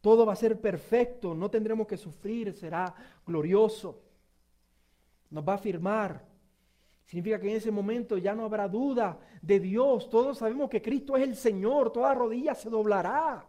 Todo 0.01 0.25
va 0.25 0.33
a 0.33 0.35
ser 0.35 0.59
perfecto, 0.59 1.33
no 1.33 1.49
tendremos 1.49 1.87
que 1.87 1.97
sufrir, 1.97 2.53
será 2.53 2.93
glorioso 3.25 4.01
nos 5.31 5.47
va 5.47 5.53
a 5.53 5.55
afirmar. 5.55 6.23
Significa 7.05 7.39
que 7.39 7.49
en 7.49 7.57
ese 7.57 7.71
momento 7.71 8.17
ya 8.17 8.35
no 8.35 8.45
habrá 8.45 8.67
duda 8.67 9.19
de 9.41 9.59
Dios. 9.59 10.09
Todos 10.09 10.37
sabemos 10.37 10.69
que 10.69 10.81
Cristo 10.81 11.17
es 11.17 11.23
el 11.23 11.35
Señor. 11.35 11.91
Toda 11.91 12.13
rodilla 12.13 12.53
se 12.53 12.69
doblará. 12.69 13.45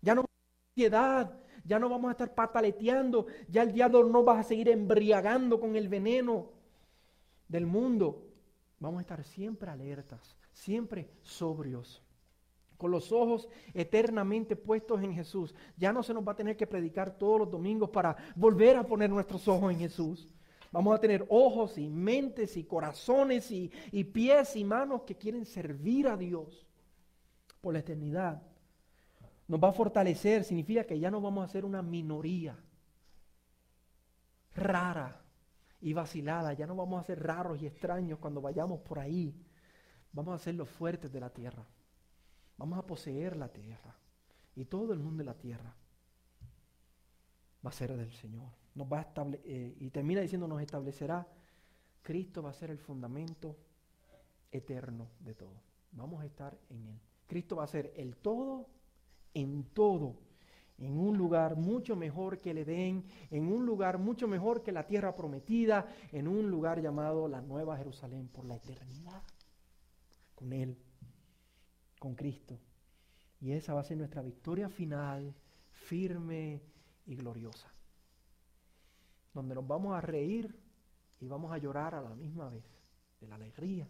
Ya 0.00 0.14
no 0.14 0.24
ansiedad. 0.70 1.38
Ya 1.64 1.78
no 1.78 1.88
vamos 1.88 2.08
a 2.08 2.12
estar 2.12 2.34
pataleteando. 2.34 3.26
Ya 3.48 3.62
el 3.62 3.72
diablo 3.72 4.04
no 4.04 4.24
va 4.24 4.40
a 4.40 4.42
seguir 4.42 4.68
embriagando 4.68 5.58
con 5.58 5.76
el 5.76 5.88
veneno 5.88 6.50
del 7.48 7.66
mundo. 7.66 8.28
Vamos 8.78 8.98
a 8.98 9.02
estar 9.02 9.22
siempre 9.22 9.70
alertas, 9.70 10.36
siempre 10.52 11.08
sobrios, 11.22 12.02
con 12.82 12.90
los 12.90 13.12
ojos 13.12 13.48
eternamente 13.74 14.56
puestos 14.56 15.00
en 15.04 15.14
Jesús. 15.14 15.54
Ya 15.76 15.92
no 15.92 16.02
se 16.02 16.12
nos 16.12 16.26
va 16.26 16.32
a 16.32 16.36
tener 16.36 16.56
que 16.56 16.66
predicar 16.66 17.16
todos 17.16 17.38
los 17.38 17.48
domingos 17.48 17.90
para 17.90 18.16
volver 18.34 18.76
a 18.76 18.82
poner 18.82 19.08
nuestros 19.08 19.46
ojos 19.46 19.72
en 19.72 19.78
Jesús. 19.78 20.28
Vamos 20.72 20.92
a 20.92 21.00
tener 21.00 21.24
ojos 21.28 21.78
y 21.78 21.88
mentes 21.88 22.56
y 22.56 22.64
corazones 22.64 23.52
y, 23.52 23.70
pies 24.12 24.56
y 24.56 24.64
manos 24.64 25.02
que 25.02 25.14
quieren 25.14 25.44
servir 25.44 26.08
a 26.08 26.16
Dios 26.16 26.66
por 27.60 27.72
la 27.72 27.78
eternidad. 27.78 28.42
Nos 29.46 29.62
va 29.62 29.68
a 29.68 29.72
fortalecer, 29.72 30.42
significa 30.42 30.82
que 30.82 30.98
ya 30.98 31.08
no 31.08 31.20
vamos 31.20 31.44
a 31.44 31.52
ser 31.52 31.64
una 31.64 31.82
minoría 31.82 32.58
rara 34.56 35.22
y 35.80 35.92
vacilada, 35.92 36.52
ya 36.52 36.66
no 36.66 36.74
vamos 36.74 37.00
a 37.00 37.06
ser 37.06 37.22
raros 37.22 37.62
y 37.62 37.66
extraños 37.66 38.18
cuando 38.18 38.40
vayamos 38.40 38.80
por 38.80 38.98
ahí. 38.98 39.32
Vamos 40.12 40.34
a 40.34 40.42
ser 40.42 40.56
los 40.56 40.68
fuertes 40.68 41.12
de 41.12 41.20
la 41.20 41.30
tierra. 41.30 41.64
Vamos 42.62 42.78
a 42.78 42.86
poseer 42.86 43.36
la 43.36 43.48
tierra. 43.48 43.96
Y 44.54 44.66
todo 44.66 44.92
el 44.92 45.00
mundo 45.00 45.18
de 45.22 45.24
la 45.24 45.34
tierra 45.34 45.74
va 47.66 47.70
a 47.70 47.72
ser 47.72 47.96
del 47.96 48.12
Señor 48.12 48.62
nos 48.74 48.90
va 48.90 48.98
a 48.98 49.02
establecer, 49.02 49.50
eh, 49.50 49.76
y 49.80 49.90
termina 49.90 50.20
diciendo 50.20 50.46
nos 50.46 50.62
establecerá, 50.62 51.26
Cristo 52.02 52.40
va 52.40 52.50
a 52.50 52.54
ser 52.54 52.70
el 52.70 52.78
fundamento 52.78 53.56
eterno 54.52 55.08
de 55.18 55.34
todo. 55.34 55.60
Vamos 55.90 56.22
a 56.22 56.26
estar 56.26 56.56
en 56.70 56.86
Él. 56.86 57.00
Cristo 57.26 57.56
va 57.56 57.64
a 57.64 57.66
ser 57.66 57.92
el 57.96 58.16
todo 58.16 58.68
en 59.34 59.64
todo, 59.74 60.14
en 60.78 60.96
un 60.98 61.18
lugar 61.18 61.56
mucho 61.56 61.96
mejor 61.96 62.38
que 62.38 62.52
el 62.52 62.58
Edén, 62.58 63.04
en 63.30 63.52
un 63.52 63.66
lugar 63.66 63.98
mucho 63.98 64.28
mejor 64.28 64.62
que 64.62 64.70
la 64.70 64.86
tierra 64.86 65.16
prometida, 65.16 65.92
en 66.12 66.28
un 66.28 66.48
lugar 66.48 66.80
llamado 66.80 67.26
la 67.26 67.40
Nueva 67.40 67.76
Jerusalén 67.76 68.28
por 68.28 68.44
la 68.44 68.56
eternidad, 68.56 69.22
con 70.34 70.52
Él, 70.52 70.76
con 72.02 72.16
Cristo. 72.16 72.58
Y 73.40 73.52
esa 73.52 73.74
va 73.74 73.80
a 73.80 73.84
ser 73.84 73.96
nuestra 73.96 74.22
victoria 74.22 74.68
final, 74.68 75.34
firme 75.70 76.60
y 77.06 77.14
gloriosa 77.14 77.72
donde 79.34 79.54
nos 79.54 79.66
vamos 79.66 79.94
a 79.94 80.00
reír 80.00 80.54
y 81.20 81.28
vamos 81.28 81.52
a 81.52 81.58
llorar 81.58 81.94
a 81.94 82.02
la 82.02 82.14
misma 82.14 82.48
vez, 82.48 82.64
de 83.20 83.28
la 83.28 83.36
alegría. 83.36 83.88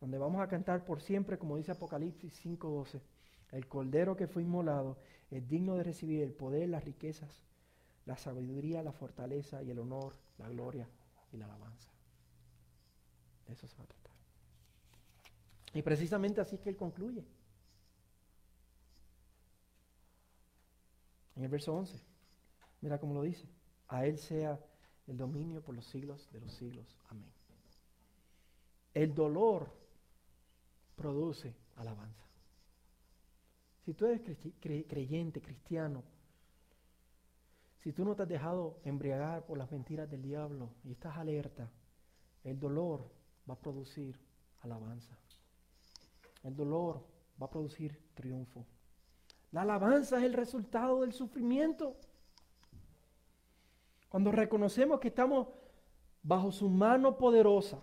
Donde 0.00 0.18
vamos 0.18 0.40
a 0.40 0.48
cantar 0.48 0.84
por 0.84 1.00
siempre, 1.00 1.38
como 1.38 1.56
dice 1.56 1.72
Apocalipsis 1.72 2.32
5:12, 2.44 3.00
el 3.52 3.66
cordero 3.66 4.16
que 4.16 4.26
fue 4.26 4.42
inmolado 4.42 4.98
es 5.30 5.46
digno 5.48 5.76
de 5.76 5.84
recibir 5.84 6.22
el 6.22 6.32
poder, 6.32 6.68
las 6.68 6.84
riquezas, 6.84 7.42
la 8.04 8.16
sabiduría, 8.16 8.82
la 8.82 8.92
fortaleza 8.92 9.62
y 9.62 9.70
el 9.70 9.78
honor, 9.78 10.14
la 10.38 10.48
gloria 10.48 10.88
y 11.32 11.36
la 11.36 11.46
alabanza. 11.46 11.90
Eso 13.48 13.66
se 13.66 13.76
va 13.76 13.84
a. 13.84 14.05
Y 15.76 15.82
precisamente 15.82 16.40
así 16.40 16.56
que 16.56 16.70
él 16.70 16.76
concluye. 16.76 17.22
En 21.36 21.42
el 21.42 21.50
verso 21.50 21.74
11. 21.74 22.00
Mira 22.80 22.98
cómo 22.98 23.12
lo 23.12 23.20
dice. 23.20 23.46
A 23.88 24.06
Él 24.06 24.16
sea 24.16 24.58
el 25.06 25.18
dominio 25.18 25.60
por 25.60 25.74
los 25.74 25.84
siglos 25.84 26.30
de 26.32 26.40
los 26.40 26.50
siglos. 26.54 26.96
Amén. 27.10 27.30
El 28.94 29.14
dolor 29.14 29.70
produce 30.96 31.54
alabanza. 31.76 32.24
Si 33.84 33.92
tú 33.92 34.06
eres 34.06 34.22
creyente, 34.88 35.42
cristiano, 35.42 36.02
si 37.80 37.92
tú 37.92 38.02
no 38.02 38.16
te 38.16 38.22
has 38.22 38.28
dejado 38.30 38.80
embriagar 38.82 39.44
por 39.44 39.58
las 39.58 39.70
mentiras 39.70 40.10
del 40.10 40.22
diablo 40.22 40.70
y 40.84 40.92
estás 40.92 41.18
alerta, 41.18 41.70
el 42.44 42.58
dolor 42.58 43.12
va 43.46 43.52
a 43.52 43.58
producir 43.58 44.18
alabanza. 44.62 45.18
El 46.46 46.54
dolor 46.54 47.04
va 47.42 47.46
a 47.46 47.50
producir 47.50 48.00
triunfo. 48.14 48.64
La 49.50 49.62
alabanza 49.62 50.18
es 50.18 50.22
el 50.22 50.32
resultado 50.32 51.00
del 51.00 51.12
sufrimiento. 51.12 51.96
Cuando 54.08 54.30
reconocemos 54.30 55.00
que 55.00 55.08
estamos 55.08 55.48
bajo 56.22 56.52
su 56.52 56.68
mano 56.68 57.18
poderosa, 57.18 57.82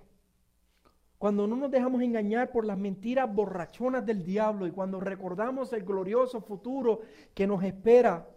cuando 1.18 1.45
no 1.45 1.57
nos 1.57 1.72
dejamos 1.72 2.01
engañar 2.01 2.51
por 2.51 2.66
las 2.66 2.78
mentiras 2.78 3.34
borrachonas 3.34 4.05
del 4.05 4.24
diablo 4.24 4.66
y 4.66 4.72
cuando 4.72 5.01
recordamos 5.01 5.74
el 5.74 5.84
glorioso 5.84 6.39
futuro 6.39 7.01
que 7.34 7.45
nos 7.45 7.64
espera, 7.64 8.30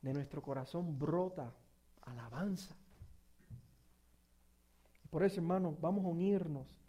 de 0.00 0.14
nuestro 0.14 0.40
corazón 0.40 0.98
brota 0.98 1.52
alabanza. 2.02 2.74
Por 5.10 5.22
eso, 5.22 5.40
hermanos, 5.40 5.78
vamos 5.80 6.04
a 6.04 6.08
unirnos 6.08 6.85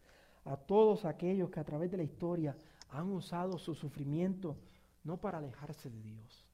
a 0.47 0.57
todos 0.57 1.05
aquellos 1.05 1.49
que 1.49 1.59
a 1.59 1.63
través 1.63 1.91
de 1.91 1.97
la 1.97 2.03
historia 2.03 2.57
han 2.89 3.11
usado 3.11 3.57
su 3.57 3.75
sufrimiento 3.75 4.57
no 5.03 5.17
para 5.17 5.37
alejarse 5.37 5.89
de 5.89 6.01
Dios, 6.01 6.45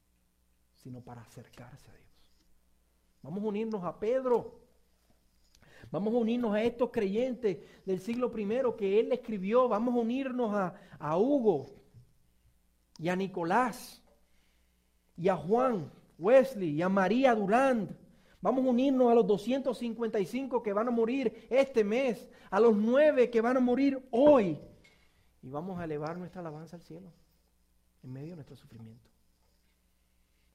sino 0.74 1.00
para 1.00 1.22
acercarse 1.22 1.90
a 1.90 1.94
Dios. 1.94 2.04
Vamos 3.22 3.42
a 3.42 3.46
unirnos 3.46 3.84
a 3.84 3.98
Pedro, 3.98 4.64
Vamos 5.90 6.14
a 6.14 6.18
unirnos 6.18 6.54
a 6.54 6.62
estos 6.62 6.90
creyentes 6.90 7.58
del 7.84 8.00
siglo 8.00 8.32
I 8.36 8.76
que 8.76 9.00
él 9.00 9.12
escribió. 9.12 9.68
Vamos 9.68 9.94
a 9.94 9.98
unirnos 9.98 10.52
a, 10.98 11.18
Hugo 11.18 11.66
y 12.98 13.08
a 13.08 13.16
Nicolás 13.16 14.02
y 15.16 15.28
a 15.28 15.36
Juan 15.36 15.92
Wesley 16.18 16.70
y 16.70 16.82
a 16.82 16.88
María 16.88 17.34
Durand. 17.34 17.96
Vamos 18.44 18.66
a 18.66 18.68
unirnos 18.68 19.10
a 19.10 19.14
los 19.14 19.26
255 19.26 20.62
que 20.62 20.74
van 20.74 20.86
a 20.86 20.90
morir 20.90 21.46
este 21.48 21.82
mes, 21.82 22.28
a 22.50 22.60
los 22.60 22.76
nueve 22.76 23.30
que 23.30 23.40
van 23.40 23.56
a 23.56 23.60
morir 23.60 24.06
hoy. 24.10 24.60
Y 25.40 25.48
vamos 25.48 25.80
a 25.80 25.84
elevar 25.84 26.18
nuestra 26.18 26.42
alabanza 26.42 26.76
al 26.76 26.82
cielo 26.82 27.10
en 28.02 28.12
medio 28.12 28.28
de 28.32 28.34
nuestro 28.34 28.54
sufrimiento. 28.54 29.08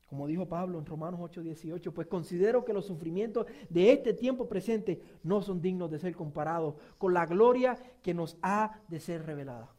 Como 0.05 0.27
dijo 0.27 0.47
Pablo 0.47 0.77
en 0.77 0.85
Romanos 0.85 1.19
8:18, 1.19 1.91
pues 1.91 2.05
considero 2.05 2.63
que 2.63 2.73
los 2.73 2.85
sufrimientos 2.85 3.47
de 3.69 3.91
este 3.91 4.13
tiempo 4.13 4.47
presente 4.47 5.01
no 5.23 5.41
son 5.41 5.59
dignos 5.59 5.89
de 5.89 5.97
ser 5.97 6.15
comparados 6.15 6.75
con 6.99 7.15
la 7.15 7.25
gloria 7.25 7.75
que 8.03 8.13
nos 8.13 8.37
ha 8.43 8.83
de 8.87 8.99
ser 8.99 9.25
revelada. 9.25 9.73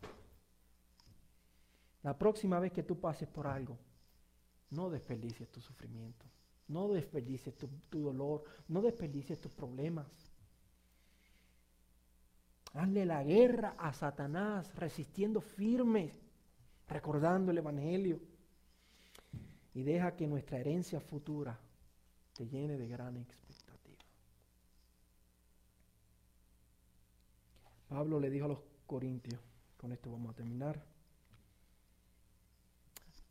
La 2.03 2.19
próxima 2.19 2.59
vez 2.59 2.73
que 2.73 2.83
tú 2.83 2.99
pases 2.99 3.29
por 3.29 3.47
algo, 3.47 3.79
no 4.71 4.91
desperdicies 4.91 5.49
tu 5.53 5.61
sufrimiento, 5.61 6.27
no 6.71 6.89
desperdicies 6.89 7.57
tu, 7.57 7.69
dolor, 8.01 8.45
no 8.69 8.81
desperdicies 8.81 9.41
tus 9.41 9.53
problemas. 9.53 10.07
Hazle 12.75 13.05
la 13.05 13.25
guerra 13.25 13.75
a 13.77 13.93
Satanás, 13.93 14.73
resistiendo 14.77 15.41
firme, 15.41 16.15
recordando 16.89 17.51
el 17.51 17.59
Evangelio 17.59 18.21
y 19.75 19.83
deja 19.83 20.15
que 20.15 20.29
nuestra 20.29 20.59
herencia 20.59 21.01
futura 21.01 21.59
te 22.35 22.47
llene 22.47 22.79
de 22.79 22.87
gran 22.87 23.17
expectativa. 23.17 24.05
Pablo 27.89 28.21
le 28.21 28.31
dijo 28.31 28.45
a 28.45 28.49
los 28.49 28.61
corintios, 28.87 29.41
con 29.77 29.91
esto 29.91 30.13
vamos 30.13 30.31
a 30.31 30.37
terminar, 30.37 30.77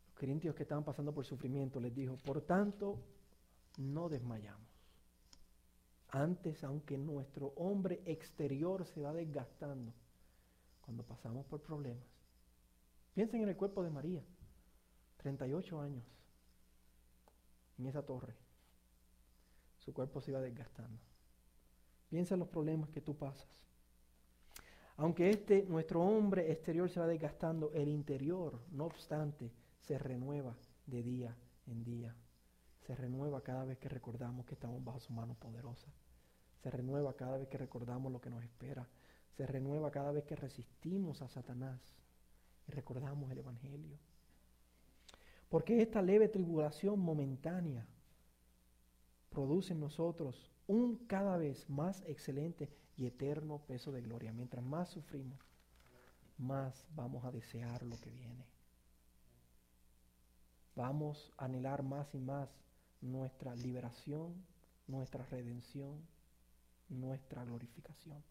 los 0.04 0.14
corintios 0.14 0.54
que 0.54 0.64
estaban 0.64 0.84
pasando 0.84 1.14
por 1.14 1.24
sufrimiento, 1.24 1.80
les 1.80 1.94
dijo, 1.94 2.18
por 2.18 2.42
tanto, 2.42 2.98
no 3.80 4.08
desmayamos. 4.08 4.68
Antes, 6.08 6.62
aunque 6.64 6.98
nuestro 6.98 7.52
hombre 7.56 8.02
exterior 8.04 8.84
se 8.86 9.00
va 9.00 9.12
desgastando, 9.12 9.92
cuando 10.80 11.04
pasamos 11.04 11.46
por 11.46 11.62
problemas, 11.62 12.08
piensen 13.14 13.42
en 13.42 13.48
el 13.48 13.56
cuerpo 13.56 13.82
de 13.82 13.90
María, 13.90 14.24
38 15.18 15.80
años, 15.80 16.04
en 17.78 17.86
esa 17.86 18.04
torre, 18.04 18.34
su 19.78 19.92
cuerpo 19.92 20.20
se 20.20 20.32
iba 20.32 20.40
desgastando. 20.40 21.00
Piensa 22.08 22.34
en 22.34 22.40
los 22.40 22.48
problemas 22.48 22.90
que 22.90 23.00
tú 23.00 23.16
pasas. 23.16 23.48
Aunque 24.96 25.30
este, 25.30 25.62
nuestro 25.62 26.02
hombre 26.02 26.52
exterior 26.52 26.90
se 26.90 27.00
va 27.00 27.06
desgastando, 27.06 27.70
el 27.72 27.88
interior, 27.88 28.60
no 28.70 28.84
obstante, 28.84 29.50
se 29.78 29.96
renueva 29.96 30.56
de 30.86 31.02
día 31.02 31.36
en 31.66 31.84
día. 31.84 32.14
Se 32.86 32.94
renueva 32.94 33.42
cada 33.42 33.64
vez 33.64 33.78
que 33.78 33.88
recordamos 33.88 34.46
que 34.46 34.54
estamos 34.54 34.82
bajo 34.84 35.00
su 35.00 35.12
mano 35.12 35.34
poderosa. 35.34 35.88
Se 36.62 36.70
renueva 36.70 37.14
cada 37.14 37.38
vez 37.38 37.48
que 37.48 37.58
recordamos 37.58 38.12
lo 38.12 38.20
que 38.20 38.30
nos 38.30 38.42
espera. 38.42 38.86
Se 39.36 39.46
renueva 39.46 39.90
cada 39.90 40.12
vez 40.12 40.24
que 40.24 40.36
resistimos 40.36 41.22
a 41.22 41.28
Satanás 41.28 41.80
y 42.66 42.72
recordamos 42.72 43.30
el 43.30 43.38
Evangelio. 43.38 43.98
Porque 45.48 45.82
esta 45.82 46.02
leve 46.02 46.28
tribulación 46.28 47.00
momentánea 47.00 47.86
produce 49.30 49.72
en 49.72 49.80
nosotros 49.80 50.50
un 50.66 50.96
cada 51.06 51.36
vez 51.36 51.68
más 51.68 52.02
excelente 52.06 52.68
y 52.96 53.06
eterno 53.06 53.58
peso 53.66 53.90
de 53.90 54.02
gloria. 54.02 54.32
Mientras 54.32 54.64
más 54.64 54.90
sufrimos, 54.90 55.40
más 56.38 56.86
vamos 56.94 57.24
a 57.24 57.32
desear 57.32 57.82
lo 57.82 57.98
que 57.98 58.10
viene. 58.10 58.44
Vamos 60.76 61.32
a 61.36 61.46
anhelar 61.46 61.82
más 61.82 62.14
y 62.14 62.18
más 62.18 62.48
nuestra 63.00 63.54
liberación, 63.54 64.34
nuestra 64.86 65.24
redención, 65.26 66.00
nuestra 66.88 67.44
glorificación. 67.44 68.22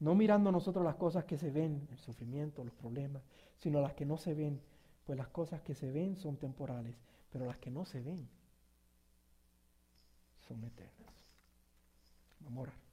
No 0.00 0.14
mirando 0.14 0.52
nosotros 0.52 0.84
las 0.84 0.96
cosas 0.96 1.24
que 1.24 1.38
se 1.38 1.50
ven, 1.50 1.88
el 1.90 1.98
sufrimiento, 1.98 2.64
los 2.64 2.74
problemas, 2.74 3.22
sino 3.58 3.80
las 3.80 3.94
que 3.94 4.04
no 4.04 4.18
se 4.18 4.34
ven, 4.34 4.60
pues 5.04 5.18
las 5.18 5.28
cosas 5.28 5.62
que 5.62 5.74
se 5.74 5.90
ven 5.90 6.16
son 6.16 6.36
temporales, 6.36 6.96
pero 7.30 7.46
las 7.46 7.58
que 7.58 7.70
no 7.70 7.84
se 7.84 8.00
ven 8.00 8.28
son 10.46 10.62
eternas. 10.64 11.14
Vamos 12.40 12.58
a 12.58 12.62
orar. 12.62 12.83